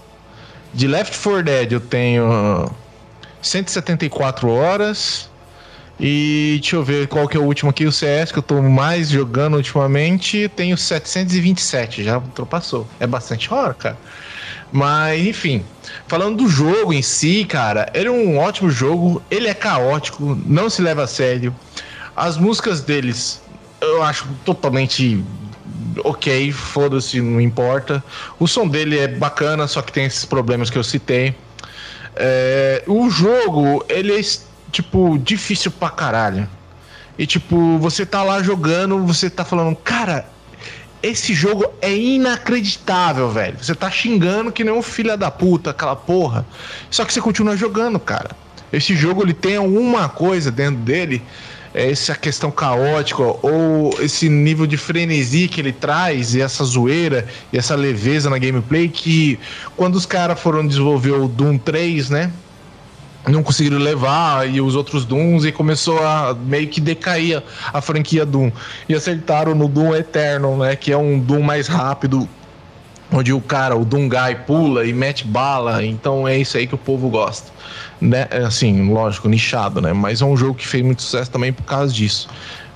De 0.74 0.88
Left 0.88 1.18
4 1.18 1.44
Dead 1.44 1.72
eu 1.74 1.80
tenho 1.80 2.70
174 3.42 4.50
horas. 4.50 5.30
E 6.00 6.58
deixa 6.60 6.76
eu 6.76 6.84
ver 6.84 7.08
qual 7.08 7.28
que 7.28 7.38
é 7.38 7.40
o 7.40 7.44
último 7.44 7.70
aqui, 7.70 7.86
o 7.86 7.92
CS, 7.92 8.32
que 8.32 8.40
eu 8.40 8.44
tô 8.44 8.62
mais 8.62 9.10
jogando 9.10 9.56
ultimamente. 9.56 10.50
Tenho 10.50 10.78
727, 10.78 12.04
já 12.04 12.18
ultrapassou. 12.18 12.88
É 13.00 13.08
bastante 13.08 13.54
hora, 13.54 13.74
cara. 13.74 13.98
Mas, 14.72 15.26
enfim, 15.26 15.64
falando 16.08 16.44
do 16.44 16.50
jogo 16.50 16.92
em 16.92 17.02
si, 17.02 17.46
cara, 17.46 17.90
ele 17.94 18.10
é 18.10 18.12
um 18.12 18.38
ótimo 18.38 18.70
jogo, 18.70 19.22
ele 19.32 19.48
é 19.48 19.54
caótico, 19.54 20.38
não 20.46 20.70
se 20.70 20.82
leva 20.82 21.04
a 21.04 21.08
sério. 21.08 21.56
As 22.16 22.38
músicas 22.38 22.82
deles 22.82 23.42
eu 23.82 24.04
acho 24.04 24.28
totalmente 24.44 25.24
ok, 26.04 26.52
foda-se, 26.52 27.22
não 27.22 27.40
importa. 27.40 28.04
O 28.40 28.48
som 28.48 28.68
dele 28.68 28.98
é 29.00 29.08
bacana, 29.08 29.68
só 29.68 29.82
que 29.82 29.92
tem 29.92 30.06
esses 30.06 30.26
problemas 30.26 30.70
que 30.70 30.78
eu 30.78 30.84
citei. 30.84 31.36
É, 32.16 32.84
o 32.88 33.10
jogo, 33.10 33.84
ele 33.90 34.14
é, 34.14 34.22
tipo, 34.76 35.18
difícil 35.18 35.72
pra 35.72 35.90
caralho. 35.90 36.48
E, 37.18 37.26
tipo, 37.26 37.78
você 37.80 38.06
tá 38.06 38.24
lá 38.24 38.44
jogando, 38.44 39.06
você 39.06 39.30
tá 39.30 39.46
falando, 39.46 39.76
cara, 39.76 40.28
esse 41.02 41.34
jogo 41.34 41.66
é 41.82 41.96
inacreditável, 41.96 43.30
velho. 43.30 43.58
Você 43.62 43.74
tá 43.74 43.90
xingando 43.90 44.52
que 44.52 44.64
nem 44.64 44.74
um 44.74 44.82
filho 44.82 45.16
da 45.18 45.32
puta, 45.32 45.70
aquela 45.70 45.96
porra. 45.96 46.46
Só 46.92 47.06
que 47.06 47.14
você 47.14 47.22
continua 47.22 47.56
jogando, 47.56 48.00
cara. 48.00 48.32
Esse 48.74 48.96
jogo, 48.96 49.24
ele 49.24 49.34
tem 49.34 49.56
alguma 49.56 50.10
coisa 50.10 50.52
dentro 50.52 50.82
dele, 50.82 51.22
é 51.74 51.90
essa 51.90 52.16
questão 52.16 52.52
caótica, 52.52 53.22
ou 53.22 53.96
esse 54.02 54.28
nível 54.28 54.68
de 54.68 54.76
frenesi 54.76 55.48
que 55.48 55.62
ele 55.62 55.72
traz, 55.72 56.36
e 56.36 56.42
essa 56.42 56.66
zoeira, 56.66 57.26
e 57.54 57.58
essa 57.58 57.76
leveza 57.76 58.30
na 58.30 58.38
gameplay, 58.38 58.90
que 58.90 59.40
quando 59.78 59.96
os 59.96 60.06
caras 60.06 60.38
foram 60.38 60.68
desenvolver 60.68 61.12
o 61.12 61.30
Doom 61.30 61.58
3, 61.58 62.10
né? 62.10 62.32
Não 63.28 63.42
conseguiram 63.44 63.78
levar 63.78 64.48
e 64.48 64.62
os 64.62 64.76
outros 64.76 65.06
Dooms 65.06 65.46
e 65.46 65.52
começou 65.52 66.00
a 66.06 66.34
meio 66.34 66.68
que 66.68 66.80
decair 66.80 67.38
a, 67.72 67.78
a 67.78 67.82
franquia 67.82 68.26
Doom. 68.26 68.52
E 68.88 68.94
acertaram 68.94 69.56
no 69.56 69.68
Doom 69.68 69.96
Eternal, 69.96 70.58
né? 70.58 70.76
Que 70.76 70.92
é 70.92 70.98
um 70.98 71.20
Doom 71.20 71.42
mais 71.42 71.68
rápido, 71.68 72.28
onde 73.12 73.34
o 73.34 73.42
cara, 73.42 73.76
o 73.76 73.84
Guy, 73.84 74.36
pula 74.46 74.86
e 74.86 74.94
mete 74.94 75.26
bala. 75.26 75.84
Então 75.84 76.28
é 76.28 76.38
isso 76.38 76.58
aí 76.58 76.68
que 76.68 76.76
o 76.76 76.78
povo 76.78 77.10
gosta. 77.10 77.52
Né? 78.00 78.28
É, 78.30 78.40
Assim, 78.40 78.92
lógico, 78.92 79.28
nichado, 79.28 79.82
né? 79.82 79.94
Mas 79.94 80.22
é 80.22 80.26
um 80.26 80.38
jogo 80.38 80.56
que 80.56 80.68
fez 80.68 80.84
muito 80.84 81.02
sucesso 81.02 81.32
também 81.32 81.52
por 81.52 81.64
causa 81.64 81.94
disso. 81.94 82.28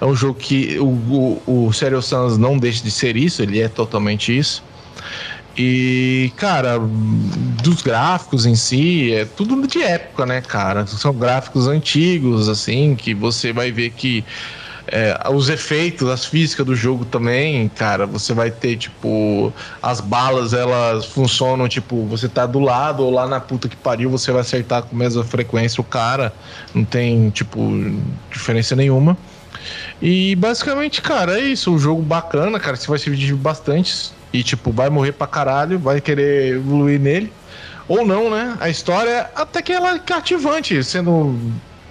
É 0.02 0.06
um 0.06 0.16
jogo 0.16 0.36
que 0.36 0.80
o, 0.80 1.42
o, 1.46 1.68
o 1.68 1.74
Sans 1.74 2.38
não 2.38 2.58
deixa 2.58 2.84
de 2.84 2.90
ser 2.90 3.18
isso, 3.18 3.42
ele 3.42 3.60
é 3.62 3.68
totalmente 3.68 4.36
isso. 4.36 4.64
E, 5.58 6.32
cara, 6.36 6.78
dos 6.80 7.82
gráficos 7.82 8.46
em 8.46 8.56
si, 8.56 9.14
é 9.14 9.26
tudo 9.26 9.68
de 9.68 9.82
época, 9.82 10.26
né, 10.26 10.42
cara? 10.42 10.88
São 10.88 11.14
gráficos 11.14 11.68
antigos, 11.68 12.48
assim, 12.48 12.96
que 12.96 13.14
você 13.14 13.52
vai 13.52 13.72
ver 13.72 13.92
que 13.92 14.24
é, 14.92 15.16
os 15.32 15.50
efeitos, 15.50 16.10
as 16.10 16.26
físicas 16.26 16.66
do 16.66 16.76
jogo 16.76 17.06
também, 17.06 17.68
cara, 17.70 18.06
você 18.06 18.34
vai 18.34 18.50
ter, 18.50 18.78
tipo, 18.78 19.54
as 19.82 20.02
balas, 20.02 20.54
elas 20.54 21.06
funcionam, 21.06 21.68
tipo, 21.68 22.06
você 22.06 22.28
tá 22.28 22.46
do 22.46 22.60
lado 22.60 23.04
ou 23.04 23.12
lá 23.12 23.28
na 23.28 23.40
puta 23.40 23.68
que 23.68 23.76
pariu, 23.76 24.10
você 24.10 24.32
vai 24.32 24.42
acertar 24.42 24.84
com 24.84 24.96
a 24.96 25.00
mesma 25.00 25.24
frequência 25.24 25.82
o 25.82 25.84
cara, 25.84 26.34
não 26.74 26.84
tem, 26.84 27.30
tipo, 27.30 27.60
diferença 28.32 28.76
nenhuma. 28.76 29.18
E 30.02 30.36
basicamente, 30.36 31.02
cara, 31.02 31.40
é 31.40 31.44
isso. 31.44 31.72
Um 31.72 31.80
jogo 31.80 32.02
bacana, 32.02 32.60
cara. 32.60 32.76
Você 32.76 32.88
vai 32.88 32.98
se 32.98 33.06
divertir 33.06 33.36
bastante. 33.36 34.12
E, 34.34 34.44
tipo, 34.44 34.72
vai 34.72 34.90
morrer 34.90 35.14
pra 35.14 35.28
caralho, 35.28 35.80
vai 35.80 36.02
querer 36.02 36.56
evoluir 36.58 37.00
nele. 37.00 37.34
Ou 37.88 38.06
não, 38.06 38.30
né? 38.30 38.56
A 38.60 38.70
história 38.70 39.30
até 39.36 39.62
que 39.62 39.72
ela 39.74 39.96
é 39.96 40.00
cativante, 40.00 40.84
sendo, 40.84 41.40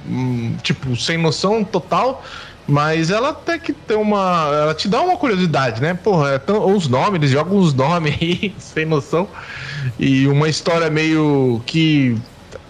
hum, 0.04 0.56
tipo, 0.62 0.96
sem 0.96 1.18
noção 1.18 1.64
total. 1.64 2.22
Mas 2.66 3.10
ela 3.10 3.30
até 3.30 3.58
que 3.58 3.72
tem 3.72 3.96
uma. 3.96 4.50
Ela 4.54 4.74
te 4.74 4.88
dá 4.88 5.00
uma 5.02 5.16
curiosidade, 5.16 5.80
né? 5.80 5.94
Porra, 5.94 6.32
é 6.32 6.38
tão- 6.38 6.74
os 6.76 6.86
nomes, 6.86 7.14
eles 7.14 7.30
jogam 7.30 7.56
os 7.58 7.72
nomes 7.74 8.14
aí, 8.20 8.54
sem 8.58 8.84
noção. 8.84 9.30
E 9.98 10.26
uma 10.28 10.48
história 10.48 10.90
meio 10.90 11.62
que. 11.66 12.16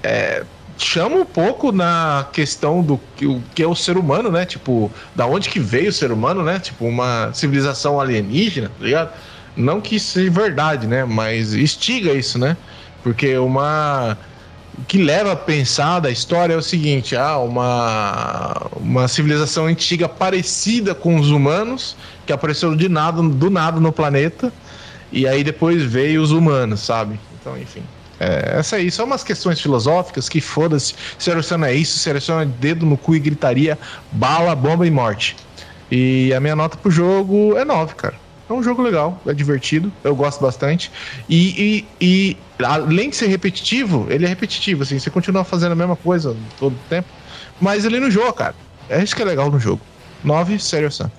é, 0.02 0.46
chama 0.76 1.16
um 1.16 1.24
pouco 1.24 1.72
na 1.72 2.28
questão 2.32 2.82
do 2.84 2.98
que, 3.16 3.26
o 3.26 3.42
que 3.54 3.62
é 3.62 3.66
o 3.66 3.74
ser 3.74 3.96
humano, 3.96 4.30
né? 4.30 4.46
Tipo, 4.46 4.92
da 5.14 5.26
onde 5.26 5.48
que 5.48 5.58
veio 5.58 5.90
o 5.90 5.92
ser 5.92 6.12
humano, 6.12 6.42
né? 6.44 6.60
Tipo, 6.60 6.84
uma 6.86 7.32
civilização 7.34 8.00
alienígena, 8.00 8.68
tá 8.78 8.84
ligado? 8.84 9.12
Não 9.58 9.80
que 9.80 9.98
seja 9.98 10.30
verdade, 10.30 10.86
né? 10.86 11.04
Mas 11.04 11.52
instiga 11.52 12.12
isso, 12.12 12.38
né? 12.38 12.56
Porque 13.02 13.36
uma. 13.36 14.16
O 14.78 14.84
que 14.84 15.02
leva 15.02 15.32
a 15.32 15.36
pensar 15.36 15.98
da 15.98 16.10
história 16.10 16.54
é 16.54 16.56
o 16.56 16.62
seguinte: 16.62 17.16
ah, 17.16 17.38
uma, 17.38 18.68
uma 18.76 19.08
civilização 19.08 19.66
antiga 19.66 20.08
parecida 20.08 20.94
com 20.94 21.18
os 21.18 21.30
humanos, 21.30 21.96
que 22.24 22.32
apareceu 22.32 22.76
de 22.76 22.88
nada, 22.88 23.20
do 23.20 23.50
nada 23.50 23.80
no 23.80 23.92
planeta, 23.92 24.52
e 25.10 25.26
aí 25.26 25.42
depois 25.42 25.82
veio 25.82 26.22
os 26.22 26.30
humanos, 26.30 26.80
sabe? 26.80 27.18
Então, 27.40 27.58
enfim. 27.58 27.82
É, 28.20 28.58
essa 28.58 28.76
aí 28.76 28.90
são 28.90 29.06
umas 29.06 29.24
questões 29.24 29.60
filosóficas 29.60 30.28
que 30.28 30.40
foda-se. 30.40 30.94
Seleciona 31.18 31.72
isso, 31.72 31.98
seleciona 31.98 32.46
dedo 32.46 32.86
no 32.86 32.96
cu 32.96 33.16
e 33.16 33.18
gritaria, 33.18 33.76
bala, 34.12 34.54
bomba 34.54 34.86
e 34.86 34.90
morte. 34.90 35.36
E 35.90 36.32
a 36.32 36.38
minha 36.38 36.54
nota 36.54 36.76
pro 36.76 36.90
jogo 36.90 37.56
é 37.56 37.64
9, 37.64 37.96
cara. 37.96 38.27
É 38.48 38.52
um 38.52 38.62
jogo 38.62 38.80
legal, 38.80 39.20
é 39.26 39.34
divertido, 39.34 39.92
eu 40.02 40.16
gosto 40.16 40.40
bastante. 40.40 40.90
E, 41.28 41.84
e, 42.00 42.36
e 42.60 42.64
além 42.64 43.10
de 43.10 43.16
ser 43.16 43.26
repetitivo, 43.26 44.06
ele 44.08 44.24
é 44.24 44.28
repetitivo, 44.28 44.82
assim, 44.82 44.98
você 44.98 45.10
continua 45.10 45.44
fazendo 45.44 45.72
a 45.72 45.76
mesma 45.76 45.96
coisa 45.96 46.34
todo 46.58 46.72
o 46.72 46.88
tempo, 46.88 47.08
mas 47.60 47.84
ele 47.84 48.00
não 48.00 48.10
joga, 48.10 48.32
cara. 48.32 48.54
É 48.88 49.02
isso 49.02 49.14
que 49.14 49.20
é 49.20 49.24
legal 49.24 49.50
no 49.50 49.60
jogo. 49.60 49.82
9, 50.24 50.58
Sério 50.58 50.90
Sam. 50.90 51.10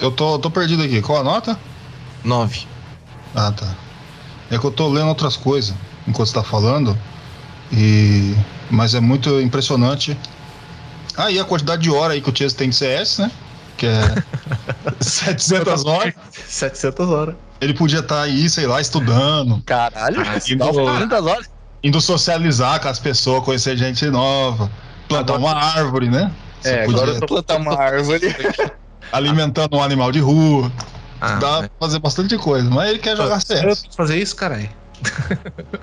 Eu 0.00 0.10
tô, 0.10 0.38
tô 0.38 0.50
perdido 0.50 0.82
aqui. 0.82 1.00
Qual 1.02 1.20
a 1.20 1.24
nota? 1.24 1.58
9. 2.24 2.66
Ah, 3.34 3.52
tá. 3.52 3.74
É 4.50 4.58
que 4.58 4.64
eu 4.64 4.70
tô 4.70 4.88
lendo 4.88 5.08
outras 5.08 5.36
coisas 5.36 5.74
enquanto 6.06 6.28
você 6.28 6.34
tá 6.34 6.42
falando. 6.42 6.96
E. 7.72 8.34
Mas 8.70 8.94
é 8.94 9.00
muito 9.00 9.40
impressionante. 9.40 10.16
Ah, 11.16 11.30
e 11.30 11.38
a 11.38 11.44
quantidade 11.44 11.82
de 11.82 11.90
hora 11.90 12.14
aí 12.14 12.20
que 12.20 12.28
o 12.28 12.36
Chase 12.36 12.54
tem 12.54 12.68
de 12.68 12.76
CS, 12.76 13.18
né? 13.18 13.30
Que 13.76 13.86
é 13.86 14.00
700 15.00 15.84
horas. 15.84 16.14
700 16.32 17.08
horas. 17.08 17.34
Ele 17.60 17.74
podia 17.74 18.00
estar 18.00 18.22
aí, 18.22 18.48
sei 18.50 18.66
lá, 18.66 18.80
estudando, 18.80 19.62
Caralho, 19.64 20.20
Ah, 20.20 20.38
indo- 20.48 20.72
40 20.72 21.22
horas. 21.22 21.46
indo 21.82 22.00
socializar 22.00 22.80
com 22.80 22.88
as 22.88 22.98
pessoas, 22.98 23.42
conhecer 23.44 23.76
gente 23.76 24.04
nova, 24.06 24.70
plantar 25.08 25.34
uma 25.36 25.52
árvore, 25.54 26.10
né? 26.10 26.30
Você 26.60 26.68
É, 26.70 26.84
podia 26.84 27.02
agora 27.02 27.16
eu 27.16 27.20
tô 27.20 27.26
plantar 27.26 27.56
uma 27.56 27.74
árvore. 27.78 28.34
alimentando 29.12 29.76
um 29.76 29.82
animal 29.82 30.12
de 30.12 30.20
rua. 30.20 30.70
Ah, 31.20 31.36
Dá 31.36 31.58
pra 31.60 31.70
fazer 31.80 31.98
bastante 31.98 32.36
coisa, 32.36 32.68
mas 32.68 32.90
ele 32.90 32.98
quer 32.98 33.16
jogar 33.16 33.36
eu 33.36 33.40
CS. 33.40 33.82
fazer 33.96 34.16
isso, 34.18 34.36
caralho. 34.36 34.68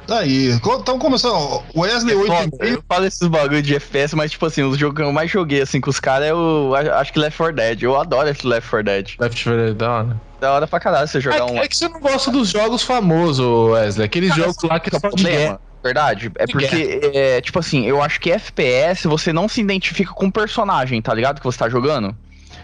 Aí, 0.10 0.52
então 0.52 1.00
começando. 1.00 1.62
Wesley 1.76 2.16
Foda, 2.16 2.34
8 2.60 2.64
Eu 2.64 2.84
falo 2.88 3.06
esses 3.06 3.28
bagulho 3.28 3.62
de 3.62 3.76
FPS, 3.76 4.16
mas 4.16 4.32
tipo 4.32 4.46
assim, 4.46 4.64
os 4.64 4.78
jogos 4.78 4.96
que 4.98 5.02
eu 5.04 5.12
mais 5.12 5.30
joguei 5.32 5.62
assim 5.62 5.80
com 5.80 5.90
os 5.90 6.00
caras 6.00 6.28
é 6.28 6.34
o. 6.34 6.74
Acho 6.76 7.14
que 7.14 7.20
Left 7.20 7.38
4 7.38 7.56
Dead. 7.56 7.84
Eu 7.84 8.00
adoro 8.00 8.28
esse 8.30 8.46
Left 8.46 8.70
4 8.70 8.84
Dead. 8.86 9.08
Left 9.20 9.44
4 9.44 9.62
Dead 9.66 9.76
da 9.76 9.92
hora. 9.92 10.22
Da 10.40 10.52
hora 10.54 10.68
pra 10.68 10.80
caralho 10.80 11.08
você 11.08 11.22
jogar 11.22 11.38
É, 11.38 11.44
um. 11.44 11.58
é 11.58 11.68
que 11.68 11.76
você 11.78 11.88
não 11.88 12.00
gosta 12.02 12.30
dos 12.32 12.50
jogos 12.50 12.84
famosos, 12.84 13.46
Wesley. 13.72 14.06
Aqueles 14.06 14.30
Cara, 14.30 14.42
jogos 14.42 14.64
lá 14.64 14.80
que 14.80 14.96
é 14.96 15.00
são 15.00 15.10
de 15.12 15.24
guerra. 15.24 15.36
problema, 15.38 15.60
verdade? 15.84 16.32
É 16.38 16.46
porque, 16.48 17.00
é, 17.14 17.42
tipo 17.42 17.60
assim, 17.60 17.86
eu 17.86 18.02
acho 18.02 18.20
que 18.20 18.32
FPS 18.32 19.08
você 19.08 19.32
não 19.32 19.48
se 19.48 19.62
identifica 19.62 20.12
com 20.14 20.26
o 20.28 20.32
personagem, 20.32 21.02
tá 21.02 21.14
ligado? 21.14 21.40
Que 21.40 21.46
você 21.46 21.58
tá 21.58 21.70
jogando. 21.70 22.16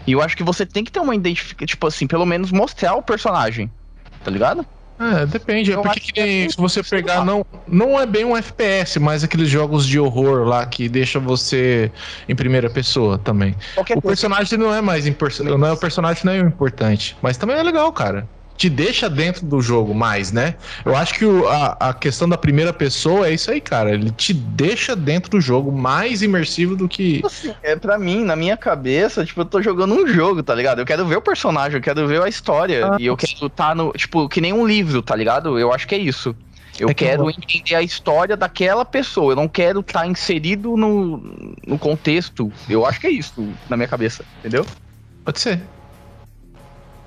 E 0.06 0.12
eu 0.12 0.22
acho 0.22 0.36
que 0.36 0.42
você 0.42 0.66
tem 0.66 0.84
que 0.84 0.92
ter 0.92 1.00
uma 1.00 1.14
identificação, 1.14 1.66
tipo 1.66 1.86
assim, 1.86 2.06
pelo 2.06 2.26
menos 2.26 2.50
mostrar 2.52 2.94
o 2.94 3.02
personagem. 3.02 3.70
Tá 4.24 4.30
ligado? 4.30 4.66
É, 5.00 5.24
depende. 5.24 5.72
É 5.72 5.76
porque 5.76 5.98
que 5.98 6.20
nem 6.20 6.44
é 6.44 6.48
se 6.50 6.56
você 6.58 6.82
pegar, 6.82 7.24
não, 7.24 7.44
não 7.66 7.98
é 7.98 8.04
bem 8.04 8.24
um 8.24 8.36
FPS, 8.36 9.00
mas 9.00 9.24
aqueles 9.24 9.48
jogos 9.48 9.86
de 9.86 9.98
horror 9.98 10.46
lá 10.46 10.66
que 10.66 10.90
deixa 10.90 11.18
você 11.18 11.90
em 12.28 12.36
primeira 12.36 12.68
pessoa 12.68 13.16
também. 13.16 13.54
Qualquer 13.74 13.96
O 13.96 14.02
personagem 14.02 14.58
não 14.58 14.74
é 14.74 14.82
mais 14.82 15.06
importante. 15.06 15.48
Não 15.48 15.66
é 15.66 15.72
o 15.72 15.76
personagem 15.76 16.22
não 16.24 16.32
é 16.32 16.38
importante. 16.38 17.16
Mas 17.22 17.38
também 17.38 17.56
é 17.56 17.62
legal, 17.62 17.90
cara. 17.92 18.28
Te 18.60 18.68
deixa 18.68 19.08
dentro 19.08 19.46
do 19.46 19.62
jogo 19.62 19.94
mais, 19.94 20.32
né? 20.32 20.54
Eu 20.84 20.94
acho 20.94 21.14
que 21.14 21.24
o- 21.24 21.48
a, 21.48 21.78
a 21.80 21.94
questão 21.94 22.28
da 22.28 22.36
primeira 22.36 22.74
pessoa 22.74 23.26
é 23.26 23.32
isso 23.32 23.50
aí, 23.50 23.58
cara. 23.58 23.90
Ele 23.94 24.10
te 24.10 24.34
deixa 24.34 24.94
dentro 24.94 25.30
do 25.30 25.40
jogo 25.40 25.72
mais 25.72 26.20
imersivo 26.20 26.76
do 26.76 26.86
que. 26.86 27.22
Assim, 27.24 27.54
é 27.62 27.74
pra 27.74 27.98
mim, 27.98 28.22
na 28.22 28.36
minha 28.36 28.58
cabeça, 28.58 29.24
tipo, 29.24 29.40
eu 29.40 29.44
tô 29.46 29.62
jogando 29.62 29.94
um 29.94 30.06
jogo, 30.06 30.42
tá 30.42 30.54
ligado? 30.54 30.78
Eu 30.80 30.84
quero 30.84 31.06
ver 31.06 31.16
o 31.16 31.22
personagem, 31.22 31.78
eu 31.78 31.82
quero 31.82 32.06
ver 32.06 32.20
a 32.20 32.28
história. 32.28 32.86
Ah. 32.86 32.96
e 33.00 33.06
eu 33.06 33.16
quero 33.16 33.48
tá 33.48 33.74
no. 33.74 33.92
Tipo, 33.92 34.28
que 34.28 34.42
nem 34.42 34.52
um 34.52 34.66
livro, 34.66 35.00
tá 35.00 35.16
ligado? 35.16 35.58
Eu 35.58 35.72
acho 35.72 35.88
que 35.88 35.94
é 35.94 35.98
isso. 35.98 36.36
Eu 36.78 36.90
É 36.90 36.92
que 36.94 37.06
quero 37.06 37.24
eu- 37.24 37.30
entender 37.30 37.74
a 37.76 37.80
história 37.82 38.36
daquela 38.36 38.84
pessoa. 38.84 39.32
Eu 39.32 39.36
não 39.36 39.48
quero 39.48 39.80
estar 39.80 40.06
inserido 40.06 40.76
no, 40.76 41.16
no 41.66 41.78
contexto. 41.78 42.52
Eu 42.68 42.84
acho 42.84 43.00
que 43.00 43.06
é 43.06 43.10
isso, 43.10 43.42
na 43.70 43.76
minha 43.78 43.88
cabeça, 43.88 44.22
entendeu? 44.40 44.66
Pode 45.24 45.40
ser. 45.40 45.62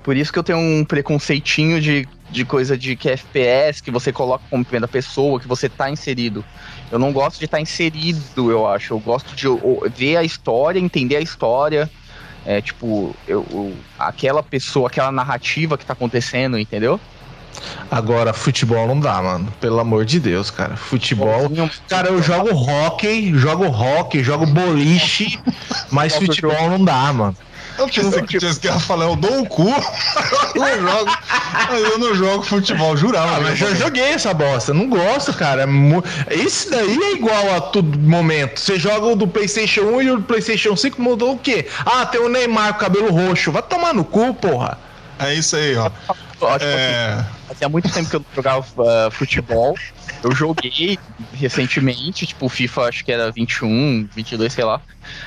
Por 0.04 0.16
isso 0.16 0.30
que 0.30 0.38
eu 0.38 0.44
tenho 0.44 0.58
um 0.58 0.84
preconceitinho 0.84 1.80
de, 1.80 2.06
de 2.30 2.44
coisa 2.44 2.76
de 2.76 2.94
que 2.94 3.08
é 3.08 3.14
FPS, 3.14 3.82
que 3.82 3.90
você 3.90 4.12
coloca 4.12 4.44
como 4.50 4.62
primeira 4.62 4.86
pessoa, 4.86 5.40
que 5.40 5.48
você 5.48 5.66
tá 5.66 5.90
inserido. 5.90 6.44
Eu 6.90 6.98
não 6.98 7.10
gosto 7.10 7.38
de 7.38 7.46
estar 7.46 7.58
inserido, 7.58 8.50
eu 8.50 8.66
acho. 8.66 8.92
Eu 8.92 9.00
gosto 9.00 9.34
de 9.34 9.46
ver 9.96 10.18
a 10.18 10.22
história, 10.22 10.78
entender 10.78 11.16
a 11.16 11.20
história. 11.22 11.90
É 12.44 12.60
tipo, 12.60 13.16
eu, 13.26 13.46
eu- 13.50 13.72
aquela 13.98 14.42
pessoa, 14.42 14.88
aquela 14.88 15.10
narrativa 15.10 15.78
que 15.78 15.86
tá 15.86 15.94
acontecendo, 15.94 16.58
entendeu? 16.58 17.00
Agora, 17.90 18.34
futebol 18.34 18.86
não 18.86 19.00
dá, 19.00 19.22
mano. 19.22 19.50
Pelo 19.58 19.80
amor 19.80 20.04
de 20.04 20.20
Deus, 20.20 20.50
cara. 20.50 20.76
Futebol. 20.76 21.50
Cara, 21.88 22.08
eu 22.08 22.22
jogo 22.22 22.50
hockey, 22.54 23.32
jogo 23.34 23.64
hockey, 23.66 24.22
jogo 24.22 24.44
boliche, 24.44 25.38
mas 25.90 26.14
futebol 26.14 26.68
não 26.68 26.84
dá, 26.84 27.10
mano. 27.12 27.36
Eu 27.78 27.88
pensei 27.88 28.22
que 28.22 28.38
tinha 28.38 28.54
que 28.74 28.80
falar, 28.82 29.06
eu 29.06 29.16
dou 29.16 29.40
o 29.42 29.46
cu. 29.48 29.68
eu 30.54 30.82
não 30.82 30.88
jogo. 30.88 31.10
Eu 31.72 31.98
não 31.98 32.14
jogo 32.14 32.42
futebol, 32.44 32.96
jurava. 32.96 33.36
Ah, 33.36 33.40
mas 33.40 33.60
eu 33.60 33.68
já 33.70 33.74
joguei 33.74 34.04
essa 34.04 34.32
bosta. 34.32 34.72
Não 34.72 34.88
gosto, 34.88 35.32
cara. 35.34 35.62
É 35.62 35.66
mu- 35.66 36.04
Esse 36.30 36.70
daí 36.70 36.96
é 36.96 37.12
igual 37.14 37.54
a 37.56 37.60
todo 37.60 37.98
momento. 37.98 38.60
Você 38.60 38.78
joga 38.78 39.06
o 39.06 39.16
do 39.16 39.26
PlayStation 39.26 39.82
1 39.82 40.02
e 40.02 40.10
o 40.12 40.16
do 40.16 40.22
PlayStation 40.22 40.76
5 40.76 41.00
mudou 41.00 41.32
o 41.34 41.38
quê? 41.38 41.66
Ah, 41.84 42.06
tem 42.06 42.20
o 42.20 42.28
Neymar 42.28 42.74
com 42.74 42.80
cabelo 42.80 43.10
roxo. 43.10 43.50
Vai 43.52 43.62
tomar 43.62 43.92
no 43.94 44.04
cu, 44.04 44.32
porra. 44.34 44.78
É 45.18 45.34
isso 45.34 45.56
aí, 45.56 45.76
ó. 45.76 45.90
Tipo 45.90 46.46
É, 46.60 47.14
assim, 47.14 47.26
fazia 47.48 47.68
muito 47.68 47.88
tempo 47.90 48.10
que 48.10 48.16
eu 48.16 48.20
não 48.20 48.26
jogava 48.34 48.64
ah, 48.78 49.10
futebol. 49.10 49.74
Eu 50.24 50.32
joguei 50.32 50.98
recentemente, 51.34 52.26
tipo, 52.26 52.48
FIFA 52.48 52.88
acho 52.88 53.04
que 53.04 53.12
era 53.12 53.30
21, 53.30 54.08
22, 54.14 54.52
sei 54.52 54.64
lá. 54.64 54.80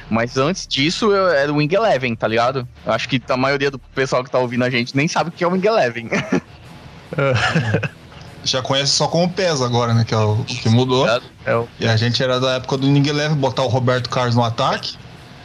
Mas 0.10 0.38
antes 0.38 0.66
disso, 0.68 1.12
eu 1.12 1.30
era 1.30 1.54
o 1.54 1.58
Wing 1.58 1.74
Eleven, 1.74 2.16
tá 2.16 2.28
ligado? 2.28 2.68
Eu 2.84 2.91
acho 2.91 3.08
que 3.08 3.22
a 3.30 3.38
maioria 3.38 3.70
do 3.70 3.78
pessoal 3.78 4.24
que 4.24 4.32
tá 4.32 4.39
ouvindo 4.39 4.64
a 4.64 4.70
gente 4.72 4.98
nem 4.98 5.08
sabe 5.08 5.30
o 5.30 5.32
que 5.32 5.43
é 5.43 5.48
o 5.48 5.52
Wing 5.52 5.68
Eleven. 5.68 6.10
já 8.43 8.62
conhece 8.62 8.93
só 8.93 9.08
como 9.08 9.30
PES 9.30 9.62
agora, 9.62 9.93
né? 9.93 10.04
Que 10.04 10.14
é 10.14 10.18
o, 10.18 10.43
que 10.43 10.70
mudou. 10.70 11.08
É 11.45 11.56
o... 11.56 11.68
E 11.80 11.88
a 11.88 11.95
gente 11.95 12.22
era 12.24 12.39
da 12.39 12.54
época 12.54 12.78
do 12.78 12.88
Ninguém 12.88 13.14
Leve 13.14 13.36
botar 13.36 13.64
o 13.64 13.68
Roberto 13.68 14.10
Carlos 14.10 14.36
no 14.36 14.43
ataque. 14.43 14.98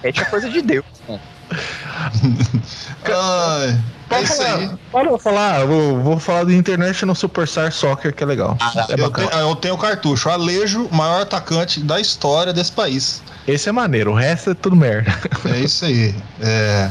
É 0.03 0.11
tipo 0.11 0.30
coisa 0.30 0.48
de 0.48 0.62
Deus. 0.62 0.84
né? 1.09 1.20
Ai, 3.05 3.78
é 4.14 4.22
isso 4.22 4.42
aí. 4.42 4.70
Para 4.90 5.08
eu 5.10 5.18
falar, 5.18 5.64
vou, 5.66 6.00
vou 6.00 6.18
falar 6.18 6.44
do 6.44 6.52
International 6.52 7.14
Superstar 7.14 7.72
Soccer, 7.72 8.14
que 8.14 8.22
é 8.22 8.26
legal. 8.26 8.56
é 8.88 8.92
Eu 9.00 9.08
bacana. 9.08 9.28
tenho, 9.28 9.40
eu 9.42 9.56
tenho 9.56 9.74
o 9.74 9.78
cartucho. 9.78 10.28
Alejo, 10.30 10.88
maior 10.92 11.22
atacante 11.22 11.80
da 11.80 12.00
história 12.00 12.52
desse 12.52 12.72
país. 12.72 13.22
Esse 13.46 13.68
é 13.68 13.72
maneiro, 13.72 14.12
o 14.12 14.14
resto 14.14 14.50
é 14.50 14.54
tudo 14.54 14.76
merda. 14.76 15.12
É 15.46 15.58
isso 15.58 15.84
aí. 15.84 16.14
É, 16.40 16.90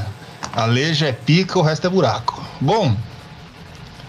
Alejo 0.53 1.05
é 1.05 1.11
pica, 1.13 1.57
o 1.57 1.61
resto 1.61 1.88
é 1.88 1.89
buraco. 1.89 2.43
Bom, 2.59 2.95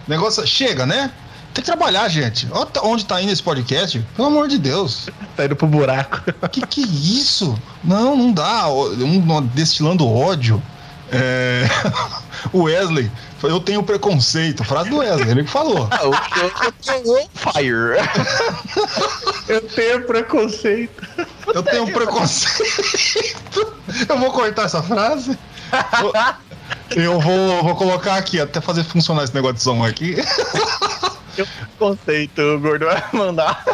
negócio. 0.09 0.47
Chega, 0.47 0.85
né? 0.87 1.11
Tem 1.55 1.63
que 1.63 1.71
trabalhar, 1.71 2.09
gente. 2.09 2.49
Olha 2.51 2.65
tá- 2.67 2.81
onde 2.83 3.05
tá 3.05 3.21
indo 3.21 3.31
esse 3.31 3.43
podcast. 3.43 4.03
Pelo 4.17 4.29
amor 4.29 4.49
de 4.49 4.59
Deus. 4.59 5.09
tá 5.37 5.45
indo 5.45 5.55
pro 5.55 5.67
buraco. 5.67 6.23
Que 6.51 6.67
que 6.67 6.83
é 6.83 6.87
isso? 6.87 7.55
Não, 7.85 8.17
não 8.17 8.33
dá. 8.33 8.69
Um, 8.69 9.19
um 9.37 9.43
destilando 9.49 10.09
ódio. 10.09 10.63
É... 11.11 11.65
o 12.53 12.63
Wesley, 12.63 13.11
eu 13.43 13.61
tenho 13.61 13.83
preconceito. 13.83 14.65
Frase 14.65 14.91
do 14.91 14.99
Wesley, 14.99 15.31
ele 15.31 15.45
que 15.45 15.51
falou. 15.51 15.89
Ah, 15.93 16.01
eu, 16.05 16.13
eu, 16.43 17.05
eu 17.05 17.15
on 17.15 17.29
fire. 17.35 17.99
Eu 19.49 19.61
tenho 19.61 20.07
preconceito. 20.07 21.03
Eu 21.55 21.63
tenho 21.63 21.93
preconceito. 21.93 23.75
Eu 24.09 24.19
vou 24.19 24.33
cortar 24.33 24.65
essa 24.65 24.83
frase. 24.83 25.39
Eu 26.91 27.21
vou, 27.21 27.63
vou 27.63 27.75
colocar 27.75 28.17
aqui, 28.17 28.41
até 28.41 28.61
fazer 28.61 28.85
funcionar 28.85 29.25
esse 29.25 29.35
negócio 29.35 29.57
de 29.57 29.63
som 29.63 29.85
aqui. 29.85 30.17
Conceito, 31.79 32.41
o 32.41 32.61
gordo 32.61 32.87
vai 32.87 33.03
mandar. 33.13 33.65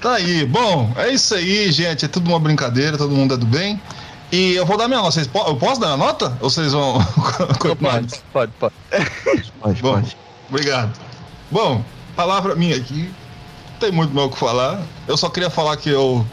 Tá 0.00 0.14
aí. 0.14 0.44
Bom, 0.46 0.92
é 0.96 1.10
isso 1.10 1.34
aí, 1.34 1.70
gente. 1.72 2.04
É 2.04 2.08
tudo 2.08 2.28
uma 2.28 2.38
brincadeira, 2.38 2.96
todo 2.96 3.14
mundo 3.14 3.34
é 3.34 3.36
do 3.36 3.46
bem. 3.46 3.80
E 4.30 4.52
eu 4.54 4.66
vou 4.66 4.76
dar 4.76 4.88
minha 4.88 5.00
nota. 5.00 5.12
Vocês 5.12 5.26
po- 5.26 5.44
eu 5.46 5.56
posso 5.56 5.80
dar 5.80 5.86
minha 5.88 5.96
nota? 6.06 6.36
Ou 6.40 6.50
vocês 6.50 6.72
vão. 6.72 6.98
Pode, 7.76 8.22
pode, 8.32 8.52
pode. 8.58 8.74
Pode, 9.60 9.82
Bom, 9.82 10.02
obrigado. 10.50 10.98
Bom, 11.50 11.82
palavra 12.14 12.54
minha 12.54 12.76
aqui. 12.76 13.10
Não 13.72 13.78
tem 13.80 13.92
muito 13.92 14.14
mais 14.14 14.26
o 14.26 14.30
que 14.30 14.38
falar. 14.38 14.80
Eu 15.06 15.16
só 15.16 15.28
queria 15.30 15.48
falar 15.50 15.76
que 15.76 15.88
eu. 15.88 16.26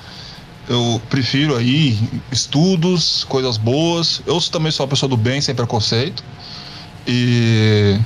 Eu 0.67 0.99
prefiro 1.11 1.55
aí 1.55 1.97
estudos, 2.31 3.23
coisas 3.25 3.55
boas. 3.55 4.21
Eu 4.25 4.41
também 4.41 4.71
sou 4.71 4.83
uma 4.85 4.89
pessoa 4.89 5.07
do 5.09 5.15
bem, 5.15 5.39
sem 5.39 5.53
preconceito. 5.53 6.23
E 7.07 7.99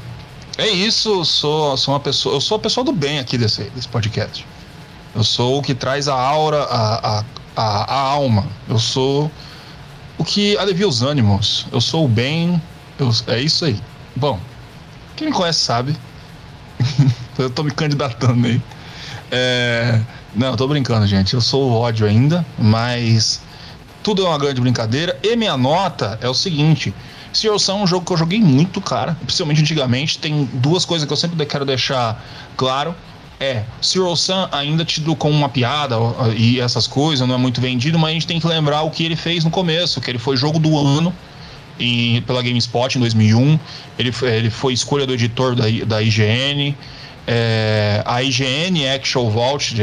é 0.57 0.67
isso, 0.67 1.09
eu 1.19 1.25
sou, 1.25 1.77
sou 1.77 1.93
uma 1.93 1.99
pessoa, 2.01 2.35
eu 2.35 2.41
sou 2.41 2.57
a 2.57 2.59
pessoa 2.59 2.83
do 2.83 2.91
bem 2.91 3.17
aqui 3.17 3.37
desse, 3.37 3.63
desse 3.69 3.87
podcast. 3.87 4.45
Eu 5.15 5.23
sou 5.23 5.57
o 5.59 5.61
que 5.61 5.73
traz 5.73 6.09
a 6.09 6.13
aura, 6.19 6.63
a, 6.63 7.19
a, 7.19 7.23
a, 7.55 7.93
a 7.95 7.99
alma. 8.01 8.45
Eu 8.67 8.77
sou 8.77 9.31
o 10.19 10.23
que 10.23 10.55
alivia 10.57 10.87
os 10.87 11.01
ânimos. 11.01 11.65
Eu 11.71 11.81
sou 11.81 12.05
o 12.05 12.07
bem. 12.07 12.61
eu- 12.99 13.09
é 13.27 13.39
isso 13.41 13.65
aí. 13.65 13.81
Bom, 14.15 14.39
quem 15.15 15.27
me 15.27 15.33
conhece 15.33 15.59
sabe. 15.61 15.95
eu 17.39 17.49
tô 17.49 17.63
me 17.63 17.71
candidatando 17.71 18.45
aí. 18.45 18.61
É, 19.31 19.99
não, 20.35 20.47
eu 20.47 20.57
tô 20.57 20.67
brincando, 20.67 21.07
gente. 21.07 21.33
Eu 21.33 21.41
sou 21.41 21.69
o 21.69 21.73
ódio 21.73 22.05
ainda, 22.05 22.45
mas 22.57 23.41
tudo 24.03 24.25
é 24.25 24.27
uma 24.29 24.37
grande 24.37 24.59
brincadeira. 24.59 25.17
E 25.23 25.35
minha 25.35 25.55
nota 25.55 26.19
é 26.21 26.27
o 26.27 26.33
seguinte: 26.33 26.93
Zero 27.35 27.57
Sun 27.59 27.79
é 27.79 27.83
um 27.83 27.87
jogo 27.87 28.05
que 28.05 28.11
eu 28.11 28.17
joguei 28.17 28.41
muito, 28.41 28.81
cara. 28.81 29.15
Principalmente 29.23 29.61
antigamente. 29.61 30.17
Tem 30.19 30.49
duas 30.53 30.83
coisas 30.83 31.07
que 31.07 31.13
eu 31.13 31.17
sempre 31.17 31.45
quero 31.45 31.65
deixar 31.65 32.21
claro. 32.57 32.93
É, 33.39 33.63
Zero 33.81 34.13
Sun 34.17 34.47
ainda 34.51 34.83
tido 34.83 35.15
como 35.15 35.33
uma 35.33 35.47
piada 35.47 35.95
e 36.35 36.59
essas 36.59 36.85
coisas, 36.87 37.25
não 37.25 37.35
é 37.35 37.37
muito 37.37 37.61
vendido, 37.61 37.97
mas 37.97 38.09
a 38.09 38.13
gente 38.13 38.27
tem 38.27 38.39
que 38.39 38.45
lembrar 38.45 38.81
o 38.81 38.91
que 38.91 39.03
ele 39.05 39.15
fez 39.15 39.45
no 39.45 39.49
começo, 39.49 40.01
que 40.01 40.11
ele 40.11 40.19
foi 40.19 40.35
jogo 40.35 40.59
do 40.59 40.77
ano 40.77 41.15
em, 41.79 42.21
pela 42.23 42.41
GameSpot 42.41 42.93
em 42.97 42.99
2001. 42.99 43.57
Ele, 43.97 44.11
foi- 44.11 44.29
ele 44.29 44.49
foi 44.49 44.73
escolha 44.73 45.05
do 45.07 45.13
editor 45.13 45.55
da, 45.55 45.63
da 45.85 46.01
IGN. 46.03 46.75
É, 47.25 48.03
a 48.05 48.21
IGN 48.21 48.89
Actual 48.89 49.29
Vault, 49.31 49.73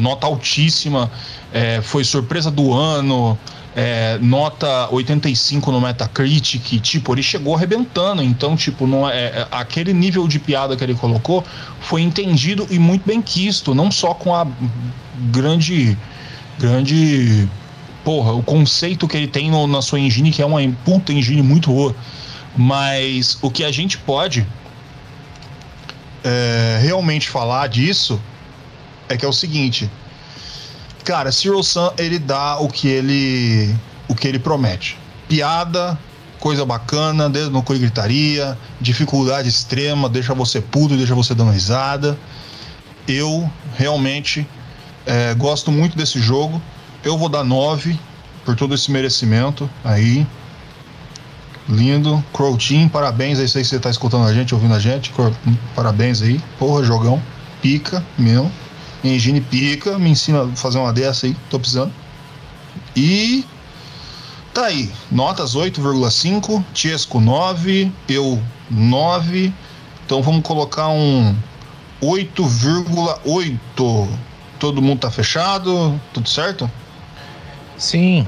nota 0.00 0.26
altíssima, 0.26 1.10
é, 1.52 1.80
foi 1.80 2.02
surpresa 2.02 2.50
do 2.50 2.72
ano, 2.72 3.38
é, 3.74 4.18
nota 4.20 4.88
85 4.90 5.72
no 5.72 5.80
Metacritic, 5.80 6.80
tipo, 6.80 7.14
ele 7.14 7.22
chegou 7.22 7.54
arrebentando, 7.56 8.22
então, 8.22 8.54
tipo, 8.54 8.86
não 8.86 9.08
é, 9.08 9.24
é- 9.26 9.48
aquele 9.50 9.92
nível 9.94 10.28
de 10.28 10.38
piada 10.38 10.76
que 10.76 10.84
ele 10.84 10.94
colocou 10.94 11.44
foi 11.80 12.02
entendido 12.02 12.66
e 12.70 12.78
muito 12.78 13.06
bem 13.06 13.22
quisto, 13.22 13.74
não 13.74 13.90
só 13.90 14.12
com 14.12 14.34
a 14.34 14.46
grande, 15.30 15.96
grande, 16.58 17.48
porra, 18.04 18.32
o 18.32 18.42
conceito 18.42 19.08
que 19.08 19.16
ele 19.16 19.28
tem 19.28 19.50
no- 19.50 19.66
na 19.66 19.80
sua 19.80 19.98
engine, 19.98 20.30
que 20.30 20.42
é 20.42 20.46
uma 20.46 20.60
puta 20.84 21.12
engine 21.12 21.40
muito 21.42 21.70
boa, 21.70 21.96
mas 22.54 23.38
o 23.40 23.50
que 23.50 23.64
a 23.64 23.72
gente 23.72 23.96
pode 23.98 24.46
é, 26.24 26.78
realmente 26.82 27.28
falar 27.28 27.66
disso 27.68 28.20
é 29.08 29.16
que 29.16 29.24
é 29.24 29.28
o 29.28 29.32
seguinte, 29.32 29.90
cara, 31.04 31.30
Zero 31.30 31.62
Sun 31.62 31.90
ele 31.98 32.18
dá 32.18 32.58
o 32.58 32.68
que 32.68 32.88
ele 32.88 33.74
o 34.08 34.14
que 34.14 34.28
ele 34.28 34.38
promete. 34.38 34.98
Piada, 35.28 35.98
coisa 36.38 36.66
bacana, 36.66 37.30
dedo 37.30 37.50
no 37.50 37.62
cu 37.62 37.74
gritaria, 37.74 38.58
dificuldade 38.80 39.48
extrema, 39.48 40.08
deixa 40.08 40.34
você 40.34 40.60
puto, 40.60 40.96
deixa 40.96 41.14
você 41.14 41.34
dando 41.34 41.52
risada. 41.52 42.18
Eu 43.06 43.50
realmente 43.76 44.46
é, 45.06 45.34
gosto 45.34 45.70
muito 45.70 45.96
desse 45.96 46.20
jogo. 46.20 46.60
Eu 47.04 47.16
vou 47.16 47.28
dar 47.28 47.44
9 47.44 47.98
por 48.44 48.56
todo 48.56 48.74
esse 48.74 48.90
merecimento 48.90 49.68
aí. 49.84 50.26
Lindo. 51.68 52.22
Crow 52.32 52.56
Team, 52.56 52.88
parabéns 52.88 53.38
aí, 53.38 53.48
sei 53.48 53.62
que 53.62 53.68
você 53.68 53.78
tá 53.78 53.88
escutando 53.88 54.26
a 54.26 54.34
gente, 54.34 54.54
ouvindo 54.54 54.74
a 54.74 54.80
gente. 54.80 55.12
Parabéns 55.74 56.20
aí. 56.20 56.40
Porra, 56.58 56.84
jogão. 56.84 57.22
Pica, 57.60 58.04
meu. 58.18 58.50
Engine 59.04 59.40
pica, 59.40 59.98
me 59.98 60.10
ensina 60.10 60.44
a 60.44 60.48
fazer 60.56 60.78
uma 60.78 60.92
dessa 60.92 61.26
aí, 61.26 61.34
tô 61.50 61.58
precisando. 61.58 61.92
E 62.94 63.44
tá 64.54 64.66
aí, 64.66 64.90
notas 65.10 65.56
8,5, 65.56 66.64
Tiesco 66.72 67.20
9, 67.20 67.90
eu 68.08 68.40
9. 68.70 69.52
Então 70.04 70.22
vamos 70.22 70.42
colocar 70.42 70.88
um 70.88 71.34
8,8. 72.00 74.08
Todo 74.58 74.82
mundo 74.82 75.00
tá 75.00 75.10
fechado? 75.10 76.00
Tudo 76.12 76.28
certo? 76.28 76.70
Sim. 77.76 78.26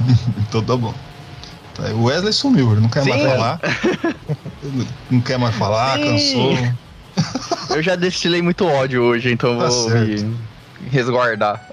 Então 0.48 0.62
tá 0.62 0.76
bom. 0.76 0.94
Tá, 1.74 1.82
O 1.94 2.04
Wesley 2.04 2.32
sumiu, 2.32 2.72
ele 2.72 2.80
não 2.80 2.88
quer 2.88 3.04
mais 3.04 3.20
Sim. 3.20 3.28
falar. 3.28 3.60
Ele 4.62 4.88
não 5.10 5.20
quer 5.20 5.38
mais 5.38 5.54
falar, 5.54 5.98
Sim. 5.98 6.04
cansou. 6.04 6.56
Eu 7.70 7.82
já 7.82 7.94
destilei 7.96 8.42
muito 8.42 8.66
ódio 8.66 9.02
hoje, 9.02 9.32
então 9.32 9.58
Tá 9.58 9.68
vou 9.68 9.90
resguardar. 10.90 11.64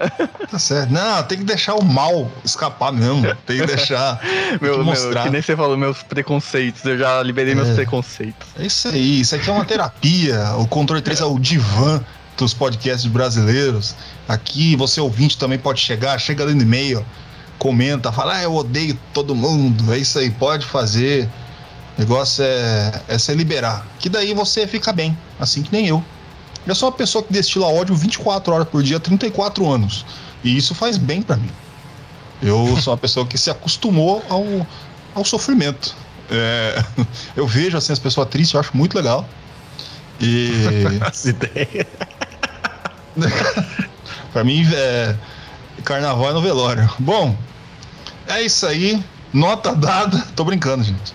Tá 0.50 0.58
certo. 0.58 0.92
Não, 0.92 1.22
tem 1.22 1.38
que 1.38 1.44
deixar 1.44 1.74
o 1.74 1.84
mal 1.84 2.30
escapar 2.44 2.92
mesmo. 2.92 3.22
Tem 3.46 3.58
que 3.58 3.66
deixar. 3.66 4.18
tem 4.20 4.58
Meu, 4.60 4.72
que 4.72 4.76
meu, 4.78 4.84
mostrar. 4.84 5.24
que 5.24 5.30
nem 5.30 5.42
você 5.42 5.56
falou, 5.56 5.76
meus 5.76 6.02
preconceitos. 6.02 6.84
Eu 6.84 6.98
já 6.98 7.22
liberei 7.22 7.54
meus 7.54 7.68
É. 7.68 7.74
preconceitos. 7.74 8.46
É 8.58 8.66
isso 8.66 8.88
aí, 8.88 9.20
isso 9.20 9.34
aqui 9.34 9.48
é 9.48 9.52
uma 9.52 9.64
terapia. 9.64 10.54
O 10.58 10.66
Controle 10.66 11.02
3 11.02 11.20
é 11.20 11.24
o 11.24 11.38
divã 11.38 12.00
dos 12.36 12.54
podcasts 12.54 13.10
brasileiros. 13.10 13.96
Aqui 14.28 14.76
você 14.76 15.00
ouvinte 15.00 15.36
também 15.36 15.58
pode 15.58 15.80
chegar, 15.80 16.18
chega 16.20 16.44
ali 16.44 16.54
no 16.54 16.62
e-mail, 16.62 17.04
comenta, 17.58 18.12
fala, 18.12 18.36
ah, 18.36 18.42
eu 18.42 18.54
odeio 18.54 18.96
todo 19.12 19.34
mundo. 19.34 19.92
É 19.92 19.98
isso 19.98 20.18
aí, 20.18 20.30
pode 20.30 20.64
fazer. 20.66 21.28
O 21.98 22.00
negócio 22.00 22.44
é, 22.44 23.02
é 23.08 23.18
se 23.18 23.34
liberar. 23.34 23.84
Que 23.98 24.08
daí 24.08 24.32
você 24.32 24.68
fica 24.68 24.92
bem, 24.92 25.18
assim 25.38 25.62
que 25.62 25.72
nem 25.72 25.88
eu. 25.88 26.02
Eu 26.64 26.74
sou 26.74 26.88
uma 26.88 26.94
pessoa 26.94 27.24
que 27.24 27.32
destila 27.32 27.66
ódio 27.66 27.96
24 27.96 28.54
horas 28.54 28.68
por 28.68 28.84
dia, 28.84 28.98
há 28.98 29.00
34 29.00 29.68
anos. 29.68 30.06
E 30.44 30.56
isso 30.56 30.76
faz 30.76 30.96
bem 30.96 31.20
pra 31.20 31.36
mim. 31.36 31.50
Eu 32.40 32.76
sou 32.80 32.92
uma 32.92 32.98
pessoa 32.98 33.26
que 33.26 33.36
se 33.36 33.50
acostumou 33.50 34.24
ao, 34.28 34.44
ao 35.12 35.24
sofrimento. 35.24 35.96
É, 36.30 36.84
eu 37.34 37.48
vejo 37.48 37.76
assim 37.76 37.92
as 37.92 37.98
pessoas 37.98 38.28
tristes, 38.28 38.54
eu 38.54 38.60
acho 38.60 38.76
muito 38.76 38.94
legal. 38.94 39.28
E 40.20 40.50
Essa 41.04 41.30
ideia. 41.30 41.86
pra 44.32 44.44
mim 44.44 44.64
é 44.72 45.16
carnaval 45.88 46.30
é 46.30 46.32
no 46.34 46.42
velório. 46.42 46.88
Bom, 46.98 47.34
é 48.26 48.42
isso 48.42 48.66
aí. 48.66 49.02
Nota 49.32 49.74
dada. 49.74 50.22
Tô 50.36 50.44
brincando, 50.44 50.84
gente. 50.84 51.14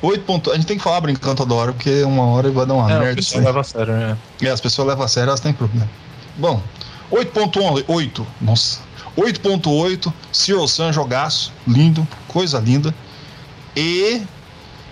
8 0.00 0.24
ponto... 0.24 0.50
A 0.50 0.54
gente 0.54 0.66
tem 0.66 0.76
que 0.76 0.82
falar 0.82 1.00
brincando 1.00 1.36
toda 1.36 1.54
hora, 1.54 1.72
porque 1.72 2.02
uma 2.04 2.24
hora 2.26 2.50
vai 2.50 2.64
dar 2.66 2.74
uma 2.74 2.90
É, 2.90 2.98
merda. 2.98 3.16
pessoal 3.16 3.20
isso 3.20 3.38
aí. 3.38 3.44
leva 3.44 3.60
a 3.60 3.64
sério, 3.64 3.92
né? 3.94 4.16
É, 4.42 4.48
as 4.50 4.60
pessoas 4.60 4.88
levam 4.88 5.04
a 5.04 5.08
sério, 5.08 5.28
elas 5.30 5.40
têm 5.40 5.52
problema. 5.52 5.88
Bom, 6.36 6.62
8.8, 7.10 8.24
nossa. 8.40 8.80
8.8, 9.16 10.12
Zero 10.32 10.68
Sun, 10.68 10.92
jogaço, 10.92 11.52
lindo, 11.66 12.06
coisa 12.28 12.60
linda. 12.60 12.94
E 13.76 14.22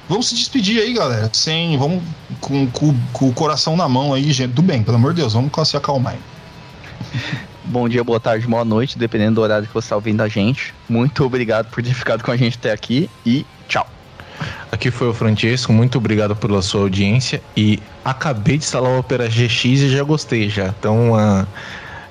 vamos 0.09 0.29
se 0.29 0.35
despedir 0.35 0.81
aí, 0.81 0.93
galera. 0.95 1.31
Sem, 1.33 1.79
vamos 1.79 2.03
com, 2.41 2.67
com- 2.69 2.97
com 3.13 3.29
o 3.29 3.33
coração 3.33 3.77
na 3.77 3.89
mão 3.89 4.13
aí, 4.13 4.33
gente. 4.33 4.53
Do 4.53 4.63
bem, 4.63 4.83
pelo 4.83 4.97
amor 4.97 5.13
de 5.15 5.21
Deus, 5.21 5.33
vamos 5.35 5.53
se 5.69 5.77
acalmar 5.77 6.15
aí. 6.15 6.19
Bom 7.65 7.89
dia, 7.89 8.03
boa 8.05 8.21
tarde, 8.21 8.47
boa 8.47 8.65
noite, 8.65 8.97
dependendo 8.97 9.37
do 9.37 9.41
horário 9.43 9.67
que 9.67 9.75
você 9.75 9.87
está 9.87 9.97
ouvindo 9.97 10.21
a 10.23 10.29
gente. 10.29 10.73
Muito 10.89 11.25
obrigado 11.25 11.67
por 11.71 11.83
ter 11.83 11.95
ficado 11.95 12.23
com 12.23 12.31
a 12.31 12.37
gente 12.37 12.57
até 12.59 12.71
aqui 12.73 13.11
e 13.25 13.45
tchau. 13.69 13.87
Aqui 14.77 14.91
foi 14.91 15.09
o 15.09 15.15
Francesco, 15.15 15.73
muito 15.73 15.97
obrigado 15.97 16.37
pela 16.37 16.61
sua 16.61 16.83
audiência 16.83 17.43
e 17.57 17.81
acabei 18.05 18.59
de 18.59 18.65
instalar 18.65 18.91
o 18.93 18.99
Opera 18.99 19.27
GX 19.27 19.65
e 19.65 19.89
já 19.89 20.03
gostei 20.05 20.51
já. 20.51 20.67
Então, 20.79 21.15
ah, 21.15 21.47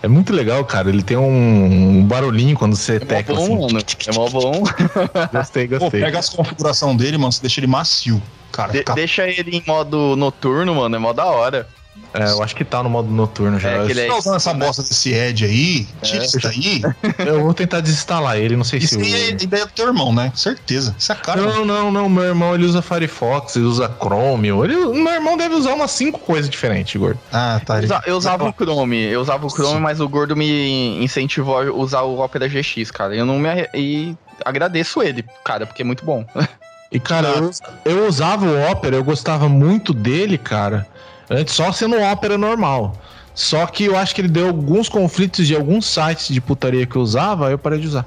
é 0.01 0.07
muito 0.07 0.33
legal, 0.33 0.65
cara. 0.65 0.89
Ele 0.89 1.03
tem 1.03 1.15
um, 1.15 1.99
um 1.99 2.03
barulhinho 2.03 2.55
quando 2.57 2.75
você 2.75 2.95
É 2.95 2.99
mó 3.01 3.05
tecla 3.05 3.35
bom, 3.35 3.43
assim. 3.43 3.73
mano. 3.75 3.79
É 4.07 4.11
mó 4.13 4.29
bom. 4.29 4.63
Gostei, 5.31 5.67
Pô, 5.67 5.77
gostei. 5.79 6.01
pega 6.01 6.17
as 6.17 6.27
configuração 6.27 6.97
dele, 6.97 7.19
mano, 7.19 7.31
você 7.31 7.41
deixa 7.41 7.59
ele 7.59 7.67
macio. 7.67 8.19
Cara, 8.51 8.71
De- 8.71 8.79
fica 8.79 8.95
deixa 8.95 9.27
ele 9.29 9.57
em 9.57 9.63
modo 9.67 10.15
noturno, 10.15 10.73
mano. 10.73 10.95
É 10.95 10.99
mó 10.99 11.13
da 11.13 11.25
hora. 11.25 11.67
É, 12.17 12.31
eu 12.31 12.41
acho 12.43 12.55
que 12.55 12.63
tá 12.63 12.81
no 12.81 12.89
modo 12.89 13.11
noturno 13.11 13.59
já. 13.59 13.69
É, 13.69 13.83
Você 13.87 14.07
tá 14.07 14.15
usando 14.17 14.35
essa 14.35 14.53
bosta 14.53 14.81
desse 14.83 15.11
Edge 15.13 15.45
aí, 15.45 15.87
tira 16.01 16.23
É. 16.23 16.25
isso 16.25 16.39
daí. 16.39 16.81
Eu 17.25 17.41
vou 17.43 17.53
tentar 17.53 17.81
desinstalar 17.81 18.37
ele, 18.37 18.55
não 18.55 18.63
sei 18.63 18.79
Isso 18.79 18.95
se 18.95 19.01
aí 19.01 19.13
é 19.13 19.29
ideia 19.31 19.65
do 19.65 19.71
teu 19.71 19.87
irmão, 19.87 20.13
né? 20.13 20.31
Certeza. 20.35 20.95
Isso 20.97 21.11
é 21.11 21.15
cara. 21.15 21.41
Não, 21.41 21.65
não, 21.65 21.91
não. 21.91 22.07
Meu 22.09 22.23
irmão 22.23 22.53
ele 22.55 22.65
usa 22.65 22.81
Firefox, 22.81 23.55
ele 23.55 23.65
usa 23.65 23.87
Chrome. 23.99 24.47
Ele, 24.49 24.75
meu 24.75 25.13
irmão 25.13 25.35
deve 25.37 25.55
usar 25.55 25.73
umas 25.73 25.91
cinco 25.91 26.19
coisas 26.19 26.49
diferentes, 26.49 26.95
gordo. 26.99 27.19
Ah, 27.31 27.59
tá. 27.65 27.75
Eu, 27.75 27.77
ele- 27.79 27.85
usa- 27.87 28.01
eu 28.05 28.17
usava 28.17 28.45
o 28.47 28.53
Chrome, 28.53 29.01
eu 29.03 29.21
usava 29.21 29.45
o 29.45 29.49
Chrome, 29.49 29.73
Sim. 29.75 29.79
mas 29.81 29.99
o 29.99 30.07
gordo 30.07 30.35
me 30.35 31.03
incentivou 31.03 31.57
a 31.59 31.63
usar 31.73 32.01
o 32.01 32.19
Opera 32.23 32.47
GX, 32.47 32.91
cara. 32.91 33.15
Eu 33.15 33.25
não 33.25 33.37
me 33.39 33.49
arre- 33.49 33.69
e 33.73 34.15
agradeço 34.45 35.01
ele, 35.01 35.23
cara, 35.43 35.65
porque 35.65 35.81
é 35.81 35.85
muito 35.85 36.05
bom. 36.05 36.25
E, 36.91 36.99
cara, 36.99 37.27
eu, 37.29 37.51
eu 37.83 38.07
usava 38.07 38.45
o 38.45 38.71
Opera, 38.71 38.95
eu 38.95 39.03
gostava 39.03 39.49
muito 39.49 39.91
dele, 39.93 40.37
cara. 40.37 40.87
Antes 41.29 41.53
só 41.53 41.71
sendo 41.71 41.99
Opera 42.01 42.37
normal. 42.37 42.95
Só 43.33 43.65
que 43.65 43.85
eu 43.85 43.97
acho 43.97 44.15
que 44.15 44.21
ele 44.21 44.29
deu 44.29 44.47
alguns 44.47 44.87
conflitos 44.87 45.45
de 45.45 45.55
alguns 45.55 45.85
sites 45.85 46.29
de 46.29 46.39
putaria 46.39 46.85
que 46.85 46.95
eu 46.95 47.01
usava, 47.01 47.47
aí 47.47 47.53
eu 47.53 47.57
parei 47.57 47.79
de 47.79 47.87
usar. 47.87 48.05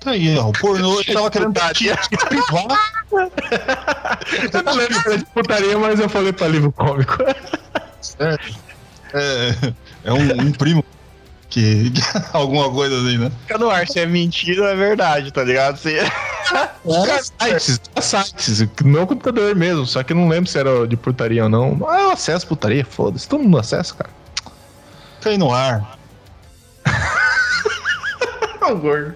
Tá 0.00 0.12
aí, 0.12 0.36
ó. 0.36 0.48
O 0.48 0.52
pornô 0.52 0.98
ele 1.00 1.12
tava 1.12 1.30
querendo 1.30 1.52
privar. 1.52 2.66
Eu 4.52 4.62
não 4.62 4.74
lembro 4.74 4.94
se 4.94 5.08
era 5.08 5.18
de 5.18 5.24
putaria, 5.26 5.78
mas 5.78 5.98
eu 5.98 6.08
falei 6.08 6.32
pra 6.32 6.46
livro 6.46 6.70
cômico. 6.72 7.16
Certo. 8.00 8.56
É, 9.12 9.72
é 10.04 10.12
um, 10.12 10.46
um 10.46 10.52
primo 10.52 10.84
que, 11.50 11.90
que- 11.90 12.00
Alguma 12.32 12.70
coisa 12.70 12.96
assim, 12.96 13.18
né? 13.18 13.30
Fica 13.42 13.58
no 13.58 13.68
ar, 13.68 13.86
se 13.86 13.98
é 13.98 14.06
mentira 14.06 14.62
ou 14.62 14.68
é 14.68 14.74
verdade, 14.76 15.30
tá 15.32 15.42
ligado? 15.44 15.76
Se... 15.76 15.98
sites, 17.20 17.80
sites, 18.00 18.66
meu 18.82 19.06
computador 19.06 19.54
mesmo, 19.54 19.84
só 19.86 20.02
que 20.02 20.12
eu 20.12 20.16
não 20.16 20.28
lembro 20.28 20.50
se 20.50 20.58
era 20.58 20.86
de 20.86 20.96
putaria 20.96 21.44
ou 21.44 21.50
não. 21.50 21.78
Ah, 21.88 22.00
eu 22.00 22.10
acesso 22.12 22.46
putaria, 22.46 22.84
foda-se. 22.84 23.28
Todo 23.28 23.42
mundo 23.42 23.58
acessa, 23.58 23.94
cara. 23.94 24.10
Cai 25.20 25.36
no 25.36 25.52
ar. 25.52 25.98
Não, 28.60 28.78
gordo. 28.80 29.14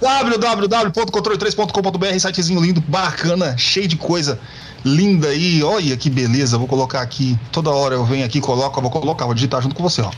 www.controle3.com.br, 0.00 2.18
sitezinho 2.20 2.60
lindo, 2.60 2.80
bacana, 2.80 3.56
cheio 3.58 3.88
de 3.88 3.96
coisa 3.96 4.38
linda 4.84 5.28
aí. 5.28 5.62
Olha 5.62 5.96
que 5.96 6.08
beleza, 6.08 6.56
vou 6.56 6.68
colocar 6.68 7.02
aqui. 7.02 7.36
Toda 7.52 7.70
hora 7.70 7.96
eu 7.96 8.04
venho 8.04 8.24
aqui, 8.24 8.40
coloco, 8.40 8.80
vou 8.80 8.90
colocar, 8.90 9.24
vou 9.26 9.34
digitar 9.34 9.60
junto 9.60 9.74
com 9.74 9.82
você, 9.82 10.00
ó. 10.00 10.10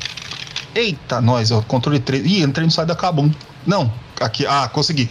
Eita, 0.74 1.20
nós, 1.20 1.50
ó, 1.50 1.60
controle 1.62 1.98
3. 2.00 2.24
Ih, 2.24 2.42
entrei 2.42 2.64
no 2.64 2.70
site 2.72 2.88
da 2.88 2.96
Kabum. 2.96 3.30
Não, 3.66 3.92
aqui, 4.20 4.46
ah, 4.46 4.68
consegui. 4.68 5.10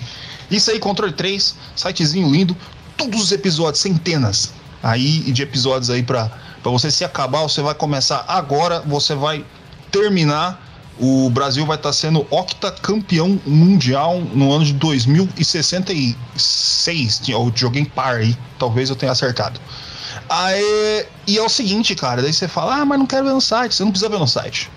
Isso 0.49 0.71
aí, 0.71 0.79
controle 0.79 1.13
3, 1.13 1.55
sitezinho 1.75 2.31
lindo, 2.31 2.55
todos 2.97 3.21
os 3.21 3.31
episódios, 3.31 3.81
centenas 3.81 4.51
aí 4.81 5.19
de 5.31 5.41
episódios 5.43 5.89
aí 5.89 6.01
pra, 6.01 6.29
pra 6.63 6.71
você 6.71 6.89
se 6.89 7.03
acabar. 7.03 7.41
Você 7.43 7.61
vai 7.61 7.75
começar 7.75 8.23
agora, 8.27 8.79
você 8.81 9.13
vai 9.13 9.45
terminar. 9.91 10.65
O 11.01 11.29
Brasil 11.29 11.65
vai 11.65 11.77
estar 11.77 11.93
sendo 11.93 12.27
octacampeão 12.29 13.39
mundial 13.45 14.19
no 14.19 14.51
ano 14.51 14.65
de 14.65 14.73
2066. 14.73 17.19
Tinha- 17.19 17.37
Eu 17.37 17.51
joguei 17.55 17.83
em 17.83 17.85
par 17.85 18.15
aí, 18.17 18.35
talvez 18.57 18.89
eu 18.89 18.95
tenha 18.97 19.11
acertado. 19.11 19.59
Aí, 20.27 21.05
e 21.25 21.37
é 21.37 21.41
o 21.41 21.49
seguinte, 21.49 21.95
cara, 21.95 22.21
daí 22.21 22.33
você 22.33 22.47
fala, 22.47 22.75
ah, 22.81 22.85
mas 22.85 22.99
não 22.99 23.05
quero 23.05 23.25
ver 23.25 23.33
no 23.33 23.41
site. 23.41 23.73
Você 23.75 23.83
não 23.83 23.91
precisa 23.91 24.09
ver 24.09 24.19
no 24.19 24.27
site. 24.27 24.69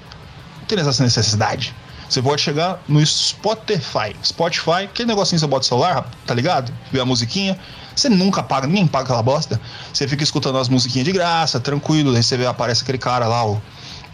Tem 0.75 0.89
essa 0.89 1.03
necessidade. 1.03 1.75
Você 2.09 2.23
pode 2.23 2.41
chegar 2.41 2.83
no 2.89 3.05
Spotify. 3.05 4.17
Spotify, 4.25 4.85
aquele 4.85 5.09
negocinho 5.09 5.37
que 5.37 5.41
você 5.41 5.47
bota 5.47 5.67
celular, 5.67 6.11
tá 6.27 6.35
ligado? 6.35 6.73
Ver 6.91 7.01
a 7.01 7.05
musiquinha. 7.05 7.59
Você 7.95 8.09
nunca 8.09 8.43
paga, 8.43 8.67
ninguém 8.67 8.87
paga 8.87 9.05
aquela 9.05 9.23
bosta. 9.23 9.61
Você 9.93 10.09
fica 10.09 10.25
escutando 10.25 10.57
as 10.57 10.71
musiquinhas 10.71 11.05
de 11.05 11.13
graça, 11.13 11.61
tranquilo. 11.61 12.11
Daí 12.11 12.23
você 12.23 12.39
vê, 12.39 12.47
aparece 12.47 12.83
aquele 12.83 12.97
cara 12.97 13.27
lá, 13.27 13.47
o. 13.47 13.61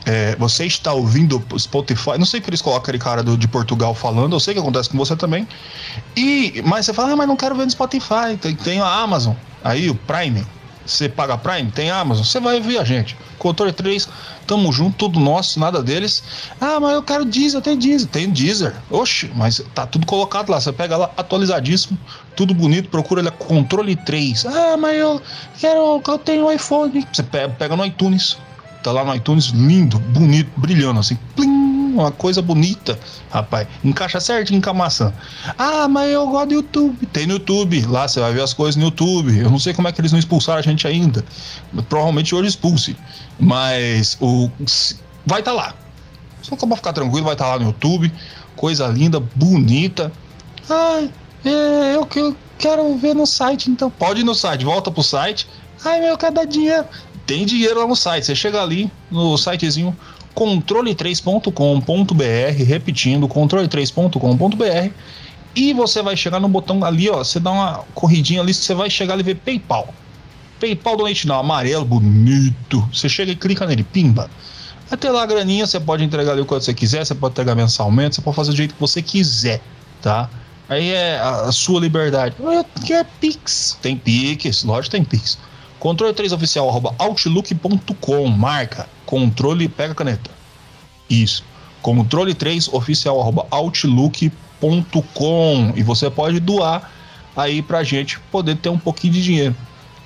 É, 0.04 0.34
você 0.36 0.64
está 0.64 0.92
ouvindo 0.92 1.40
Spotify. 1.56 2.18
Não 2.18 2.26
sei 2.26 2.40
que 2.40 2.50
eles 2.50 2.61
colocam 2.61 2.82
aquele 2.82 2.98
cara 2.98 3.22
do, 3.22 3.36
de 3.36 3.46
Portugal 3.46 3.94
falando, 3.94 4.34
eu 4.34 4.40
sei 4.40 4.54
que 4.54 4.61
acontece 4.61 4.88
com 4.88 4.98
você 4.98 5.14
também. 5.14 5.46
E, 6.16 6.61
mas 6.64 6.86
você 6.86 6.92
fala, 6.92 7.12
ah, 7.12 7.16
mas 7.16 7.28
não 7.28 7.36
quero 7.36 7.54
ver 7.54 7.66
no 7.66 7.70
Spotify. 7.70 8.36
Tem, 8.40 8.56
tem 8.56 8.80
a 8.80 8.86
Amazon, 8.86 9.34
aí 9.62 9.88
o 9.88 9.94
Prime. 9.94 10.44
Você 10.84 11.09
paga 11.09 11.36
Prime, 11.36 11.70
tem 11.70 11.90
Amazon, 11.90 12.24
você 12.24 12.40
vai 12.40 12.61
ver 12.61 12.78
a 12.78 12.84
gente. 12.84 13.16
Controle 13.38 13.72
3, 13.72 14.09
tamo 14.49 14.72
junto, 14.72 14.96
tudo 14.96 15.20
nosso, 15.20 15.61
nada 15.61 15.82
deles. 15.82 16.22
Ah, 16.61 16.80
mas 16.80 16.94
eu 16.94 17.03
quero 17.03 17.24
Deezer, 17.24 17.61
tem 17.61 17.78
Deezer, 17.78 18.09
tem 18.09 18.30
Deezer. 18.30 18.74
Oxe, 18.90 19.30
mas 19.36 19.62
tá 19.74 19.86
tudo 19.86 20.07
colocado 20.07 20.49
lá, 20.51 20.61
você 20.61 20.72
pega 20.72 20.96
lá 20.96 21.11
atualizadíssimo, 21.16 21.99
tudo 22.34 22.55
bonito, 22.55 22.88
procura 22.88 23.22
lá 23.22 23.30
Controle 23.30 23.94
3. 23.94 24.46
Ah, 24.46 24.76
mas 24.76 24.96
eu 24.96 25.22
quero, 25.59 26.03
eu 26.07 26.18
tenho 26.18 26.51
iPhone. 26.51 27.07
Você 27.12 27.22
pega 27.22 27.76
no 27.76 27.84
iTunes, 27.84 28.38
tá 28.89 28.93
lá 28.93 29.05
no 29.05 29.14
iTunes, 29.14 29.47
lindo, 29.47 29.99
bonito, 29.99 30.51
brilhando 30.57 31.01
assim, 31.01 31.16
plim, 31.36 31.59
uma 31.95 32.11
coisa 32.11 32.41
bonita, 32.41 32.99
rapaz. 33.30 33.66
Encaixa 33.84 34.20
certinho 34.20 34.62
com 34.62 34.70
a 34.70 34.74
maçã. 34.74 35.12
Ah, 35.59 35.89
mas 35.89 36.11
eu 36.11 36.26
gosto 36.26 36.49
do 36.49 36.55
YouTube. 36.55 37.07
Tem 37.07 37.26
no 37.26 37.34
YouTube, 37.34 37.84
lá 37.86 38.07
você 38.07 38.20
vai 38.20 38.32
ver 38.32 38.43
as 38.43 38.53
coisas 38.53 38.76
no 38.76 38.84
YouTube. 38.84 39.36
Eu 39.36 39.51
não 39.51 39.59
sei 39.59 39.74
como 39.74 39.89
é 39.89 39.93
que 39.93 40.01
eles 40.01 40.12
não 40.12 40.18
expulsaram 40.18 40.59
a 40.59 40.62
gente 40.62 40.86
ainda. 40.86 41.24
Provavelmente 41.89 42.34
hoje 42.34 42.49
expulse. 42.49 42.97
Mas 43.39 44.16
o 44.20 44.51
vai 45.26 45.41
estar 45.41 45.53
tá 45.53 45.57
lá. 45.57 45.74
Só 46.43 46.57
pra 46.57 46.76
ficar 46.76 46.93
tranquilo, 46.93 47.24
vai 47.24 47.34
estar 47.34 47.45
tá 47.45 47.51
lá 47.53 47.59
no 47.59 47.66
YouTube. 47.66 48.12
Coisa 48.57 48.86
linda, 48.86 49.20
bonita. 49.20 50.12
Ah, 50.70 51.07
é, 51.45 51.95
eu, 51.95 52.09
eu 52.14 52.36
quero 52.59 52.97
ver 52.97 53.14
no 53.14 53.26
site, 53.26 53.70
então. 53.70 53.91
Pode 53.91 54.20
ir 54.20 54.24
no 54.24 54.34
site, 54.34 54.64
volta 54.64 54.91
pro 54.91 55.03
site. 55.03 55.49
Ai, 55.84 56.01
meu, 56.01 56.16
dar 56.16 56.45
dinheiro. 56.45 56.84
Tem 57.29 57.45
dinheiro 57.45 57.79
lá 57.79 57.87
no 57.87 57.95
site. 57.95 58.24
Você 58.24 58.35
chega 58.35 58.62
ali 58.62 58.91
no 59.11 59.37
sitezinho 59.37 59.95
controle3.com.br, 60.35 62.64
repetindo, 62.64 63.29
controle3.com.br, 63.29 64.93
e 65.55 65.74
você 65.74 66.01
vai 66.01 66.16
chegar 66.16 66.41
no 66.41 66.49
botão 66.49 66.83
ali, 66.85 67.11
ó, 67.11 67.18
você 67.18 67.39
dá 67.39 67.51
uma 67.51 67.85
corridinha 67.95 68.41
ali, 68.41 68.55
você 68.55 68.72
vai 68.72 68.89
chegar 68.89 69.12
ali 69.14 69.22
e 69.22 69.24
ver 69.24 69.35
PayPal. 69.35 69.93
PayPal 70.59 70.97
Donate 70.97 71.26
Now, 71.26 71.41
amarelo, 71.41 71.85
bonito. 71.85 72.89
Você 72.93 73.11
chega 73.11 73.33
e 73.33 73.37
clica 73.37 73.66
nele, 73.66 73.83
pimba. 73.83 74.31
Até 74.91 75.11
lá 75.11 75.24
a 75.24 75.26
graninha, 75.26 75.66
você 75.66 75.79
pode 75.79 76.03
entregar 76.05 76.33
ali 76.33 76.41
o 76.41 76.47
quanto 76.47 76.64
você 76.64 76.72
quiser, 76.72 77.05
você 77.05 77.14
pode 77.14 77.33
entregar 77.33 77.55
mensalmente, 77.55 78.16
você 78.16 78.22
pode 78.22 78.37
fazer 78.37 78.53
do 78.53 78.57
jeito 78.57 78.72
que 78.74 78.81
você 78.81 79.03
quiser, 79.03 79.61
tá? 80.01 80.31
Aí 80.66 80.89
é 80.91 81.18
a, 81.18 81.53
sua 81.53 81.79
liberdade. 81.81 82.35
Eu 82.39 82.64
quero 82.87 83.07
Pix. 83.20 83.76
Tem 83.83 83.95
Pix, 83.97 84.64
lógico 84.64 84.93
tem 84.93 85.05
Pix. 85.05 85.37
Controle 85.79 86.12
3 86.12 86.33
oficial, 86.33 86.68
arroba 86.68 86.95
outlook.com, 86.99 88.26
marca, 88.29 88.89
controle, 89.07 89.68
pega 89.68 89.93
a 89.93 89.95
caneta. 89.95 90.31
Isso. 91.09 91.45
Controle 91.81 92.35
3 92.35 92.68
oficial, 92.68 93.20
arroba 93.20 93.47
outlook.com. 93.51 94.12
E 95.76 95.83
você 95.83 96.11
pode 96.11 96.41
doar 96.41 96.91
aí 97.37 97.62
pra 97.62 97.85
gente 97.85 98.18
poder 98.33 98.57
ter 98.57 98.68
um 98.68 98.79
pouquinho 98.79 99.12
de 99.12 99.22
dinheiro. 99.22 99.57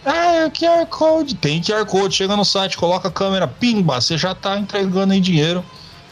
Ah, 0.05 0.51
QR 0.51 0.85
Code. 0.87 1.35
Tem 1.37 1.63
QR 1.63 1.87
Code, 1.87 2.15
chega 2.15 2.37
no 2.37 2.45
site, 2.45 2.77
coloca 2.77 3.09
a 3.09 3.11
câmera, 3.11 3.49
pimba, 3.49 4.01
você 4.01 4.19
já 4.19 4.35
tá 4.35 4.59
entregando 4.59 5.13
aí 5.13 5.21
dinheiro. 5.21 5.65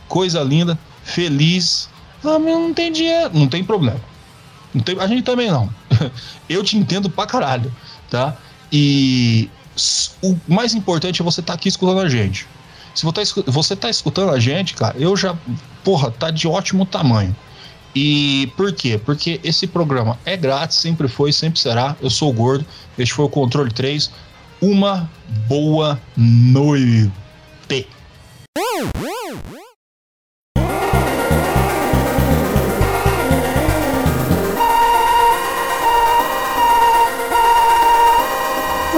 Coisa 0.09 0.43
linda, 0.43 0.79
feliz. 1.05 1.89
Ah, 2.25 2.39
mas 2.39 2.53
não 2.53 2.73
tem 2.73 2.91
dinheiro. 2.91 3.31
Não 3.33 3.49
tem 3.49 3.63
problema. 3.63 4.01
Não 4.73 4.83
tem, 4.83 4.99
a 4.99 5.07
gente 5.07 5.23
também 5.23 5.51
não. 5.51 5.69
Eu 6.49 6.63
te 6.63 6.77
entendo 6.77 7.11
pra 7.11 7.27
caralho, 7.27 7.73
tá? 8.09 8.37
E 8.73 9.49
o 10.23 10.37
mais 10.47 10.75
importante 10.75 11.21
é 11.21 11.25
você 11.25 11.41
estar 11.41 11.53
tá 11.53 11.59
aqui 11.59 11.69
escutando 11.69 12.01
a 12.01 12.09
gente. 12.09 12.47
Se 12.95 13.05
você 13.05 13.75
está 13.75 13.89
escutando 13.89 14.31
a 14.31 14.39
gente, 14.39 14.75
cara, 14.75 14.97
eu 14.99 15.17
já, 15.17 15.37
porra, 15.85 16.11
tá 16.11 16.31
de 16.31 16.47
ótimo 16.47 16.85
tamanho. 16.85 17.35
E 17.95 18.53
por 18.57 18.73
quê? 18.73 19.01
Porque 19.05 19.41
esse 19.43 19.67
programa 19.67 20.19
é 20.25 20.37
grátis, 20.37 20.79
sempre 20.79 21.09
foi, 21.09 21.33
sempre 21.33 21.59
será. 21.59 21.97
Eu 22.01 22.11
sou 22.11 22.31
o 22.31 22.33
Gordo, 22.33 22.65
este 22.99 23.15
foi 23.15 23.25
o 23.25 23.29
Controle 23.29 23.73
3. 23.73 24.11
Uma 24.61 25.11
boa 25.49 26.01
noite. 26.17 27.11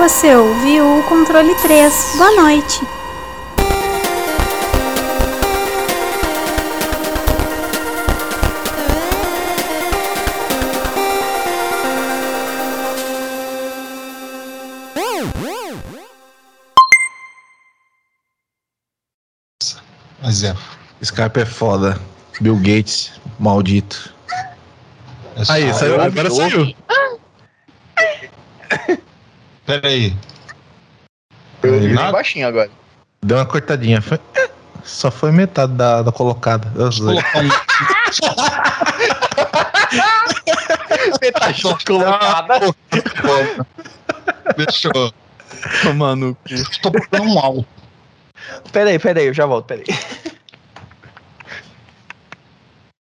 Você 0.03 0.35
ouviu 0.35 0.99
o 0.99 1.03
controle 1.05 1.55
3. 1.55 2.15
Boa 2.17 2.33
noite. 2.33 2.81
Mas 20.21 20.43
é. 20.43 20.57
Skype 21.01 21.39
é 21.39 21.47
foda. 21.47 21.97
Bill 22.41 22.57
Gates, 22.57 23.13
maldito. 23.39 24.13
É 25.37 25.45
Aí, 25.49 25.73
saiu, 25.73 26.01
agora 26.01 26.29
saiu. 26.29 26.75
Pera 29.67 29.89
aí. 29.89 30.15
Eu 31.63 31.79
li 31.79 31.95
baixinho 31.95 32.49
agora. 32.49 32.71
Deu 33.23 33.37
uma 33.37 33.47
cortadinha. 33.47 34.03
Foi... 34.03 34.19
É, 34.35 34.51
só 34.83 35.11
foi 35.11 35.31
metade 35.31 35.73
da, 35.75 36.03
da 36.03 36.11
colocada. 36.11 36.69
metade 41.21 41.63
da 41.63 41.79
colocada. 41.87 42.61
Deixa 44.57 44.91
eu. 44.95 45.13
Tomando. 45.83 46.37
Tô 46.83 46.91
procurando 46.91 47.29
um 47.29 47.39
alto. 47.39 47.67
Pera 48.73 48.91
aí, 48.91 48.99
pera 48.99 49.21
aí, 49.21 49.27
eu 49.27 49.35
já 49.35 49.47
volto, 49.47 49.67
pera 49.67 49.83
aí. 49.87 49.97